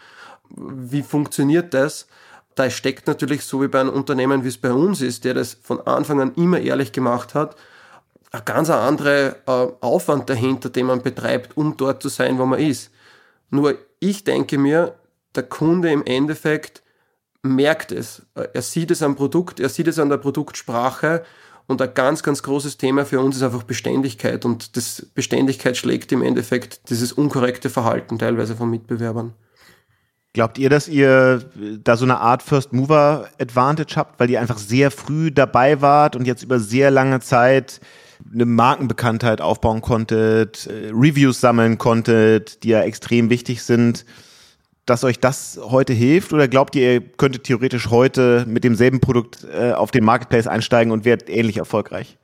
Wie 0.50 1.02
funktioniert 1.04 1.72
das? 1.72 2.08
Da 2.56 2.68
steckt 2.68 3.06
natürlich 3.06 3.44
so 3.44 3.62
wie 3.62 3.68
bei 3.68 3.78
einem 3.78 3.90
Unternehmen, 3.90 4.42
wie 4.42 4.48
es 4.48 4.58
bei 4.58 4.72
uns 4.72 5.00
ist, 5.02 5.22
der 5.22 5.34
das 5.34 5.56
von 5.62 5.86
Anfang 5.86 6.20
an 6.20 6.34
immer 6.34 6.58
ehrlich 6.58 6.90
gemacht 6.90 7.36
hat, 7.36 7.54
ein 8.32 8.44
ganz 8.44 8.70
anderer 8.70 9.36
äh, 9.46 9.72
Aufwand 9.82 10.28
dahinter, 10.28 10.68
den 10.68 10.86
man 10.86 11.00
betreibt, 11.00 11.56
um 11.56 11.76
dort 11.76 12.02
zu 12.02 12.08
sein, 12.08 12.40
wo 12.40 12.44
man 12.44 12.58
ist. 12.58 12.90
Nur 13.50 13.78
ich 14.00 14.24
denke 14.24 14.58
mir, 14.58 14.96
der 15.34 15.44
Kunde 15.44 15.90
im 15.90 16.04
Endeffekt 16.04 16.82
merkt 17.42 17.92
es. 17.92 18.22
Er 18.34 18.62
sieht 18.62 18.90
es 18.90 19.02
am 19.02 19.16
Produkt, 19.16 19.60
er 19.60 19.68
sieht 19.68 19.88
es 19.88 19.98
an 19.98 20.08
der 20.08 20.18
Produktsprache 20.18 21.24
und 21.66 21.80
ein 21.80 21.94
ganz, 21.94 22.22
ganz 22.22 22.42
großes 22.42 22.76
Thema 22.76 23.04
für 23.04 23.20
uns 23.20 23.36
ist 23.36 23.42
einfach 23.42 23.62
Beständigkeit 23.62 24.44
und 24.44 24.76
das 24.76 25.06
Beständigkeit 25.14 25.76
schlägt 25.76 26.12
im 26.12 26.22
Endeffekt 26.22 26.90
dieses 26.90 27.12
unkorrekte 27.12 27.70
Verhalten 27.70 28.18
teilweise 28.18 28.56
von 28.56 28.70
Mitbewerbern. 28.70 29.32
Glaubt 30.34 30.56
ihr, 30.56 30.70
dass 30.70 30.88
ihr 30.88 31.44
da 31.84 31.96
so 31.96 32.06
eine 32.06 32.18
Art 32.18 32.42
First 32.42 32.72
Mover 32.72 33.28
Advantage 33.38 33.96
habt, 33.96 34.18
weil 34.18 34.30
ihr 34.30 34.40
einfach 34.40 34.56
sehr 34.56 34.90
früh 34.90 35.30
dabei 35.30 35.82
wart 35.82 36.16
und 36.16 36.26
jetzt 36.26 36.42
über 36.42 36.58
sehr 36.58 36.90
lange 36.90 37.20
Zeit 37.20 37.80
eine 38.32 38.46
Markenbekanntheit 38.46 39.40
aufbauen 39.40 39.82
konntet, 39.82 40.66
äh, 40.68 40.90
Reviews 40.92 41.40
sammeln 41.40 41.76
konntet, 41.76 42.62
die 42.62 42.68
ja 42.68 42.82
extrem 42.82 43.30
wichtig 43.30 43.62
sind? 43.62 44.06
Dass 44.86 45.04
euch 45.04 45.20
das 45.20 45.60
heute 45.62 45.92
hilft 45.92 46.32
oder 46.32 46.48
glaubt 46.48 46.74
ihr, 46.74 46.94
ihr 46.94 47.00
könntet 47.00 47.44
theoretisch 47.44 47.90
heute 47.90 48.44
mit 48.48 48.64
demselben 48.64 49.00
Produkt 49.00 49.44
äh, 49.44 49.72
auf 49.72 49.90
den 49.90 50.04
Marketplace 50.04 50.46
einsteigen 50.46 50.92
und 50.92 51.04
werdet 51.04 51.28
ähnlich 51.28 51.56
erfolgreich? 51.58 52.18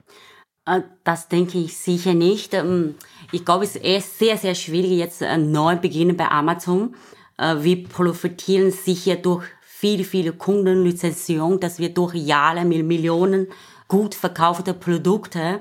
Äh, 0.66 0.80
das 1.04 1.28
denke 1.28 1.58
ich 1.58 1.76
sicher 1.76 2.14
nicht. 2.14 2.54
Ähm, 2.54 2.96
ich 3.32 3.44
glaube, 3.44 3.64
es 3.64 3.76
ist 3.76 4.18
sehr, 4.18 4.36
sehr 4.36 4.54
schwierig, 4.54 4.92
jetzt 4.92 5.22
neu 5.38 5.76
beginnen 5.76 6.16
bei 6.16 6.28
Amazon. 6.28 6.94
Äh, 7.36 7.56
wir 7.60 7.84
profitieren 7.84 8.70
sicher 8.70 9.16
durch 9.16 9.44
viele, 9.62 10.04
viele 10.04 10.32
Kundenlizenzierung, 10.32 11.60
dass 11.60 11.78
wir 11.78 11.90
durch 11.94 12.14
Jahre 12.14 12.64
mit 12.64 12.84
Millionen 12.84 13.46
gut 13.86 14.14
verkaufte 14.14 14.74
Produkte 14.74 15.60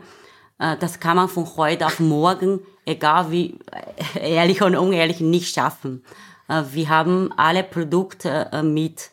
Äh, 0.60 0.78
das 0.78 1.00
kann 1.00 1.18
man 1.18 1.30
von 1.30 1.46
heute 1.58 1.86
auf 1.86 2.00
morgen, 2.00 2.62
egal 2.86 3.32
wie 3.32 3.60
ehrlich 4.20 4.62
und 4.62 4.76
unehrlich, 4.76 5.22
nicht 5.22 5.54
schaffen. 5.54 6.04
Äh, 6.48 6.64
wir 6.72 6.90
haben 6.90 7.32
alle 7.38 7.64
Produkte 7.64 8.50
mit 8.64 9.12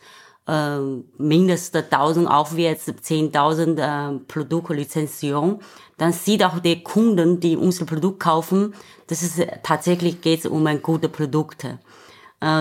mindestens 1.16 1.84
1000 1.90 2.28
aufwärts 2.28 2.86
10.000 2.86 4.26
Produktlizenzierung. 4.28 5.62
Dann 5.96 6.12
sieht 6.12 6.44
auch 6.44 6.58
der 6.58 6.82
Kunden, 6.82 7.40
die 7.40 7.56
unser 7.56 7.86
Produkt 7.86 8.20
kaufen, 8.20 8.74
dass 9.06 9.22
es 9.22 9.40
tatsächlich 9.62 10.20
geht 10.20 10.44
um 10.44 10.66
ein 10.66 10.82
gute 10.82 11.08
Produkte. 11.08 11.78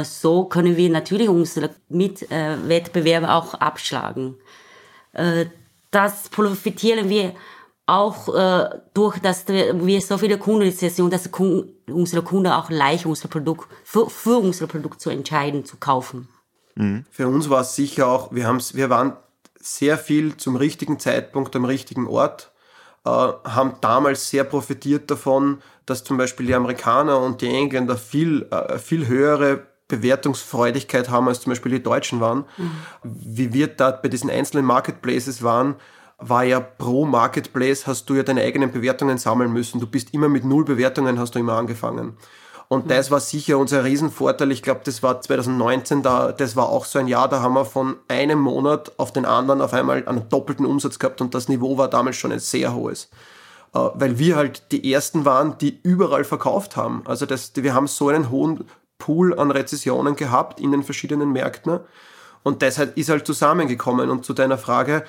So 0.04 0.46
können 0.46 0.78
wir 0.78 0.90
natürlich 0.90 1.28
unsere 1.28 1.72
Mitwettbewerber 1.90 3.36
auch 3.36 3.56
abschlagen. 3.56 4.38
Das 5.92 6.30
profitieren 6.30 7.10
wir 7.10 7.34
auch 7.86 8.34
äh, 8.34 8.70
durch, 8.94 9.20
dass 9.20 9.48
wir 9.48 10.02
so 10.02 10.18
viele 10.18 10.38
Kundenrezession, 10.38 11.10
dass 11.10 11.30
unsere 11.88 12.22
Kunden 12.22 12.48
auch 12.48 12.70
leicht 12.70 13.06
unser 13.06 13.28
Produkt 13.28 13.68
für, 13.84 14.10
für 14.10 14.38
unser 14.38 14.68
Produkt 14.68 15.02
zu 15.02 15.10
entscheiden, 15.10 15.66
zu 15.66 15.78
kaufen. 15.78 16.30
Mhm. 16.76 17.06
Für 17.12 17.28
uns 17.28 17.50
war 17.50 17.62
es 17.62 17.76
sicher 17.76 18.08
auch, 18.08 18.34
wir, 18.34 18.48
haben's, 18.48 18.76
wir 18.76 18.90
waren 18.90 19.18
sehr 19.60 19.98
viel 19.98 20.38
zum 20.38 20.56
richtigen 20.56 21.00
Zeitpunkt 21.00 21.56
am 21.56 21.66
richtigen 21.66 22.08
Ort, 22.08 22.52
äh, 23.06 23.10
haben 23.10 23.76
damals 23.82 24.30
sehr 24.30 24.46
profitiert 24.46 25.12
davon, 25.12 25.62
dass 25.86 26.06
zum 26.06 26.18
Beispiel 26.18 26.46
die 26.46 26.56
Amerikaner 26.56 27.20
und 27.20 27.42
die 27.42 27.50
Engländer 27.50 27.98
viel, 27.98 28.48
äh, 28.50 28.78
viel 28.78 29.08
höhere 29.08 29.68
Bewertungsfreudigkeit 29.90 31.10
haben, 31.10 31.28
als 31.28 31.42
zum 31.42 31.52
Beispiel 31.52 31.74
die 31.74 31.84
Deutschen 31.84 32.22
waren. 32.22 32.46
Mhm. 32.58 32.72
Wie 33.04 33.54
wir 33.54 33.68
da 33.68 33.92
bei 33.92 34.08
diesen 34.08 34.30
einzelnen 34.30 34.66
Marketplaces 34.66 35.44
waren, 35.44 35.76
war 36.30 36.44
ja 36.44 36.60
pro 36.60 37.06
Marketplace 37.06 37.88
hast 37.88 38.10
du 38.10 38.16
ja 38.16 38.24
deine 38.24 38.42
eigenen 38.42 38.72
Bewertungen 38.72 39.18
sammeln 39.18 39.52
müssen. 39.52 39.80
Du 39.80 39.88
bist 39.88 40.14
immer 40.14 40.30
mit 40.30 40.46
null 40.46 40.66
Bewertungen 40.66 41.20
hast 41.20 41.36
du 41.36 41.40
immer 41.40 41.54
angefangen. 41.54 42.18
Und 42.68 42.90
das 42.90 43.12
war 43.12 43.20
sicher 43.20 43.58
unser 43.58 43.84
Riesenvorteil. 43.84 44.52
Ich 44.52 44.64
glaube, 44.64 44.82
das 44.84 45.04
war 45.04 45.22
2019, 45.22 46.02
da, 46.02 46.32
das 46.32 46.56
war 46.56 46.70
auch 46.70 46.86
so 46.86 46.98
ein 46.98 47.08
Jahr, 47.08 47.30
da 47.30 47.42
haben 47.42 47.54
wir 47.54 47.66
von 47.66 47.98
einem 48.08 48.40
Monat 48.40 48.94
auf 48.98 49.14
den 49.14 49.26
anderen 49.26 49.62
auf 49.62 49.74
einmal 49.74 50.08
einen 50.08 50.28
doppelten 50.30 50.66
Umsatz 50.66 50.98
gehabt 50.98 51.22
und 51.22 51.36
das 51.36 51.50
Niveau 51.50 51.78
war 51.78 51.90
damals 51.90 52.16
schon 52.16 52.32
ein 52.32 52.40
sehr 52.40 52.74
hohes. 52.74 53.10
Äh, 53.74 53.80
weil 53.94 54.18
wir 54.18 54.36
halt 54.36 54.72
die 54.72 54.92
ersten 54.92 55.26
waren, 55.26 55.58
die 55.60 55.80
überall 55.84 56.24
verkauft 56.24 56.76
haben. 56.76 57.04
Also 57.06 57.26
das, 57.26 57.52
wir 57.56 57.74
haben 57.74 57.88
so 57.88 58.10
einen 58.10 58.30
hohen 58.30 58.66
Pool 58.98 59.38
an 59.38 59.52
Rezessionen 59.52 60.16
gehabt 60.16 60.60
in 60.60 60.72
den 60.72 60.84
verschiedenen 60.84 61.32
Märkten. 61.32 61.80
Und 62.44 62.62
deshalb 62.62 62.98
ist 62.98 63.10
halt 63.10 63.26
zusammengekommen. 63.26 64.10
Und 64.10 64.26
zu 64.26 64.34
deiner 64.34 64.58
Frage, 64.58 65.04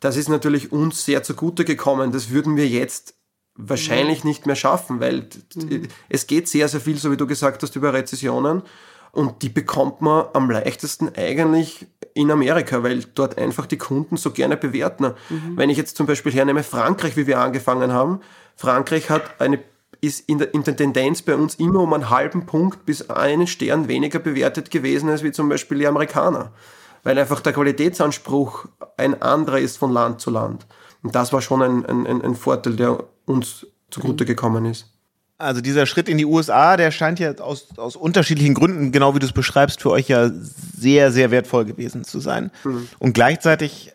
das 0.00 0.16
ist 0.16 0.28
natürlich 0.28 0.72
uns 0.72 1.04
sehr 1.04 1.22
zugute 1.22 1.64
gekommen. 1.64 2.12
Das 2.12 2.30
würden 2.30 2.56
wir 2.56 2.68
jetzt 2.68 3.14
wahrscheinlich 3.54 4.24
mhm. 4.24 4.28
nicht 4.28 4.46
mehr 4.46 4.56
schaffen, 4.56 5.00
weil 5.00 5.28
mhm. 5.54 5.88
es 6.08 6.26
geht 6.26 6.48
sehr, 6.48 6.68
sehr 6.68 6.80
viel, 6.80 6.98
so 6.98 7.10
wie 7.10 7.16
du 7.16 7.26
gesagt 7.26 7.62
hast, 7.62 7.76
über 7.76 7.92
Rezessionen. 7.92 8.62
Und 9.12 9.40
die 9.40 9.48
bekommt 9.48 10.02
man 10.02 10.26
am 10.34 10.50
leichtesten 10.50 11.10
eigentlich 11.16 11.86
in 12.12 12.30
Amerika, 12.30 12.82
weil 12.82 13.04
dort 13.14 13.38
einfach 13.38 13.64
die 13.64 13.78
Kunden 13.78 14.18
so 14.18 14.30
gerne 14.30 14.58
bewerten. 14.58 15.14
Mhm. 15.30 15.56
Wenn 15.56 15.70
ich 15.70 15.78
jetzt 15.78 15.96
zum 15.96 16.06
Beispiel 16.06 16.32
hernehme 16.32 16.62
Frankreich, 16.62 17.16
wie 17.16 17.26
wir 17.26 17.40
angefangen 17.40 17.92
haben, 17.92 18.20
Frankreich 18.56 19.08
hat 19.08 19.40
eine, 19.40 19.60
ist 20.02 20.28
in 20.28 20.38
der, 20.38 20.52
in 20.52 20.64
der 20.64 20.76
Tendenz 20.76 21.22
bei 21.22 21.34
uns 21.34 21.54
immer 21.54 21.80
um 21.80 21.94
einen 21.94 22.10
halben 22.10 22.44
Punkt 22.44 22.84
bis 22.84 23.08
einen 23.08 23.46
Stern 23.46 23.88
weniger 23.88 24.18
bewertet 24.18 24.70
gewesen 24.70 25.08
als 25.08 25.22
wie 25.22 25.32
zum 25.32 25.48
Beispiel 25.48 25.78
die 25.78 25.86
Amerikaner 25.86 26.52
weil 27.06 27.20
einfach 27.20 27.40
der 27.40 27.52
Qualitätsanspruch 27.52 28.66
ein 28.96 29.20
anderer 29.22 29.58
ist 29.58 29.78
von 29.78 29.92
Land 29.92 30.20
zu 30.20 30.30
Land. 30.30 30.66
Und 31.02 31.14
das 31.14 31.32
war 31.32 31.40
schon 31.40 31.62
ein, 31.62 31.86
ein, 31.86 32.22
ein 32.22 32.34
Vorteil, 32.34 32.76
der 32.76 33.04
uns 33.26 33.66
zugute 33.90 34.24
mhm. 34.24 34.28
gekommen 34.28 34.64
ist. 34.64 34.86
Also 35.38 35.60
dieser 35.60 35.84
Schritt 35.84 36.08
in 36.08 36.16
die 36.16 36.24
USA, 36.24 36.78
der 36.78 36.90
scheint 36.90 37.18
ja 37.18 37.34
aus, 37.38 37.68
aus 37.76 37.94
unterschiedlichen 37.94 38.54
Gründen, 38.54 38.90
genau 38.90 39.14
wie 39.14 39.18
du 39.18 39.26
es 39.26 39.32
beschreibst, 39.32 39.82
für 39.82 39.90
euch 39.90 40.08
ja 40.08 40.30
sehr, 40.30 41.12
sehr 41.12 41.30
wertvoll 41.30 41.66
gewesen 41.66 42.04
zu 42.04 42.20
sein. 42.20 42.50
Mhm. 42.64 42.88
Und 42.98 43.12
gleichzeitig, 43.12 43.92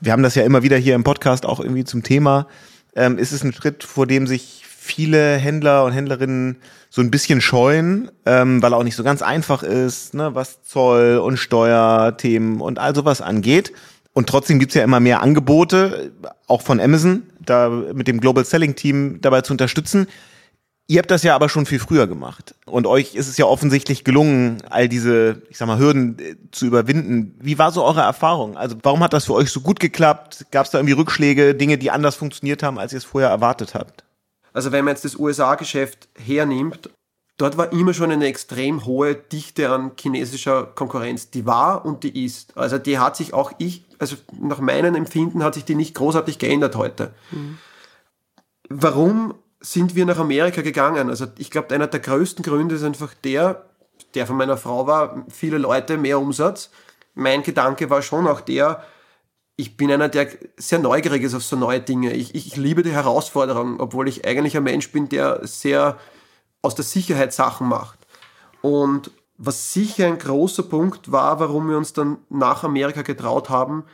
wir 0.00 0.12
haben 0.12 0.24
das 0.24 0.34
ja 0.34 0.42
immer 0.42 0.64
wieder 0.64 0.76
hier 0.76 0.96
im 0.96 1.04
Podcast 1.04 1.46
auch 1.46 1.60
irgendwie 1.60 1.84
zum 1.84 2.02
Thema, 2.02 2.48
ähm, 2.96 3.16
ist 3.16 3.30
es 3.30 3.44
ein 3.44 3.52
Schritt, 3.52 3.84
vor 3.84 4.08
dem 4.08 4.26
sich 4.26 4.64
viele 4.66 5.36
Händler 5.36 5.84
und 5.84 5.92
Händlerinnen 5.92 6.56
so 6.90 7.00
ein 7.00 7.10
bisschen 7.10 7.40
scheuen, 7.40 8.10
ähm, 8.24 8.62
weil 8.62 8.72
er 8.72 8.78
auch 8.78 8.84
nicht 8.84 8.96
so 8.96 9.04
ganz 9.04 9.22
einfach 9.22 9.62
ist, 9.62 10.14
ne, 10.14 10.34
was 10.34 10.62
Zoll 10.62 11.18
und 11.18 11.36
Steuerthemen 11.36 12.60
und 12.60 12.78
all 12.78 12.94
sowas 12.94 13.20
angeht. 13.20 13.72
Und 14.16 14.30
trotzdem 14.30 14.58
gibt's 14.58 14.74
ja 14.74 14.82
immer 14.82 14.98
mehr 14.98 15.20
Angebote, 15.20 16.10
auch 16.46 16.62
von 16.62 16.80
Amazon, 16.80 17.24
da 17.38 17.68
mit 17.68 18.08
dem 18.08 18.18
Global 18.18 18.46
Selling 18.46 18.74
Team 18.74 19.20
dabei 19.20 19.42
zu 19.42 19.52
unterstützen. 19.52 20.06
Ihr 20.86 21.00
habt 21.00 21.10
das 21.10 21.22
ja 21.22 21.34
aber 21.34 21.50
schon 21.50 21.66
viel 21.66 21.78
früher 21.78 22.06
gemacht. 22.06 22.54
Und 22.64 22.86
euch 22.86 23.14
ist 23.14 23.28
es 23.28 23.36
ja 23.36 23.44
offensichtlich 23.44 24.04
gelungen, 24.04 24.62
all 24.70 24.88
diese, 24.88 25.42
ich 25.50 25.58
sag 25.58 25.68
mal, 25.68 25.78
Hürden 25.78 26.18
äh, 26.18 26.36
zu 26.50 26.64
überwinden. 26.64 27.34
Wie 27.42 27.58
war 27.58 27.72
so 27.72 27.84
eure 27.84 28.00
Erfahrung? 28.00 28.56
Also 28.56 28.76
warum 28.82 29.00
hat 29.00 29.12
das 29.12 29.26
für 29.26 29.34
euch 29.34 29.50
so 29.50 29.60
gut 29.60 29.80
geklappt? 29.80 30.46
Gab 30.50 30.64
es 30.64 30.72
da 30.72 30.78
irgendwie 30.78 30.94
Rückschläge, 30.94 31.54
Dinge, 31.54 31.76
die 31.76 31.90
anders 31.90 32.14
funktioniert 32.14 32.62
haben, 32.62 32.78
als 32.78 32.94
ihr 32.94 32.98
es 32.98 33.04
vorher 33.04 33.28
erwartet 33.28 33.74
habt? 33.74 34.02
Also 34.54 34.72
wenn 34.72 34.86
man 34.86 34.94
jetzt 34.94 35.04
das 35.04 35.16
USA-Geschäft 35.16 36.08
hernimmt, 36.18 36.88
dort 37.36 37.58
war 37.58 37.72
immer 37.72 37.94
schon 37.94 38.10
eine 38.10 38.26
extrem 38.26 38.84
hohe 38.84 39.14
Dichte 39.14 39.70
an 39.70 39.92
chinesischer 39.98 40.64
Konkurrenz. 40.64 41.30
Die 41.30 41.46
war 41.46 41.84
und 41.84 42.02
die 42.02 42.24
ist. 42.24 42.56
Also 42.56 42.78
die 42.78 42.98
hat 42.98 43.16
sich 43.16 43.34
auch 43.34 43.52
ich, 43.58 43.84
also 43.98 44.16
nach 44.40 44.60
meinem 44.60 44.94
Empfinden 44.94 45.42
hat 45.42 45.54
sich 45.54 45.64
die 45.64 45.74
nicht 45.74 45.94
großartig 45.94 46.38
geändert 46.38 46.76
heute. 46.76 47.14
Mhm. 47.30 47.58
Warum 48.68 49.34
sind 49.60 49.94
wir 49.94 50.06
nach 50.06 50.18
Amerika 50.18 50.62
gegangen? 50.62 51.10
Also 51.10 51.26
ich 51.38 51.50
glaube, 51.50 51.74
einer 51.74 51.86
der 51.86 52.00
größten 52.00 52.44
Gründe 52.44 52.74
ist 52.74 52.84
einfach 52.84 53.14
der, 53.14 53.66
der 54.14 54.26
von 54.26 54.36
meiner 54.36 54.56
Frau 54.56 54.86
war, 54.86 55.24
viele 55.28 55.58
Leute, 55.58 55.98
mehr 55.98 56.18
Umsatz. 56.18 56.70
Mein 57.14 57.42
Gedanke 57.42 57.90
war 57.90 58.02
schon 58.02 58.26
auch 58.26 58.40
der, 58.40 58.82
ich 59.56 59.76
bin 59.78 59.90
einer, 59.90 60.08
der 60.08 60.28
sehr 60.58 60.78
neugierig 60.78 61.22
ist 61.22 61.34
auf 61.34 61.42
so 61.42 61.56
neue 61.56 61.80
Dinge. 61.80 62.12
Ich, 62.12 62.34
ich 62.34 62.56
liebe 62.56 62.82
die 62.82 62.92
Herausforderung, 62.92 63.80
obwohl 63.80 64.06
ich 64.06 64.26
eigentlich 64.26 64.56
ein 64.56 64.62
Mensch 64.62 64.92
bin, 64.92 65.08
der 65.08 65.46
sehr 65.46 65.98
aus 66.66 66.74
der 66.74 66.84
Sicherheit 66.84 67.32
Sachen 67.32 67.68
macht. 67.68 67.98
Und 68.60 69.10
was 69.38 69.72
sicher 69.72 70.06
ein 70.06 70.18
großer 70.18 70.64
Punkt 70.64 71.12
war, 71.12 71.38
warum 71.40 71.68
wir 71.68 71.76
uns 71.76 71.92
dann 71.92 72.18
nach 72.28 72.64
Amerika 72.64 73.02
getraut 73.02 73.48
haben, 73.48 73.84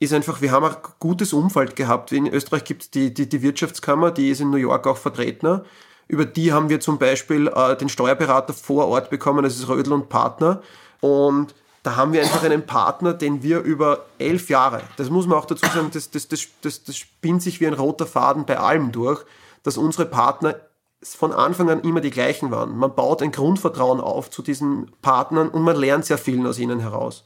ist 0.00 0.12
einfach, 0.12 0.40
wir 0.40 0.52
haben 0.52 0.64
ein 0.64 0.76
gutes 1.00 1.32
Umfeld 1.32 1.74
gehabt. 1.74 2.12
In 2.12 2.26
Österreich 2.26 2.64
gibt 2.64 2.82
es 2.82 2.90
die, 2.90 3.12
die, 3.12 3.28
die 3.28 3.42
Wirtschaftskammer, 3.42 4.10
die 4.10 4.30
ist 4.30 4.40
in 4.40 4.50
New 4.50 4.56
York 4.58 4.86
auch 4.86 4.96
vertreten. 4.96 5.62
Über 6.06 6.24
die 6.24 6.52
haben 6.52 6.68
wir 6.68 6.80
zum 6.80 6.98
Beispiel 6.98 7.48
äh, 7.48 7.76
den 7.76 7.88
Steuerberater 7.88 8.52
vor 8.52 8.88
Ort 8.88 9.10
bekommen, 9.10 9.42
das 9.42 9.56
ist 9.56 9.68
Rödel 9.68 9.92
und 9.92 10.08
Partner. 10.08 10.62
Und 11.00 11.54
da 11.82 11.96
haben 11.96 12.12
wir 12.12 12.22
einfach 12.22 12.42
einen 12.42 12.66
Partner, 12.66 13.14
den 13.14 13.42
wir 13.42 13.60
über 13.60 14.04
elf 14.18 14.50
Jahre, 14.50 14.82
das 14.96 15.10
muss 15.10 15.26
man 15.26 15.38
auch 15.38 15.46
dazu 15.46 15.66
sagen, 15.66 15.90
das, 15.92 16.10
das, 16.10 16.28
das, 16.28 16.46
das, 16.60 16.84
das 16.84 16.96
spinnt 16.96 17.42
sich 17.42 17.60
wie 17.60 17.66
ein 17.66 17.74
roter 17.74 18.06
Faden 18.06 18.44
bei 18.44 18.58
allem 18.58 18.92
durch, 18.92 19.24
dass 19.62 19.76
unsere 19.76 20.06
Partner 20.06 20.56
von 21.02 21.32
Anfang 21.32 21.70
an 21.70 21.80
immer 21.80 22.00
die 22.00 22.10
gleichen 22.10 22.50
waren. 22.50 22.76
Man 22.76 22.94
baut 22.94 23.22
ein 23.22 23.32
Grundvertrauen 23.32 24.00
auf 24.00 24.30
zu 24.30 24.42
diesen 24.42 24.90
Partnern 25.00 25.48
und 25.48 25.62
man 25.62 25.76
lernt 25.76 26.04
sehr 26.04 26.18
viel 26.18 26.44
aus 26.46 26.58
ihnen 26.58 26.80
heraus. 26.80 27.24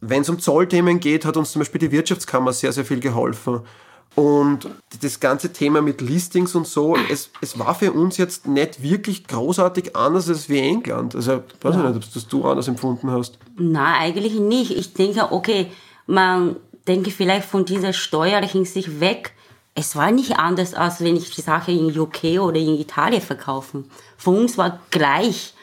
Wenn 0.00 0.22
es 0.22 0.28
um 0.28 0.38
Zollthemen 0.38 1.00
geht, 1.00 1.24
hat 1.24 1.36
uns 1.36 1.52
zum 1.52 1.60
Beispiel 1.60 1.80
die 1.80 1.90
Wirtschaftskammer 1.90 2.52
sehr, 2.52 2.72
sehr 2.72 2.84
viel 2.84 3.00
geholfen. 3.00 3.62
Und 4.14 4.68
das 5.02 5.20
ganze 5.20 5.52
Thema 5.52 5.80
mit 5.80 6.00
Listings 6.00 6.54
und 6.54 6.66
so, 6.66 6.96
es, 7.10 7.30
es 7.40 7.58
war 7.58 7.74
für 7.74 7.92
uns 7.92 8.16
jetzt 8.16 8.48
nicht 8.48 8.82
wirklich 8.82 9.26
großartig 9.26 9.94
anders 9.94 10.28
als 10.28 10.48
wie 10.48 10.58
England. 10.58 11.14
Also, 11.14 11.42
ich 11.56 11.64
weiß 11.64 11.74
ja. 11.76 11.82
nicht, 11.90 12.04
ob 12.04 12.12
das 12.12 12.26
du 12.26 12.44
anders 12.44 12.68
empfunden 12.68 13.10
hast. 13.10 13.38
Na, 13.56 13.98
eigentlich 13.98 14.34
nicht. 14.34 14.76
Ich 14.76 14.94
denke, 14.94 15.30
okay, 15.30 15.66
man 16.06 16.56
denke 16.88 17.10
vielleicht 17.10 17.48
von 17.48 17.64
dieser 17.64 17.92
steuerlichen 17.92 18.64
Sicht 18.64 19.00
weg. 19.00 19.34
Es 19.80 19.94
war 19.94 20.10
nicht 20.10 20.40
anders, 20.40 20.74
als 20.74 21.00
wenn 21.02 21.14
ich 21.14 21.32
die 21.32 21.40
Sache 21.40 21.70
in 21.70 21.96
UK 21.96 22.40
oder 22.40 22.56
in 22.56 22.80
Italien 22.80 23.22
verkaufe. 23.22 23.84
Für 24.16 24.30
uns 24.30 24.58
war 24.58 24.80
gleich. 24.90 25.54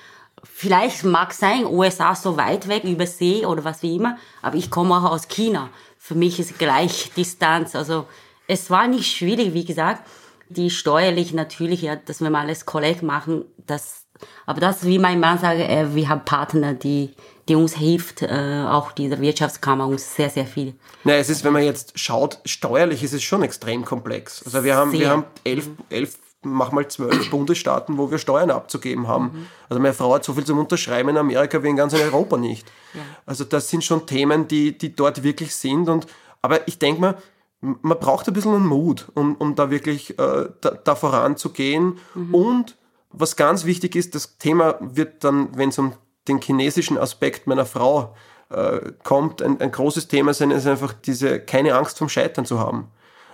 Vielleicht 0.42 1.04
mag 1.04 1.34
sein, 1.34 1.66
USA 1.66 2.16
so 2.16 2.38
weit 2.38 2.70
weg 2.70 2.86
über 2.86 3.08
See 3.08 3.46
oder 3.46 3.66
was 3.66 3.84
wie 3.84 3.98
immer, 3.98 4.18
aber 4.42 4.56
ich 4.56 4.72
komme 4.72 4.96
auch 4.96 5.12
aus 5.12 5.28
China. 5.28 5.70
Für 6.00 6.16
mich 6.16 6.40
ist 6.40 6.58
gleich 6.58 7.12
Distanz. 7.18 7.76
Also 7.76 8.06
es 8.48 8.70
war 8.70 8.88
nicht 8.88 9.14
schwierig, 9.14 9.54
wie 9.54 9.66
gesagt. 9.66 10.08
Die 10.48 10.70
steuerlich 10.70 11.34
natürlich, 11.34 11.82
ja, 11.82 11.98
dass 11.98 12.22
wir 12.22 12.30
mal 12.30 12.44
alles 12.44 12.66
korrekt 12.66 13.04
machen, 13.04 13.44
das, 13.58 14.05
aber 14.46 14.60
das, 14.60 14.86
wie 14.86 15.00
mein 15.00 15.20
Mann 15.20 15.38
sagt, 15.38 15.60
äh, 15.60 15.94
wir 15.94 16.10
haben 16.10 16.26
Partner, 16.26 16.74
die, 16.74 17.12
die 17.48 17.56
uns 17.56 17.76
hilft, 17.76 18.22
äh, 18.22 18.66
auch 18.68 18.92
diese 18.92 19.20
Wirtschaftskammer 19.20 19.88
uns 19.88 20.16
sehr, 20.16 20.30
sehr 20.30 20.46
viel. 20.46 20.74
Na, 21.04 21.14
es 21.14 21.30
ist, 21.30 21.44
wenn 21.44 21.54
man 21.54 21.64
jetzt 21.64 21.98
schaut, 22.00 22.40
steuerlich 22.46 23.04
ist 23.04 23.14
es 23.14 23.24
schon 23.24 23.44
extrem 23.44 23.86
komplex. 23.86 24.44
Also 24.46 24.64
wir 24.64 24.76
haben, 24.76 24.92
wir 24.92 25.10
haben 25.10 25.26
elf, 25.44 25.70
elf 25.90 26.18
mach 26.46 26.72
mal 26.72 26.88
zwölf 26.88 27.30
Bundesstaaten, 27.32 27.98
wo 27.98 28.12
wir 28.12 28.18
Steuern 28.18 28.52
abzugeben 28.52 29.08
haben. 29.08 29.26
Mhm. 29.26 29.48
Also 29.70 29.82
meine 29.82 29.94
Frau 29.94 30.14
hat 30.14 30.24
so 30.24 30.34
viel 30.34 30.46
zum 30.46 30.60
Unterschreiben 30.60 31.10
in 31.10 31.18
Amerika 31.18 31.62
wie 31.64 31.70
in 31.70 31.76
ganz 31.76 31.94
Europa 31.94 32.38
nicht. 32.38 32.68
Ja. 32.94 33.02
Also 33.26 33.44
das 33.44 33.70
sind 33.70 33.84
schon 33.84 34.06
Themen, 34.06 34.48
die, 34.48 34.78
die 34.78 34.96
dort 34.96 35.24
wirklich 35.24 35.56
sind. 35.56 35.90
Und, 35.90 36.08
aber 36.42 36.68
ich 36.68 36.80
denke 36.80 37.02
mal, 37.02 37.18
man 37.62 38.00
braucht 38.00 38.28
ein 38.28 38.34
bisschen 38.34 38.66
Mut, 38.66 39.08
um, 39.16 39.36
um 39.36 39.56
da 39.56 39.72
wirklich 39.72 40.20
äh, 40.20 40.50
da, 40.62 40.72
da 40.72 40.96
voranzugehen. 40.96 41.98
Mhm. 42.14 42.36
Und 42.36 42.78
was 43.18 43.36
ganz 43.36 43.66
wichtig 43.66 43.96
ist, 43.96 44.16
das 44.16 44.38
Thema 44.38 44.78
wird 44.80 45.24
dann, 45.24 45.50
wenn 45.58 45.70
es 45.70 45.80
um 45.80 45.94
den 46.28 46.42
chinesischen 46.42 46.98
Aspekt 46.98 47.48
meiner 47.48 47.66
Frau 47.66 48.16
äh, 48.50 48.92
kommt, 49.04 49.42
ein, 49.42 49.60
ein 49.62 49.72
großes 49.72 50.08
Thema 50.08 50.34
sein, 50.34 50.52
ist 50.52 50.68
einfach 50.68 50.94
diese 50.94 51.40
keine 51.40 51.76
Angst 51.76 51.98
vom 51.98 52.10
Scheitern 52.10 52.46
zu 52.46 52.60
haben. 52.60 52.88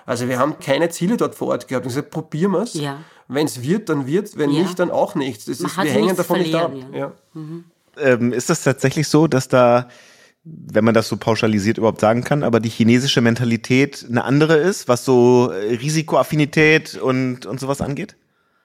Also 0.06 0.28
wir 0.28 0.40
haben 0.40 0.60
keine 0.60 0.90
Ziele 0.90 1.18
dort 1.18 1.36
vor 1.36 1.50
Ort 1.50 1.68
gehabt. 1.68 1.86
Wir 1.86 1.90
haben 1.90 1.96
gesagt, 1.96 2.12
probieren 2.12 2.52
wir 2.52 2.62
es. 2.62 2.74
Ja. 2.74 3.00
Wenn 3.28 3.46
es 3.46 3.62
wird, 3.62 3.90
dann 3.90 4.08
wird 4.08 4.38
wenn 4.38 4.50
ja. 4.50 4.64
nicht, 4.64 4.78
dann 4.80 4.92
auch 4.92 5.16
nichts. 5.16 5.46
Das 5.46 5.62
ist, 5.62 5.78
wir 5.78 5.92
hängen 5.92 6.16
davon 6.16 6.40
nicht 6.40 6.56
ab. 6.56 6.74
Ja. 6.94 7.14
Mhm. 7.34 7.66
Ähm, 7.98 8.34
ist 8.34 8.50
das 8.50 8.64
tatsächlich 8.64 9.08
so, 9.08 9.28
dass 9.28 9.48
da 9.48 9.88
wenn 10.44 10.84
man 10.84 10.94
das 10.94 11.08
so 11.08 11.18
pauschalisiert 11.18 11.78
überhaupt 11.78 12.00
sagen 12.00 12.24
kann, 12.24 12.44
aber 12.44 12.60
die 12.60 12.70
chinesische 12.70 13.22
Mentalität 13.22 14.06
eine 14.10 14.24
andere 14.24 14.58
ist, 14.58 14.88
was 14.88 15.06
so 15.06 15.52
äh, 15.52 15.76
Risikoaffinität 15.76 16.96
und, 16.96 17.46
und 17.46 17.60
sowas 17.60 17.82
angeht? 17.82 18.16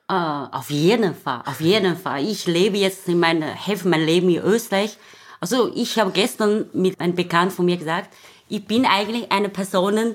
Uh, 0.08 0.46
auf 0.52 0.70
jeden 0.70 1.16
Fall, 1.16 1.42
auf 1.46 1.60
jeden 1.60 1.96
Fall. 1.96 2.24
Ich 2.24 2.46
lebe 2.46 2.78
jetzt 2.78 3.08
in 3.08 3.18
meiner 3.18 3.46
Hälfte 3.46 3.88
mein 3.88 4.02
Leben 4.02 4.28
in 4.28 4.40
Österreich. 4.40 4.98
Also 5.40 5.72
ich 5.74 5.98
habe 5.98 6.12
gestern 6.12 6.66
mit 6.72 7.00
einem 7.00 7.16
Bekannten 7.16 7.52
von 7.52 7.66
mir 7.66 7.76
gesagt, 7.76 8.14
ich 8.48 8.64
bin 8.64 8.86
eigentlich 8.86 9.32
eine 9.32 9.48
Person, 9.48 10.14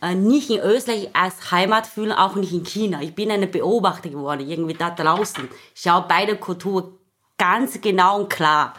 äh, 0.00 0.14
nicht 0.14 0.48
in 0.48 0.60
Österreich 0.60 1.08
als 1.12 1.50
Heimat 1.50 1.88
fühlen, 1.88 2.12
auch 2.12 2.36
nicht 2.36 2.52
in 2.52 2.64
China. 2.64 3.02
Ich 3.02 3.16
bin 3.16 3.32
eine 3.32 3.48
Beobachter 3.48 4.10
geworden, 4.10 4.48
irgendwie 4.48 4.74
da 4.74 4.90
draußen. 4.90 5.48
Ich 5.74 5.82
schaue 5.82 6.04
beide 6.08 6.36
Kulturen 6.36 6.92
ganz 7.36 7.80
genau 7.80 8.20
und 8.20 8.30
klar. 8.30 8.74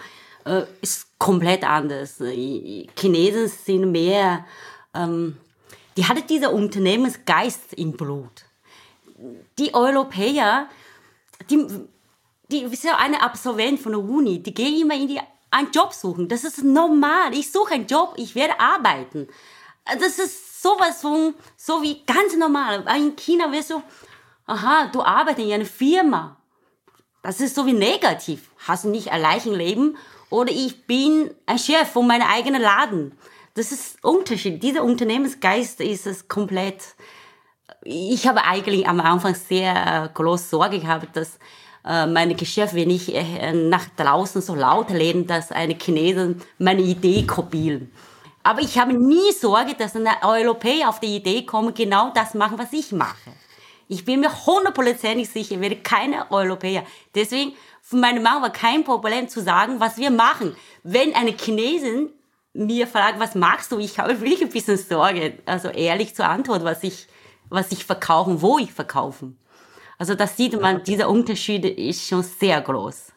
Äh, 0.46 0.64
ist 0.82 1.18
komplett 1.18 1.66
anders. 1.66 2.22
Chinesen 2.98 3.50
sind 3.50 3.92
mehr, 3.92 4.46
ähm, 4.94 5.38
die 5.98 6.06
hatten 6.06 6.26
diesen 6.26 6.48
Unternehmensgeist 6.48 7.74
im 7.74 7.92
Blut. 7.92 8.46
Die 9.58 9.74
Europäer, 9.74 10.68
die, 11.50 11.68
die 12.50 12.76
sind 12.76 13.00
eine 13.00 13.22
Absolvent 13.22 13.80
von 13.80 13.94
der 13.94 14.02
Uni, 14.02 14.42
die 14.42 14.54
gehen 14.54 14.82
immer 14.82 14.96
in 14.96 15.08
die, 15.08 15.20
einen 15.52 15.72
Job 15.72 15.94
suchen. 15.94 16.28
Das 16.28 16.44
ist 16.44 16.64
normal. 16.64 17.34
Ich 17.34 17.52
suche 17.52 17.76
einen 17.76 17.88
Job, 17.88 18.14
ich 18.18 18.36
werde 18.36 18.60
arbeiten. 18.60 19.28
Das 19.86 20.20
ist 20.20 20.62
sowas 20.62 21.02
von, 21.02 21.36
so 21.58 21.82
wie 21.82 22.02
ganz 22.06 22.36
normal. 22.36 22.86
In 22.98 23.16
China 23.16 23.52
wirst 23.52 23.70
du, 23.70 23.82
aha, 24.46 24.88
du 24.88 25.02
arbeitest 25.02 25.48
in 25.48 25.54
einer 25.54 25.66
Firma. 25.66 26.38
Das 27.22 27.40
ist 27.40 27.56
so 27.56 27.66
wie 27.66 27.74
negativ. 27.74 28.50
Hast 28.68 28.84
du 28.84 28.90
nicht 28.90 29.12
ein 29.12 29.22
Leichenleben 29.22 29.98
oder 30.30 30.52
ich 30.52 30.86
bin 30.88 31.34
ein 31.46 31.60
Chef 31.60 31.90
von 31.90 32.08
meinem 32.08 32.28
eigenen 32.28 32.62
Laden. 32.62 33.18
Das 33.54 33.72
ist 33.72 34.04
Unterschied. 34.04 34.64
Dieser 34.64 34.84
Unternehmensgeist 34.84 35.80
ist 35.80 36.08
es 36.08 36.28
komplett. 36.28 36.96
Ich 37.86 38.28
habe 38.28 38.44
eigentlich 38.44 38.88
am 38.88 39.00
Anfang 39.02 39.36
sehr 39.36 39.74
äh, 39.74 40.10
große 40.14 40.50
Sorge 40.50 40.80
gehabt, 40.80 41.16
dass 41.16 41.38
äh, 41.86 42.06
meine 42.08 42.36
Geschäfte, 42.36 42.78
wenn 42.78 42.90
ich 42.90 43.14
äh, 43.14 43.54
nach 43.54 43.86
draußen 43.98 44.42
so 44.42 44.56
laut 44.56 44.90
reden, 44.92 45.28
dass 45.28 45.52
eine 45.52 45.76
Chinesin 45.76 46.42
meine 46.58 46.82
Idee 46.82 47.24
kopieren. 47.24 47.92
Aber 48.44 48.62
ich 48.62 48.78
habe 48.78 48.94
nie 48.94 49.32
Sorge, 49.32 49.74
dass 49.74 49.96
ein 49.96 50.08
Europäer 50.22 50.90
auf 50.90 51.00
die 51.00 51.16
Idee 51.16 51.46
kommt, 51.46 51.76
genau 51.76 52.12
das 52.14 52.34
machen, 52.34 52.58
was 52.58 52.74
ich 52.74 52.92
mache. 52.92 53.32
Ich 53.88 54.06
bin 54.06 54.22
mir 54.22 54.32
hundertprozentig 54.46 55.30
sicher, 55.30 55.56
ich 55.56 55.62
werde 55.62 55.78
keine 55.78 56.32
Europäer. 56.32 56.84
Deswegen 57.16 57.54
für 57.82 57.98
meine 57.98 58.20
Mama 58.20 58.44
war 58.44 58.50
kein 58.52 58.84
Problem 58.84 59.28
zu 59.28 59.42
sagen, 59.42 59.80
was 59.80 59.98
wir 59.98 60.10
machen. 60.10 60.56
Wenn 60.84 61.14
eine 61.16 61.32
Chinesin 61.32 62.10
mir 62.54 62.88
fragt, 62.88 63.20
was 63.20 63.36
magst 63.36 63.72
du, 63.72 63.80
ich 63.80 64.00
habe 64.00 64.20
wirklich 64.22 64.42
ein 64.42 64.50
bisschen 64.50 64.78
Sorge, 64.78 65.40
also 65.46 65.70
ehrlich 65.70 66.16
zu 66.16 66.26
antworten, 66.26 66.66
was 66.66 66.84
ich, 66.84 67.08
was 67.54 67.72
ich 67.72 67.86
verkaufen, 67.86 68.42
wo 68.42 68.58
ich 68.58 68.74
verkaufen. 68.74 69.38
Also 70.00 70.16
das 70.16 70.36
sieht 70.36 70.60
man, 70.60 70.84
dieser 70.84 71.08
Unterschied 71.08 71.64
ist 71.66 72.08
schon 72.08 72.24
sehr 72.24 72.60
groß. 72.62 73.12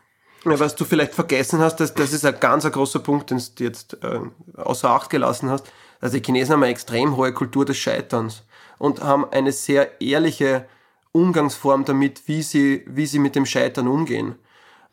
Ja, 0.45 0.61
was 0.61 0.77
du 0.77 0.85
vielleicht 0.85 1.15
vergessen 1.15 1.59
hast, 1.59 1.77
das, 1.77 1.95
das 1.95 2.13
ist 2.13 2.25
ein 2.25 2.39
ganz 2.39 2.65
ein 2.65 2.71
großer 2.71 3.01
Punkt, 3.01 3.31
den 3.31 3.43
du 3.57 3.65
jetzt 3.65 3.95
äh, 4.05 4.21
außer 4.57 4.91
Acht 4.91 5.11
gelassen 5.11 5.49
hast. 5.49 5.67
Also 6.01 6.19
die 6.19 6.23
Chinesen 6.23 6.53
haben 6.53 6.63
eine 6.63 6.71
extrem 6.71 7.17
hohe 7.17 7.33
Kultur 7.33 7.65
des 7.65 7.79
Scheiterns 7.79 8.43
und 8.79 9.03
haben 9.03 9.25
eine 9.31 9.53
sehr 9.53 10.01
ehrliche 10.01 10.67
Umgangsform 11.13 11.87
damit, 11.87 12.29
wie 12.29 12.43
sie, 12.43 12.85
wie 12.87 13.07
sie 13.07 13.19
mit 13.19 13.35
dem 13.35 13.47
Scheitern 13.47 13.89
umgehen. 13.89 14.37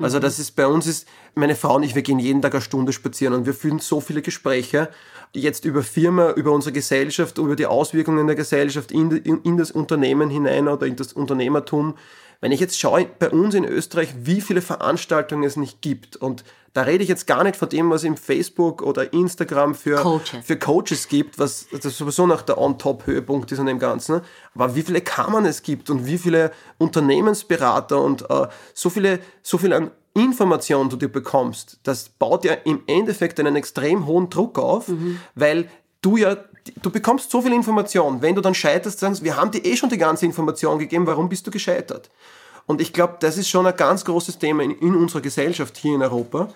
Also 0.04 0.20
das 0.20 0.38
ist 0.38 0.52
bei 0.58 0.68
uns 0.68 0.86
ist, 0.86 1.08
meine 1.34 1.56
Frau 1.56 1.78
und 1.78 1.84
ich, 1.84 1.96
wir 1.96 2.02
gehen 2.02 2.20
jeden 2.20 2.42
Tag 2.42 2.54
eine 2.54 2.62
Stunde 2.62 2.92
spazieren 2.92 3.34
und 3.34 3.46
wir 3.46 3.54
führen 3.54 3.80
so 3.80 4.02
viele 4.02 4.22
Gespräche, 4.22 4.90
jetzt 5.34 5.64
über 5.64 5.82
Firma, 5.82 6.32
über 6.32 6.52
unsere 6.52 6.74
Gesellschaft, 6.74 7.38
über 7.38 7.56
die 7.56 7.68
Auswirkungen 7.68 8.28
der 8.28 8.36
Gesellschaft 8.36 8.92
in, 8.92 9.10
in, 9.12 9.42
in 9.44 9.56
das 9.56 9.72
Unternehmen 9.72 10.30
hinein 10.30 10.68
oder 10.68 10.88
in 10.88 10.98
das 10.98 11.14
Unternehmertum. 11.14 11.96
Wenn 12.42 12.52
ich 12.52 12.60
jetzt 12.60 12.78
schaue, 12.78 13.08
bei 13.18 13.30
uns 13.30 13.56
in 13.56 13.64
Österreich, 13.64 14.14
wie 14.24 14.42
viele 14.42 14.62
Veranstaltungen 14.62 15.46
es 15.46 15.56
nicht 15.56 15.82
gibt 15.82 16.18
und 16.18 16.44
da 16.74 16.82
rede 16.82 17.04
ich 17.04 17.10
jetzt 17.10 17.28
gar 17.28 17.44
nicht 17.44 17.56
von 17.56 17.70
dem, 17.70 17.92
was 17.92 18.04
im 18.04 18.18
Facebook 18.18 18.82
oder 18.82 19.14
Instagram 19.14 19.76
für, 19.76 19.98
Coach. 19.98 20.34
für 20.44 20.58
Coaches 20.58 21.08
gibt, 21.08 21.38
was 21.38 21.68
das 21.72 21.96
sowieso 21.96 22.26
noch 22.26 22.42
der 22.42 22.58
On-Top-Höhepunkt 22.58 23.52
ist 23.52 23.60
an 23.60 23.68
dem 23.68 23.78
Ganzen. 23.78 24.22
Aber 24.56 24.76
wie 24.76 24.82
viele 24.82 25.02
Kammern 25.02 25.46
es 25.46 25.62
gibt 25.62 25.92
und 25.92 26.08
wie 26.08 26.18
viele 26.18 26.52
Unternehmensberater 26.80 28.02
und 28.02 28.28
äh, 28.30 28.48
so 28.74 28.90
viele, 28.90 29.20
so 29.44 29.60
viel 29.60 29.72
an 29.72 29.92
Informationen 30.16 30.90
du 30.90 30.96
dir 30.96 31.12
bekommst, 31.12 31.80
das 31.84 32.10
baut 32.10 32.46
ja 32.46 32.54
im 32.54 32.82
Endeffekt 32.88 33.40
einen 33.40 33.56
extrem 33.56 34.06
hohen 34.06 34.30
Druck 34.30 34.58
auf, 34.58 34.88
mhm. 34.88 35.20
weil 35.36 35.70
du 36.02 36.18
ja, 36.18 36.38
du 36.82 36.90
bekommst 36.90 37.30
so 37.32 37.42
viel 37.42 37.54
Information. 37.54 38.22
Wenn 38.22 38.36
du 38.36 38.42
dann 38.42 38.54
scheiterst, 38.54 39.00
sagst 39.00 39.24
wir 39.24 39.38
haben 39.38 39.52
dir 39.52 39.64
eh 39.64 39.76
schon 39.76 39.90
die 39.90 39.98
ganze 39.98 40.26
Information 40.26 40.80
gegeben, 40.80 41.06
warum 41.08 41.30
bist 41.30 41.46
du 41.46 41.52
gescheitert? 41.52 42.10
Und 42.66 42.82
ich 42.82 42.94
glaube, 42.94 43.18
das 43.20 43.38
ist 43.38 43.50
schon 43.50 43.66
ein 43.66 43.76
ganz 43.76 44.06
großes 44.06 44.40
Thema 44.40 44.64
in, 44.64 44.72
in 44.72 44.96
unserer 44.96 45.22
Gesellschaft 45.22 45.78
hier 45.78 45.96
in 45.96 46.02
Europa, 46.02 46.50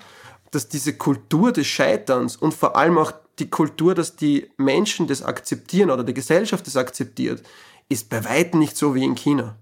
dass 0.52 0.70
diese 0.70 0.93
Kultur 0.93 1.52
des 1.52 1.67
Scheiterns 1.67 2.38
und 2.38 2.54
vor 2.54 2.76
allem 2.76 2.98
auch 2.98 3.12
die 3.39 3.50
Kultur, 3.50 3.93
dass 3.93 4.15
die 4.15 4.50
Menschen 4.58 5.08
das 5.08 5.22
akzeptieren 5.22 5.91
oder 5.91 6.04
die 6.04 6.13
Gesellschaft 6.13 6.65
das 6.65 6.78
akzeptiert, 6.78 7.43
ist 7.89 8.10
bei 8.10 8.24
weitem 8.26 8.60
nicht 8.60 8.76
so 8.76 8.96
wie 8.96 9.04
in 9.04 9.15
China. 9.15 9.56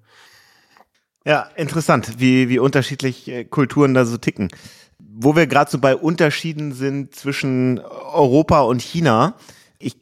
Ja, 1.25 1.49
interessant, 1.55 2.19
wie, 2.19 2.49
wie 2.49 2.59
unterschiedlich 2.59 3.27
äh, 3.27 3.45
Kulturen 3.45 3.93
da 3.93 4.05
so 4.05 4.17
ticken. 4.17 4.49
Wo 4.99 5.35
wir 5.35 5.47
gerade 5.47 5.71
so 5.71 5.79
bei 5.79 5.95
Unterschieden 5.95 6.71
sind 6.73 7.15
zwischen 7.15 7.79
Europa 7.79 8.61
und 8.61 8.81
China, 8.81 9.35
ich 9.79 9.97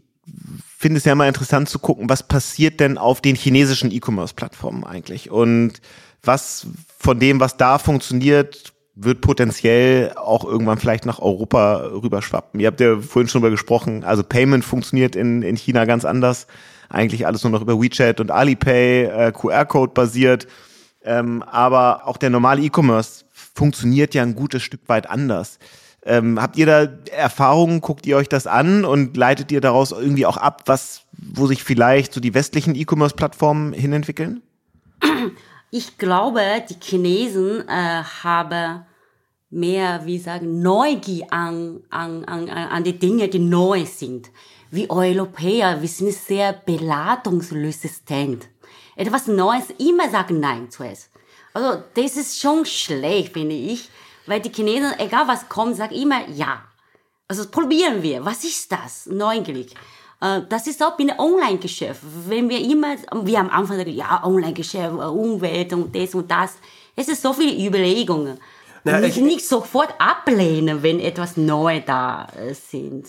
finde 0.77 0.97
es 0.97 1.05
ja 1.05 1.15
mal 1.15 1.27
interessant 1.27 1.69
zu 1.69 1.79
gucken, 1.79 2.09
was 2.09 2.27
passiert 2.27 2.79
denn 2.81 2.97
auf 2.97 3.21
den 3.21 3.35
chinesischen 3.35 3.91
E-Commerce-Plattformen 3.91 4.83
eigentlich? 4.83 5.31
Und 5.31 5.81
was 6.23 6.67
von 6.97 7.19
dem, 7.19 7.39
was 7.39 7.57
da 7.57 7.77
funktioniert, 7.77 8.73
wird 8.95 9.21
potenziell 9.21 10.13
auch 10.15 10.45
irgendwann 10.45 10.77
vielleicht 10.77 11.05
nach 11.05 11.19
Europa 11.19 11.89
rüberschwappen. 11.91 12.59
Ihr 12.59 12.67
habt 12.67 12.79
ja 12.79 12.99
vorhin 12.99 13.27
schon 13.27 13.41
darüber 13.41 13.51
gesprochen, 13.51 14.03
also 14.03 14.23
Payment 14.23 14.63
funktioniert 14.63 15.15
in, 15.15 15.41
in 15.41 15.55
China 15.55 15.85
ganz 15.85 16.05
anders. 16.05 16.47
Eigentlich 16.89 17.25
alles 17.25 17.43
nur 17.43 17.51
noch 17.51 17.61
über 17.61 17.81
WeChat 17.81 18.19
und 18.19 18.29
Alipay, 18.29 19.05
äh, 19.05 19.31
QR-Code 19.31 19.93
basiert. 19.93 20.47
Ähm, 21.03 21.43
aber 21.43 22.07
auch 22.07 22.17
der 22.17 22.29
normale 22.29 22.61
E-Commerce 22.61 23.25
funktioniert 23.31 24.13
ja 24.13 24.21
ein 24.21 24.35
gutes 24.35 24.61
Stück 24.61 24.81
weit 24.87 25.09
anders. 25.09 25.57
Ähm, 26.05 26.41
habt 26.41 26.57
ihr 26.57 26.65
da 26.65 26.87
Erfahrungen, 27.11 27.81
guckt 27.81 28.05
ihr 28.05 28.17
euch 28.17 28.29
das 28.29 28.45
an 28.45 28.85
und 28.85 29.17
leitet 29.17 29.51
ihr 29.51 29.61
daraus 29.61 29.91
irgendwie 29.91 30.25
auch 30.25 30.37
ab, 30.37 30.63
was, 30.65 31.03
wo 31.13 31.47
sich 31.47 31.63
vielleicht 31.63 32.13
so 32.13 32.19
die 32.19 32.33
westlichen 32.33 32.75
E-Commerce-Plattformen 32.75 33.73
hinentwickeln? 33.73 34.41
Ich 35.75 35.97
glaube, 35.97 36.63
die 36.69 36.75
Chinesen 36.79 37.67
äh, 37.67 38.03
haben 38.23 38.85
mehr, 39.49 40.05
wie 40.05 40.19
sagen, 40.19 40.61
Neugier 40.61 41.25
an, 41.31 41.81
an, 41.89 42.23
an, 42.25 42.47
an 42.47 42.83
die 42.83 42.99
Dinge, 42.99 43.27
die 43.27 43.39
neu 43.39 43.83
sind. 43.83 44.29
Wie 44.69 44.87
Europäer, 44.87 45.81
wir 45.81 45.89
sind 45.89 46.13
sehr 46.13 46.53
beladungsresistent. 46.53 48.49
Etwas 48.95 49.25
Neues, 49.25 49.71
immer 49.79 50.11
sagen 50.11 50.39
Nein 50.39 50.69
zuerst. 50.69 51.09
Also, 51.55 51.81
das 51.95 52.17
ist 52.17 52.39
schon 52.39 52.67
schlecht, 52.67 53.33
finde 53.33 53.55
ich. 53.55 53.89
Weil 54.27 54.41
die 54.41 54.51
Chinesen, 54.51 54.93
egal 54.99 55.27
was 55.27 55.49
kommt, 55.49 55.77
sagen 55.77 55.95
immer 55.95 56.29
Ja. 56.29 56.65
Also, 57.27 57.49
probieren 57.49 58.03
wir. 58.03 58.23
Was 58.23 58.43
ist 58.43 58.71
das? 58.71 59.07
Neugierig. 59.07 59.73
Äh, 60.23 60.41
das 60.47 60.67
ist 60.67 60.81
auch 60.81 60.95
bei 60.97 61.03
einem 61.03 61.19
Online-Geschäft. 61.19 62.01
Wenn 62.27 62.49
wir 62.49 62.59
immer, 62.59 62.95
wir 63.23 63.39
am 63.39 63.49
Anfang 63.49 63.77
sagen, 63.77 63.91
ja, 63.91 64.23
Online-Geschäft, 64.23 64.93
äh, 64.93 65.03
Umwelt 65.03 65.73
und 65.73 65.93
das 65.93 66.15
und 66.15 66.31
das. 66.31 66.55
Es 66.95 67.09
ist 67.09 67.21
so 67.21 67.33
viele 67.33 67.67
Überlegungen. 67.67 68.39
Na, 68.85 68.99
nicht, 68.99 69.17
ich, 69.17 69.23
nicht 69.23 69.47
sofort 69.47 69.93
ablehnen, 69.97 70.83
wenn 70.83 70.99
etwas 70.99 71.37
neu 71.37 71.81
da 71.85 72.27
äh, 72.37 72.53
sind. 72.53 73.07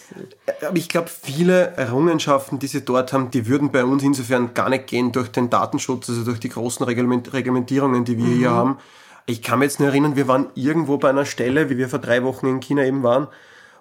Aber 0.65 0.77
ich 0.77 0.89
glaube, 0.89 1.09
viele 1.09 1.73
Errungenschaften, 1.77 2.61
die 2.61 2.69
sie 2.69 2.85
dort 2.85 3.13
haben, 3.13 3.31
die 3.31 3.49
würden 3.49 3.73
bei 3.73 3.85
uns 3.85 4.03
insofern 4.03 4.55
gar 4.55 4.69
nicht 4.69 4.87
gehen 4.87 5.11
durch 5.11 5.31
den 5.31 5.51
Datenschutz, 5.51 6.09
also 6.09 6.25
durch 6.25 6.39
die 6.39 6.49
großen 6.49 6.85
Reglementierungen, 6.87 8.05
die 8.05 8.19
wir 8.19 8.25
mhm. 8.25 8.39
hier 8.39 8.51
haben. 8.51 8.79
Ich 9.27 9.43
kann 9.43 9.59
mich 9.59 9.71
jetzt 9.71 9.81
nur 9.81 9.89
erinnern, 9.89 10.17
wir 10.17 10.29
waren 10.29 10.49
irgendwo 10.55 10.99
bei 10.99 11.11
einer 11.11 11.25
Stelle, 11.25 11.71
wie 11.71 11.79
wir 11.79 11.89
vor 11.89 11.99
drei 11.99 12.23
Wochen 12.23 12.47
in 12.47 12.61
China 12.61 12.85
eben 12.85 13.03
waren, 13.03 13.27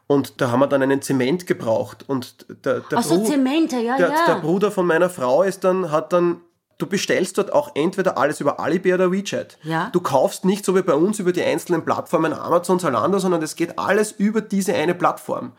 Und 0.08 0.42
da 0.42 0.52
haben 0.52 0.60
wir 0.60 0.68
dann 0.68 0.82
einen 0.82 1.02
Zement 1.02 1.48
gebraucht. 1.48 2.04
Und 2.08 2.46
der, 2.66 2.82
der, 2.82 3.02
so, 3.02 3.16
Bru- 3.16 3.26
Zemente, 3.26 3.78
ja, 3.78 3.98
der, 3.98 4.10
ja. 4.10 4.26
der 4.28 4.36
Bruder 4.36 4.70
von 4.72 4.86
meiner 4.86 5.10
Frau 5.10 5.44
ist 5.44 5.64
dann, 5.64 5.92
hat 5.92 6.12
dann, 6.14 6.42
du 6.78 6.86
bestellst 6.88 7.38
dort 7.38 7.54
auch 7.54 7.72
entweder 7.76 8.18
alles 8.18 8.42
über 8.42 8.60
Alibay 8.60 8.94
oder 8.94 9.12
WeChat. 9.12 9.58
Ja. 9.64 9.90
Du 9.94 10.02
kaufst 10.02 10.44
nicht 10.46 10.66
so 10.66 10.76
wie 10.76 10.82
bei 10.82 10.94
uns 10.94 11.20
über 11.20 11.32
die 11.32 11.42
einzelnen 11.44 11.86
Plattformen 11.86 12.34
Amazon, 12.34 12.80
Zalando, 12.80 13.18
sondern 13.20 13.42
es 13.42 13.56
geht 13.56 13.80
alles 13.80 14.12
über 14.12 14.42
diese 14.42 14.74
eine 14.76 14.94
Plattform. 14.94 15.54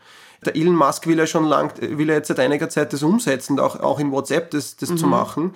Der 0.45 0.55
Elon 0.55 0.75
Musk 0.75 1.07
will 1.07 1.17
ja 1.17 1.25
schon 1.25 1.45
lang, 1.45 1.73
will 1.81 2.07
ja 2.07 2.13
jetzt 2.15 2.27
seit 2.27 2.39
einiger 2.39 2.69
Zeit 2.69 2.93
das 2.93 3.01
umsetzen, 3.01 3.59
auch, 3.59 3.79
auch 3.79 3.99
in 3.99 4.11
WhatsApp 4.11 4.51
das, 4.51 4.75
das 4.75 4.95
zu 4.95 5.07
machen. 5.07 5.55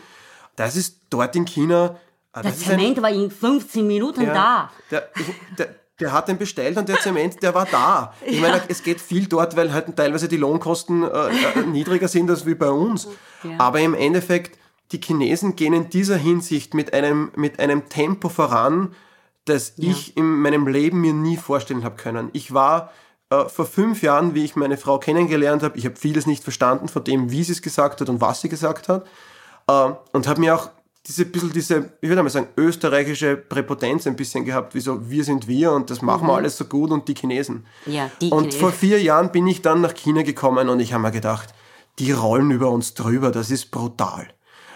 Das 0.56 0.76
ist 0.76 0.98
dort 1.12 1.36
in 1.36 1.46
China. 1.46 1.96
Der 2.36 2.44
das 2.44 2.54
ein- 2.68 2.80
Zement 2.80 3.02
war 3.02 3.10
in 3.12 3.30
15 3.30 3.86
Minuten 3.86 4.26
da. 4.26 4.72
der, 4.90 5.10
der, 5.58 5.68
der 6.00 6.12
hat 6.14 6.28
den 6.28 6.38
bestellt 6.38 6.78
und 6.78 6.88
der 6.88 7.00
Zement, 7.00 7.42
der 7.44 7.54
war 7.54 7.66
da. 7.66 8.14
Ich 8.26 8.40
meine, 8.40 8.62
es 8.68 8.84
geht 8.84 9.02
viel 9.02 9.28
dort, 9.28 9.56
weil 9.56 9.74
halt 9.74 9.96
teilweise 9.96 10.28
die 10.28 10.38
Lohnkosten 10.38 11.04
äh, 11.04 11.08
äh, 11.08 11.66
niedriger 11.66 12.08
sind 12.08 12.30
als 12.30 12.46
wie 12.46 12.56
bei 12.56 12.70
uns. 12.70 13.08
Ja. 13.44 13.52
Aber 13.60 13.80
im 13.80 13.94
Endeffekt, 13.94 14.58
die 14.92 15.00
Chinesen 15.02 15.56
gehen 15.56 15.74
in 15.74 15.90
dieser 15.90 16.18
Hinsicht 16.18 16.74
mit 16.74 16.94
einem, 16.94 17.32
mit 17.36 17.60
einem 17.60 17.90
Tempo 17.90 18.30
voran, 18.30 18.96
das 19.46 19.74
ich 19.78 20.16
in 20.16 20.26
meinem 20.42 20.68
Leben 20.68 21.02
mir 21.02 21.14
nie 21.14 21.38
vorstellen 21.38 21.84
habe 21.84 21.96
können. 21.96 22.30
Ich 22.34 22.54
war 22.54 22.92
äh, 23.30 23.46
vor 23.46 23.66
fünf 23.66 24.02
Jahren, 24.02 24.36
wie 24.36 24.46
ich 24.46 24.56
meine 24.56 24.78
Frau 24.78 25.00
kennengelernt 25.00 25.64
habe, 25.64 25.78
ich 25.78 25.86
habe 25.86 25.96
vieles 25.96 26.26
nicht 26.26 26.44
verstanden 26.44 26.88
von 26.88 27.04
dem, 27.04 27.32
wie 27.32 27.44
sie 27.44 27.52
es 27.52 27.62
gesagt 27.62 28.02
hat 28.02 28.10
und 28.10 28.22
was 28.22 28.42
sie 28.42 28.50
gesagt 28.50 28.88
hat. 28.88 29.06
Äh, 29.68 29.92
und 30.14 30.28
habe 30.28 30.40
mir 30.40 30.56
auch 30.56 30.70
diese 31.10 31.26
bisschen 31.26 31.52
diese, 31.52 31.90
ich 32.02 32.08
würde 32.08 32.22
mal 32.22 32.30
sagen, 32.30 32.50
österreichische 32.56 33.36
Präpotenz 33.36 34.06
ein 34.06 34.16
bisschen 34.16 34.46
gehabt, 34.46 34.76
wie 34.76 34.80
so, 34.80 35.10
wir 35.10 35.24
sind 35.24 35.48
wir 35.48 35.72
und 35.72 35.90
das 35.90 36.04
machen 36.04 36.28
wir 36.28 36.36
alles 36.36 36.56
so 36.56 36.66
gut 36.66 36.92
und 36.92 37.08
die 37.08 37.16
Chinesen. 37.16 37.66
Ja, 37.88 38.12
die 38.22 38.30
und 38.30 38.42
Chinesen. 38.42 38.60
vor 38.60 38.72
vier 38.72 39.02
Jahren 39.02 39.32
bin 39.32 39.48
ich 39.48 39.64
dann 39.64 39.82
nach 39.82 39.96
China 39.96 40.22
gekommen 40.22 40.70
und 40.70 40.80
ich 40.80 40.94
habe 40.94 41.02
mir 41.02 41.12
gedacht, 41.12 41.50
die 41.98 42.12
rollen 42.12 42.52
über 42.52 42.70
uns 42.70 42.94
drüber, 42.94 43.32
das 43.32 43.50
ist 43.50 43.72
brutal. 43.72 44.28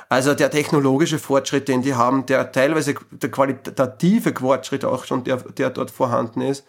Also 0.09 0.34
der 0.34 0.49
technologische 0.49 1.19
Fortschritt, 1.19 1.67
den 1.67 1.84
die 1.84 1.93
haben, 1.93 2.25
der 2.25 2.51
teilweise 2.51 2.95
der 3.11 3.29
qualitative 3.29 4.34
Fortschritt 4.34 4.86
auch 4.86 5.05
schon, 5.05 5.23
der, 5.23 5.38
der 5.38 5.69
dort 5.69 5.91
vorhanden 5.91 6.41
ist, 6.41 6.65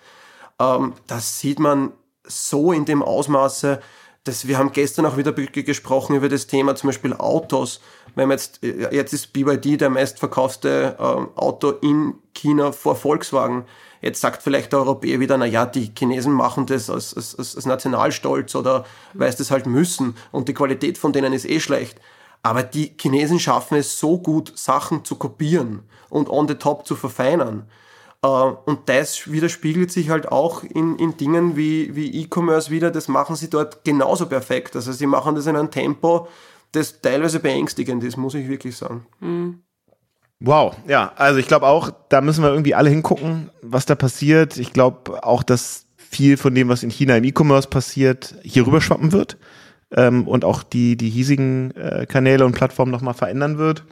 ähm, 0.60 0.92
das 1.06 1.40
sieht 1.40 1.58
man 1.58 1.92
so 2.26 2.72
in 2.72 2.84
dem 2.84 3.02
Ausmaße, 3.02 3.80
dass 4.24 4.48
wir 4.48 4.56
haben 4.56 4.72
gestern 4.72 5.04
auch 5.04 5.18
wieder 5.18 5.32
gesprochen 5.32 6.16
über 6.16 6.30
das 6.30 6.46
Thema 6.46 6.74
zum 6.74 6.88
Beispiel 6.88 7.12
Autos. 7.12 7.80
Wenn 8.14 8.28
man 8.28 8.38
jetzt, 8.38 8.64
äh, 8.64 8.94
jetzt 8.94 9.12
ist 9.12 9.32
BYD 9.32 9.80
der 9.80 9.90
meistverkaufte 9.90 10.96
ähm, 10.98 11.28
Auto 11.36 11.70
in 11.70 12.14
China 12.34 12.72
vor 12.72 12.96
Volkswagen. 12.96 13.64
Jetzt 14.00 14.20
sagt 14.20 14.42
vielleicht 14.42 14.72
der 14.72 14.80
Europäer 14.80 15.20
wieder, 15.20 15.36
na 15.36 15.46
ja, 15.46 15.66
die 15.66 15.92
Chinesen 15.96 16.32
machen 16.32 16.66
das 16.66 16.90
als, 16.90 17.14
als, 17.14 17.38
als 17.38 17.56
als 17.56 17.66
Nationalstolz 17.66 18.54
oder 18.54 18.84
weil 19.12 19.30
sie 19.30 19.38
das 19.38 19.50
halt 19.50 19.66
müssen 19.66 20.16
und 20.32 20.48
die 20.48 20.54
Qualität 20.54 20.98
von 20.98 21.12
denen 21.12 21.32
ist 21.32 21.48
eh 21.48 21.60
schlecht. 21.60 22.00
Aber 22.42 22.62
die 22.62 22.94
Chinesen 23.00 23.40
schaffen 23.40 23.78
es 23.78 23.98
so 23.98 24.18
gut, 24.18 24.52
Sachen 24.56 25.04
zu 25.04 25.16
kopieren 25.16 25.82
und 26.10 26.28
on 26.28 26.46
the 26.48 26.54
top 26.54 26.86
zu 26.86 26.96
verfeinern. 26.96 27.66
Äh, 28.24 28.26
Und 28.26 28.80
das 28.86 29.30
widerspiegelt 29.30 29.92
sich 29.92 30.08
halt 30.08 30.32
auch 30.32 30.64
in, 30.64 30.96
in 30.98 31.16
Dingen 31.16 31.56
wie, 31.56 31.94
wie 31.94 32.22
E-Commerce 32.22 32.70
wieder. 32.70 32.90
Das 32.90 33.08
machen 33.08 33.36
sie 33.36 33.50
dort 33.50 33.84
genauso 33.84 34.26
perfekt. 34.26 34.74
Also 34.74 34.92
sie 34.92 35.06
machen 35.06 35.34
das 35.34 35.46
in 35.46 35.56
einem 35.56 35.70
Tempo, 35.70 36.28
das 36.72 37.00
teilweise 37.00 37.38
beängstigend 37.38 38.02
ist, 38.02 38.16
muss 38.16 38.34
ich 38.34 38.48
wirklich 38.48 38.76
sagen. 38.76 39.06
Wow, 40.40 40.74
ja, 40.88 41.12
also 41.16 41.38
ich 41.38 41.46
glaube 41.46 41.66
auch, 41.66 41.90
da 42.08 42.20
müssen 42.20 42.42
wir 42.42 42.50
irgendwie 42.50 42.74
alle 42.74 42.90
hingucken, 42.90 43.50
was 43.62 43.86
da 43.86 43.94
passiert. 43.94 44.56
Ich 44.56 44.72
glaube 44.72 45.22
auch, 45.24 45.42
dass 45.42 45.86
viel 45.96 46.36
von 46.36 46.54
dem, 46.54 46.68
was 46.68 46.82
in 46.82 46.90
China 46.90 47.16
im 47.16 47.24
E-Commerce 47.24 47.68
passiert, 47.68 48.34
hier 48.42 48.66
rüberschwappen 48.66 49.12
wird 49.12 49.36
ähm, 49.96 50.26
und 50.26 50.44
auch 50.44 50.62
die, 50.62 50.96
die 50.96 51.10
hiesigen 51.10 51.70
äh, 51.76 52.06
Kanäle 52.06 52.44
und 52.44 52.52
Plattformen 52.52 52.90
nochmal 52.90 53.14
verändern 53.14 53.58
wird. 53.58 53.84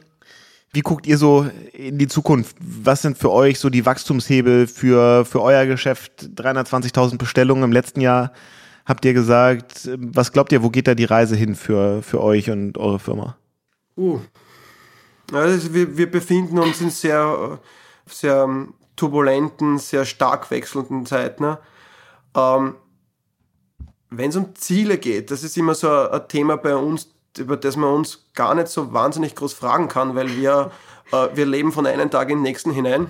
Wie 0.73 0.81
guckt 0.81 1.05
ihr 1.05 1.19
so 1.19 1.47
in 1.71 1.99
die 1.99 2.07
Zukunft? 2.07 2.57
Was 2.59 3.03
sind 3.03 3.19
für 3.19 3.31
euch 3.31 3.59
so 3.59 3.69
die 3.69 3.85
Wachstumshebel 3.85 4.65
für, 4.65 5.23
für 5.23 5.39
euer 5.41 5.67
Geschäft? 5.67 6.31
320.000 6.35 7.19
Bestellungen 7.19 7.63
im 7.63 7.71
letzten 7.71 8.01
Jahr 8.01 8.33
habt 8.83 9.05
ihr 9.05 9.13
gesagt. 9.13 9.87
Was 9.97 10.31
glaubt 10.31 10.51
ihr, 10.51 10.63
wo 10.63 10.71
geht 10.71 10.87
da 10.87 10.95
die 10.95 11.05
Reise 11.05 11.35
hin 11.35 11.53
für, 11.53 12.01
für 12.01 12.21
euch 12.21 12.49
und 12.49 12.79
eure 12.79 12.97
Firma? 12.97 13.37
Uh. 13.95 14.19
Also 15.31 15.73
wir, 15.75 15.95
wir 15.95 16.09
befinden 16.09 16.57
uns 16.57 16.81
in 16.81 16.89
sehr, 16.89 17.59
sehr 18.07 18.43
ähm, 18.43 18.73
turbulenten, 18.95 19.77
sehr 19.77 20.05
stark 20.05 20.49
wechselnden 20.49 21.05
Zeiten. 21.05 21.43
ne? 21.43 21.59
Ähm, 22.35 22.75
Wenn 24.09 24.31
es 24.31 24.35
um 24.35 24.55
Ziele 24.55 24.97
geht, 24.97 25.29
das 25.29 25.43
ist 25.43 25.55
immer 25.55 25.75
so 25.75 25.89
ein 25.89 26.27
Thema 26.27 26.57
bei 26.57 26.75
uns, 26.75 27.12
über 27.37 27.57
das 27.57 27.75
man 27.75 27.93
uns 27.93 28.25
gar 28.33 28.55
nicht 28.55 28.67
so 28.67 28.93
wahnsinnig 28.93 29.35
groß 29.35 29.53
fragen 29.53 29.87
kann, 29.87 30.15
weil 30.15 30.35
wir, 30.35 30.71
äh, 31.11 31.29
wir 31.33 31.45
leben 31.45 31.71
von 31.71 31.85
einem 31.85 32.09
Tag 32.11 32.29
in 32.29 32.37
den 32.37 32.43
nächsten 32.43 32.71
hinein. 32.71 33.07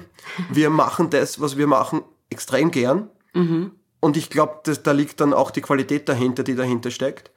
Wir 0.49 0.69
machen 0.69 1.09
das, 1.09 1.41
was 1.41 1.57
wir 1.57 1.67
machen, 1.67 2.01
extrem 2.30 2.71
gern. 2.71 3.09
Und 3.99 4.17
ich 4.17 4.30
glaube, 4.30 4.59
da 4.84 4.91
liegt 4.91 5.21
dann 5.21 5.34
auch 5.34 5.51
die 5.51 5.61
Qualität 5.61 6.09
dahinter, 6.09 6.43
die 6.43 6.55
dahinter 6.55 6.91
steckt. 6.91 7.32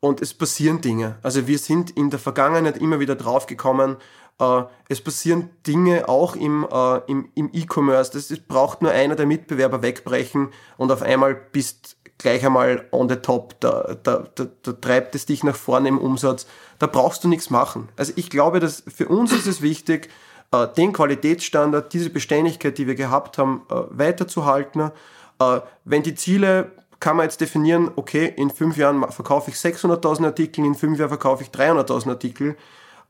Und 0.00 0.20
es 0.20 0.34
passieren 0.34 0.80
Dinge. 0.80 1.18
Also 1.22 1.46
wir 1.46 1.58
sind 1.58 1.90
in 1.90 2.10
der 2.10 2.18
Vergangenheit 2.18 2.76
immer 2.76 2.98
wieder 2.98 3.14
draufgekommen, 3.14 3.96
äh, 4.40 4.62
es 4.88 5.00
passieren 5.00 5.50
Dinge 5.66 6.08
auch 6.08 6.34
im, 6.36 6.66
äh, 6.70 6.98
im, 7.06 7.28
im 7.34 7.50
E-Commerce. 7.52 8.12
Das 8.12 8.36
braucht 8.40 8.82
nur 8.82 8.90
einer 8.90 9.14
der 9.14 9.26
Mitbewerber 9.26 9.82
wegbrechen 9.82 10.50
und 10.76 10.90
auf 10.90 11.02
einmal 11.02 11.34
bist 11.34 11.96
gleich 12.22 12.44
einmal 12.44 12.86
on 12.90 13.08
the 13.08 13.16
top. 13.16 13.60
Da, 13.60 13.96
da, 14.02 14.24
da, 14.34 14.46
da 14.62 14.72
treibt 14.72 15.14
es 15.14 15.26
dich 15.26 15.44
nach 15.44 15.56
vorne 15.56 15.88
im 15.88 15.98
Umsatz. 15.98 16.46
Da 16.78 16.86
brauchst 16.86 17.24
du 17.24 17.28
nichts 17.28 17.50
machen. 17.50 17.88
Also 17.96 18.12
ich 18.16 18.30
glaube, 18.30 18.60
dass 18.60 18.82
für 18.86 19.08
uns 19.08 19.32
ist 19.32 19.46
es 19.46 19.62
wichtig, 19.62 20.08
äh, 20.52 20.68
den 20.68 20.92
Qualitätsstandard, 20.92 21.92
diese 21.92 22.10
Beständigkeit, 22.10 22.78
die 22.78 22.86
wir 22.86 22.94
gehabt 22.94 23.38
haben, 23.38 23.62
äh, 23.70 23.74
weiterzuhalten. 23.90 24.90
Äh, 25.38 25.60
wenn 25.84 26.02
die 26.02 26.14
Ziele 26.14 26.72
kann 27.00 27.16
man 27.16 27.24
jetzt 27.24 27.40
definieren, 27.40 27.90
okay, 27.96 28.32
in 28.36 28.48
fünf 28.50 28.76
Jahren 28.76 29.10
verkaufe 29.10 29.50
ich 29.50 29.56
600.000 29.56 30.24
Artikel, 30.24 30.64
in 30.64 30.76
fünf 30.76 31.00
Jahren 31.00 31.08
verkaufe 31.08 31.42
ich 31.42 31.48
300.000 31.48 32.10
Artikel, 32.10 32.56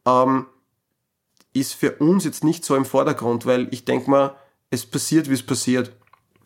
ähm, 0.07 0.47
ist 1.53 1.75
für 1.75 1.93
uns 1.97 2.25
jetzt 2.25 2.43
nicht 2.43 2.65
so 2.65 2.75
im 2.75 2.87
Vordergrund, 2.87 3.45
weil 3.45 3.69
ich 3.71 3.85
denke 3.85 4.11
mal, 4.11 4.35
es 4.71 4.87
passiert, 4.87 5.29
wie 5.29 5.35
es 5.35 5.43
passiert. 5.43 5.93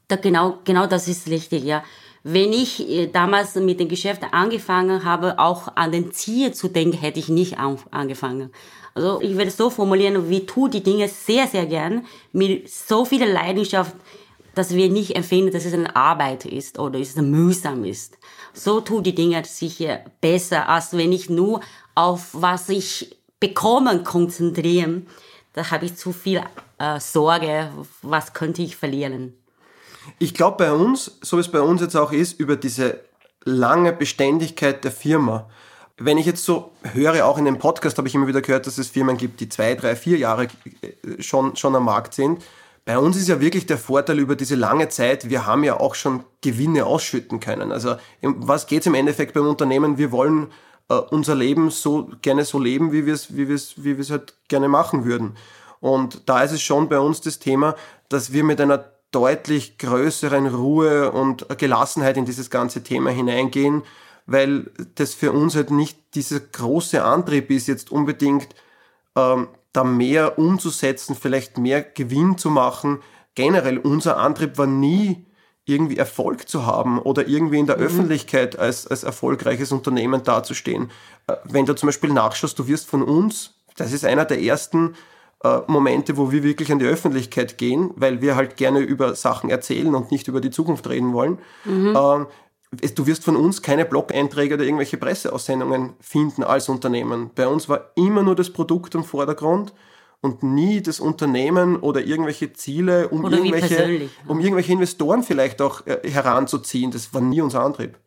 Da 0.09 0.17
genau, 0.17 0.59
genau 0.65 0.89
das 0.89 1.07
ist 1.07 1.29
richtig, 1.29 1.63
ja. 1.63 1.85
Wenn 2.29 2.53
ich 2.53 2.81
äh, 2.91 3.07
damals 3.07 3.55
mit 3.55 3.79
dem 3.79 3.89
Geschäft 3.89 4.23
angefangen 4.33 5.05
habe, 5.05 5.39
auch 5.39 5.77
an 5.77 5.93
den 5.93 6.11
Ziel 6.11 6.53
zu 6.53 6.67
denken, 6.67 6.99
hätte 6.99 7.21
ich 7.21 7.29
nicht 7.29 7.57
an, 7.57 7.79
angefangen. 7.93 8.51
Also 8.95 9.21
ich 9.21 9.37
werde 9.37 9.51
es 9.51 9.57
so 9.57 9.71
formulieren, 9.71 10.29
wir 10.29 10.45
tun 10.45 10.73
die 10.73 10.83
Dinge 10.83 11.07
sehr, 11.07 11.47
sehr 11.47 11.67
gern, 11.67 12.05
mit 12.33 12.69
so 12.69 13.05
viel 13.05 13.25
Leidenschaft, 13.25 13.95
dass 14.57 14.75
wir 14.75 14.91
nicht 14.91 15.15
empfinden, 15.15 15.53
dass 15.53 15.67
es 15.67 15.73
eine 15.73 15.95
Arbeit 15.95 16.47
ist 16.47 16.81
oder 16.81 16.99
es 16.99 17.15
mühsam 17.15 17.85
ist. 17.85 18.19
So 18.53 18.81
tun 18.81 19.05
die 19.05 19.15
Dinge 19.15 19.45
sicher 19.45 20.01
besser, 20.21 20.69
als 20.69 20.97
wenn 20.97 21.13
ich 21.13 21.31
nur 21.31 21.61
auf 21.95 22.31
was 22.33 22.69
ich 22.71 23.17
bekommen 23.39 24.03
konzentrieren. 24.03 25.07
Da 25.53 25.71
habe 25.71 25.85
ich 25.85 25.95
zu 25.95 26.13
viel 26.13 26.43
äh, 26.79 26.99
Sorge, 26.99 27.71
was 28.03 28.33
könnte 28.33 28.63
ich 28.63 28.75
verlieren. 28.75 29.35
Ich 30.19 30.35
glaube 30.35 30.57
bei 30.59 30.73
uns, 30.73 31.19
so 31.23 31.37
wie 31.37 31.41
es 31.41 31.51
bei 31.51 31.61
uns 31.61 31.81
jetzt 31.81 31.97
auch 31.97 32.13
ist, 32.13 32.39
über 32.39 32.57
diese 32.57 33.01
lange 33.45 33.93
Beständigkeit 33.93 34.85
der 34.85 34.91
Firma. 34.91 35.49
Wenn 35.99 36.19
ich 36.19 36.27
jetzt 36.27 36.45
so 36.45 36.73
höre, 36.83 37.25
auch 37.25 37.39
in 37.39 37.47
dem 37.47 37.59
Podcast 37.59 37.97
habe 37.97 38.09
ich 38.09 38.15
immer 38.15 38.27
wieder 38.27 38.43
gehört, 38.43 38.67
dass 38.67 38.77
es 38.77 38.89
Firmen 38.89 39.17
gibt, 39.17 39.41
die 39.41 39.49
zwei, 39.49 39.75
drei, 39.75 39.97
vier 39.97 40.19
Jahre 40.19 40.49
äh, 40.83 41.23
schon, 41.23 41.57
schon 41.57 41.75
am 41.75 41.85
Markt 41.85 42.13
sind. 42.15 42.43
Bei 42.85 42.99
uns 42.99 43.17
ist 43.17 43.29
ja 43.29 43.41
wirklich 43.41 43.67
der 43.67 43.79
Vorteil 43.79 44.19
über 44.19 44.37
diese 44.37 44.55
lange 44.55 44.89
Zeit, 44.89 45.29
wir 45.29 45.45
haben 45.45 45.65
ja 45.65 45.81
auch 45.81 45.95
schon 45.95 46.23
Gewinne 46.41 46.87
ausschütten 46.87 47.41
können. 47.41 47.73
Also 47.73 47.97
was 48.23 48.67
geht 48.67 48.81
es 48.81 48.87
im 48.87 48.95
Endeffekt 48.95 49.35
beim 49.35 49.47
Unternehmen? 49.49 49.99
Wir 49.99 50.13
wollen 50.13 50.49
äh, 50.89 50.95
unser 50.95 51.35
Leben 51.35 51.71
so 51.71 52.11
gerne 52.23 52.45
so 52.45 52.59
leben, 52.59 52.93
wie 52.93 53.07
wir 53.07 53.15
es 53.15 53.35
wie 53.35 53.49
wie 53.49 54.03
halt 54.13 54.35
gerne 54.49 54.69
machen 54.69 55.05
würden. 55.05 55.37
Und 55.81 56.29
da 56.29 56.43
ist 56.43 56.53
es 56.53 56.63
schon 56.63 56.89
bei 56.89 56.99
uns 56.99 57.21
das 57.21 57.39
Thema, 57.39 57.75
dass 58.09 58.33
wir 58.33 58.45
mit 58.45 58.61
einer 58.61 58.85
deutlich 59.17 59.79
größeren 59.79 60.47
Ruhe 60.47 61.11
und 61.11 61.47
Gelassenheit 61.57 62.19
in 62.19 62.27
dieses 62.27 62.51
ganze 62.51 62.83
Thema 62.83 63.09
hineingehen, 63.09 63.83
weil 64.27 64.71
das 64.97 65.15
für 65.15 65.33
uns 65.33 65.57
halt 65.57 65.71
nicht 65.71 65.99
dieser 66.15 66.39
große 66.39 67.03
Antrieb 67.03 67.51
ist, 67.51 67.67
jetzt 67.67 67.91
unbedingt 67.91 68.49
ähm, 69.17 69.49
da 69.73 69.85
mehr 69.85 70.39
umzusetzen, 70.39 71.17
vielleicht 71.19 71.57
mehr 71.57 71.81
Gewinn 71.81 72.37
zu 72.37 72.51
machen. 72.51 72.99
Generell 73.35 73.79
unser 73.79 74.19
Antrieb 74.19 74.59
war 74.59 74.67
nie 74.67 75.25
irgendwie 75.65 75.97
Erfolg 75.97 76.47
zu 76.47 76.67
haben 76.67 76.99
oder 76.99 77.27
irgendwie 77.27 77.59
in 77.59 77.67
der 77.67 77.77
Öffentlichkeit 77.77 78.59
als, 78.59 78.87
als 78.87 79.03
erfolgreiches 79.03 79.73
Unternehmen 79.73 80.25
dazustehen. 80.25 80.91
Äh, 81.27 81.37
Wenn 81.45 81.65
du 81.65 81.75
zum 81.75 81.87
Beispiel 81.87 82.13
nachschaust, 82.13 82.59
du 82.59 82.69
wirst 82.69 82.87
von 82.87 83.03
uns, 83.03 83.55
das 83.77 83.95
ist 83.95 84.05
einer 84.05 84.27
der 84.27 84.43
ersten 84.43 84.95
äh, 85.47 85.63
Momente, 85.67 86.17
wo 86.17 86.33
wir 86.33 86.43
wirklich 86.43 86.73
an 86.73 86.79
die 86.79 86.87
Öffentlichkeit 86.87 87.59
gehen, 87.59 87.91
weil 87.97 88.21
wir 88.21 88.37
halt 88.37 88.57
gerne 88.57 88.81
über 88.81 89.15
Sachen 89.15 89.51
erzählen 89.51 89.95
und 89.95 90.11
nicht 90.11 90.29
über 90.29 90.41
die 90.41 90.51
Zukunft 90.51 90.89
reden 90.89 91.13
wollen. 91.13 91.39
Ähm, 91.67 92.27
du 92.95 93.07
wirst 93.07 93.25
von 93.25 93.37
uns 93.37 93.63
keine 93.63 93.85
Blog-Einträge 93.85 94.55
oder 94.55 94.65
irgendwelche 94.65 94.97
Presseaussendungen 94.97 95.95
finden 96.01 96.43
als 96.43 96.69
Unternehmen. 96.69 97.31
Bei 97.35 97.47
uns 97.47 97.69
war 97.69 97.93
immer 97.95 98.23
nur 98.23 98.35
das 98.35 98.51
Produkt 98.51 98.95
im 98.95 99.05
Vordergrund 99.05 99.73
und 100.21 100.43
nie 100.43 100.83
das 100.83 101.01
Unternehmen 101.01 101.77
oder 101.77 102.05
irgendwelche 102.05 102.53
Ziele, 102.53 103.09
um, 103.09 103.31
irgendwelche, 103.31 104.09
um 104.27 104.41
irgendwelche 104.41 104.73
Investoren 104.73 105.23
vielleicht 105.23 105.63
auch 105.63 105.87
äh, 105.87 106.09
heranzuziehen. 106.09 106.91
Das 106.91 107.13
war 107.15 107.21
nie 107.21 107.41
unser 107.41 107.63
Antrieb. 107.63 107.99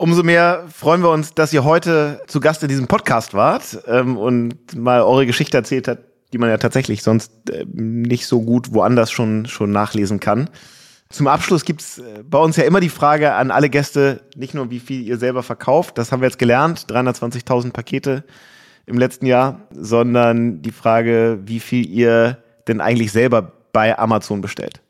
Umso 0.00 0.22
mehr 0.22 0.64
freuen 0.72 1.02
wir 1.02 1.10
uns, 1.10 1.34
dass 1.34 1.52
ihr 1.52 1.64
heute 1.64 2.22
zu 2.28 2.38
Gast 2.38 2.62
in 2.62 2.68
diesem 2.68 2.86
Podcast 2.86 3.34
wart 3.34 3.82
ähm, 3.86 4.16
und 4.16 4.76
mal 4.76 5.02
eure 5.02 5.26
Geschichte 5.26 5.56
erzählt 5.56 5.88
habt, 5.88 6.04
die 6.32 6.38
man 6.38 6.50
ja 6.50 6.58
tatsächlich 6.58 7.02
sonst 7.02 7.32
äh, 7.50 7.64
nicht 7.72 8.26
so 8.26 8.42
gut 8.42 8.72
woanders 8.72 9.10
schon, 9.10 9.46
schon 9.46 9.70
nachlesen 9.72 10.20
kann. 10.20 10.50
Zum 11.10 11.26
Abschluss 11.26 11.64
gibt's 11.64 11.98
äh, 11.98 12.22
bei 12.22 12.38
uns 12.38 12.56
ja 12.56 12.64
immer 12.64 12.80
die 12.80 12.90
Frage 12.90 13.34
an 13.34 13.50
alle 13.50 13.70
Gäste, 13.70 14.22
nicht 14.36 14.54
nur 14.54 14.70
wie 14.70 14.80
viel 14.80 15.02
ihr 15.02 15.16
selber 15.16 15.42
verkauft, 15.42 15.96
das 15.98 16.12
haben 16.12 16.20
wir 16.20 16.28
jetzt 16.28 16.38
gelernt, 16.38 16.86
320.000 16.88 17.72
Pakete 17.72 18.24
im 18.86 18.98
letzten 18.98 19.26
Jahr, 19.26 19.68
sondern 19.70 20.62
die 20.62 20.72
Frage, 20.72 21.40
wie 21.44 21.60
viel 21.60 21.88
ihr 21.88 22.42
denn 22.68 22.80
eigentlich 22.80 23.12
selber 23.12 23.52
bei 23.72 23.98
Amazon 23.98 24.40
bestellt. 24.40 24.80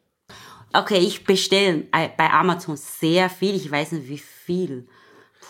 Okay, 0.72 0.98
ich 0.98 1.24
bestelle 1.24 1.84
bei 1.90 2.30
Amazon 2.30 2.76
sehr 2.76 3.30
viel, 3.30 3.54
ich 3.54 3.70
weiß 3.70 3.92
nicht 3.92 4.08
wie 4.08 4.18
viel. 4.18 4.86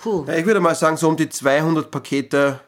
Puh. 0.02 0.24
Ja, 0.26 0.34
ich 0.34 0.46
würde 0.46 0.60
mal 0.60 0.74
sagen, 0.74 0.96
so 0.96 1.08
um 1.08 1.16
die 1.16 1.28
200 1.28 1.90
Pakete 1.90 2.60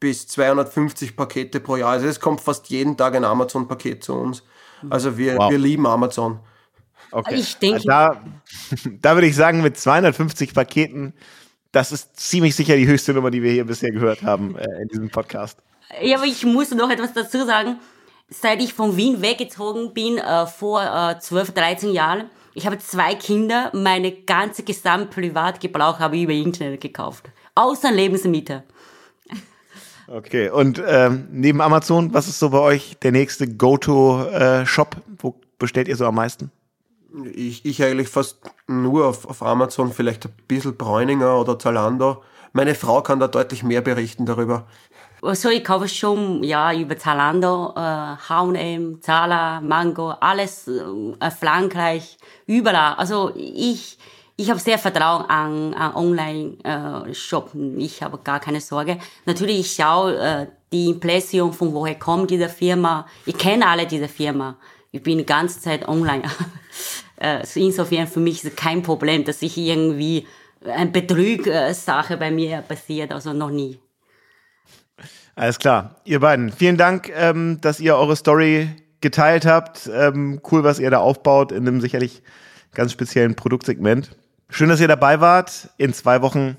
bis 0.00 0.26
250 0.28 1.14
Pakete 1.14 1.60
pro 1.60 1.76
Jahr. 1.76 1.90
Also 1.90 2.06
es 2.06 2.18
kommt 2.18 2.40
fast 2.40 2.70
jeden 2.70 2.96
Tag 2.96 3.14
ein 3.14 3.24
Amazon-Paket 3.24 4.02
zu 4.02 4.14
uns. 4.14 4.42
Also 4.88 5.18
wir, 5.18 5.36
wow. 5.36 5.50
wir 5.50 5.58
lieben 5.58 5.86
Amazon. 5.86 6.40
Okay. 7.12 7.34
Ich 7.34 7.56
denke. 7.58 7.82
Da, 7.84 8.22
da 9.02 9.14
würde 9.14 9.26
ich 9.26 9.36
sagen, 9.36 9.62
mit 9.62 9.76
250 9.76 10.54
Paketen, 10.54 11.12
das 11.72 11.92
ist 11.92 12.18
ziemlich 12.18 12.56
sicher 12.56 12.76
die 12.76 12.86
höchste 12.86 13.12
Nummer, 13.12 13.30
die 13.30 13.42
wir 13.42 13.52
hier 13.52 13.66
bisher 13.66 13.90
gehört 13.90 14.22
haben 14.22 14.56
äh, 14.56 14.82
in 14.82 14.88
diesem 14.88 15.10
Podcast. 15.10 15.58
Ja, 16.00 16.16
aber 16.16 16.26
ich 16.26 16.44
muss 16.44 16.70
noch 16.70 16.90
etwas 16.90 17.12
dazu 17.12 17.44
sagen. 17.44 17.78
Seit 18.28 18.62
ich 18.62 18.72
von 18.72 18.96
Wien 18.96 19.22
weggezogen 19.22 19.92
bin, 19.92 20.18
äh, 20.18 20.46
vor 20.46 20.82
äh, 20.82 21.18
12, 21.18 21.50
13 21.52 21.92
Jahren, 21.92 22.30
ich 22.54 22.64
habe 22.64 22.78
zwei 22.78 23.14
Kinder, 23.14 23.70
meine 23.74 24.12
ganze 24.12 24.62
gesamte 24.62 25.20
Privatgebrauch 25.20 25.98
habe 25.98 26.16
ich 26.16 26.22
über 26.24 26.32
Internet 26.32 26.80
gekauft. 26.80 27.30
Außer 27.54 27.90
Lebensmittel. 27.90 28.64
Okay, 30.12 30.50
und 30.50 30.82
ähm, 30.84 31.28
neben 31.30 31.60
Amazon, 31.60 32.12
was 32.12 32.26
ist 32.26 32.40
so 32.40 32.50
bei 32.50 32.58
euch 32.58 32.96
der 33.00 33.12
nächste 33.12 33.46
Go-To-Shop? 33.46 34.96
Äh, 34.96 35.12
Wo 35.18 35.36
bestellt 35.56 35.86
ihr 35.86 35.94
so 35.94 36.04
am 36.04 36.16
meisten? 36.16 36.50
Ich, 37.32 37.64
ich 37.64 37.80
eigentlich 37.84 38.08
fast 38.08 38.40
nur 38.66 39.06
auf, 39.06 39.24
auf 39.24 39.40
Amazon, 39.40 39.92
vielleicht 39.92 40.26
ein 40.26 40.32
bisschen 40.48 40.76
Bräuninger 40.76 41.40
oder 41.40 41.60
Zalando. 41.60 42.24
Meine 42.52 42.74
Frau 42.74 43.02
kann 43.02 43.20
da 43.20 43.28
deutlich 43.28 43.62
mehr 43.62 43.82
berichten 43.82 44.26
darüber. 44.26 44.66
Also 45.22 45.48
ich 45.48 45.62
kaufe 45.62 45.86
schon 45.86 46.42
ja 46.42 46.74
über 46.74 46.98
Zalando, 46.98 47.74
äh, 47.76 47.80
H&M, 47.80 49.00
Zala, 49.02 49.60
Mango, 49.60 50.10
alles 50.10 50.66
äh, 50.66 51.30
Frankreich, 51.30 52.18
überall. 52.46 52.94
Also 52.94 53.30
ich 53.36 53.96
ich 54.40 54.48
habe 54.48 54.58
sehr 54.58 54.78
Vertrauen 54.78 55.26
an, 55.26 55.74
an 55.74 55.94
Online-Shop. 55.94 57.50
Äh, 57.54 57.76
ich 57.76 58.02
habe 58.02 58.18
gar 58.24 58.40
keine 58.40 58.60
Sorge. 58.60 58.98
Natürlich 59.26 59.60
ich 59.60 59.72
schaue 59.74 60.16
äh, 60.16 60.46
die 60.72 60.86
Impression 60.86 61.52
von 61.52 61.74
woher 61.74 61.96
kommt 61.96 62.30
diese 62.30 62.48
Firma. 62.48 63.06
Ich 63.26 63.36
kenne 63.36 63.66
alle 63.66 63.86
diese 63.86 64.08
Firma. 64.08 64.56
Ich 64.92 65.02
bin 65.02 65.18
die 65.18 65.26
ganze 65.26 65.60
Zeit 65.60 65.86
online. 65.86 66.22
äh, 67.16 67.44
insofern 67.54 68.06
für 68.06 68.20
mich 68.20 68.42
ist 68.42 68.56
kein 68.56 68.82
Problem, 68.82 69.24
dass 69.24 69.42
ich 69.42 69.58
irgendwie 69.58 70.26
ein 70.64 70.90
Betrüg-Sache 70.90 72.16
bei 72.16 72.30
mir 72.30 72.62
passiert. 72.62 73.12
Also 73.12 73.34
noch 73.34 73.50
nie. 73.50 73.78
Alles 75.34 75.58
klar. 75.58 75.96
Ihr 76.04 76.20
beiden, 76.20 76.50
vielen 76.50 76.78
Dank, 76.78 77.10
ähm, 77.14 77.60
dass 77.60 77.78
ihr 77.78 77.94
eure 77.94 78.16
Story 78.16 78.70
geteilt 79.02 79.44
habt. 79.44 79.90
Ähm, 79.92 80.40
cool, 80.50 80.64
was 80.64 80.78
ihr 80.78 80.90
da 80.90 80.98
aufbaut 80.98 81.52
in 81.52 81.68
einem 81.68 81.82
sicherlich 81.82 82.22
ganz 82.72 82.92
speziellen 82.92 83.34
Produktsegment. 83.34 84.16
Schön, 84.50 84.68
dass 84.68 84.80
ihr 84.80 84.88
dabei 84.88 85.20
wart. 85.20 85.70
In 85.76 85.92
zwei 85.92 86.22
Wochen 86.22 86.56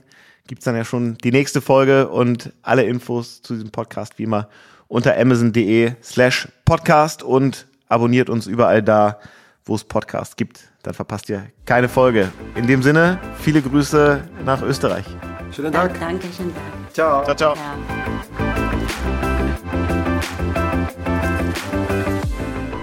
gibt's 0.47 0.65
dann 0.65 0.75
ja 0.75 0.83
schon 0.83 1.17
die 1.17 1.31
nächste 1.31 1.61
Folge 1.61 2.07
und 2.07 2.51
alle 2.61 2.83
Infos 2.83 3.41
zu 3.41 3.53
diesem 3.53 3.71
Podcast 3.71 4.17
wie 4.17 4.23
immer 4.23 4.49
unter 4.87 5.17
amazon.de 5.17 5.93
slash 6.03 6.47
podcast 6.65 7.23
und 7.23 7.67
abonniert 7.87 8.29
uns 8.29 8.47
überall 8.47 8.81
da, 8.81 9.19
wo 9.65 9.75
es 9.75 9.83
Podcasts 9.83 10.35
gibt. 10.35 10.69
Dann 10.83 10.93
verpasst 10.93 11.29
ihr 11.29 11.47
keine 11.65 11.87
Folge. 11.87 12.31
In 12.55 12.67
dem 12.67 12.81
Sinne, 12.81 13.19
viele 13.39 13.61
Grüße 13.61 14.21
nach 14.45 14.61
Österreich. 14.61 15.05
Schönen 15.51 15.71
Dank. 15.71 15.99
Danke, 15.99 16.27
schönen 16.35 16.53
Dank. 16.53 16.93
Ciao. 16.93 17.23
Ciao, 17.23 17.35
ciao. 17.35 18.50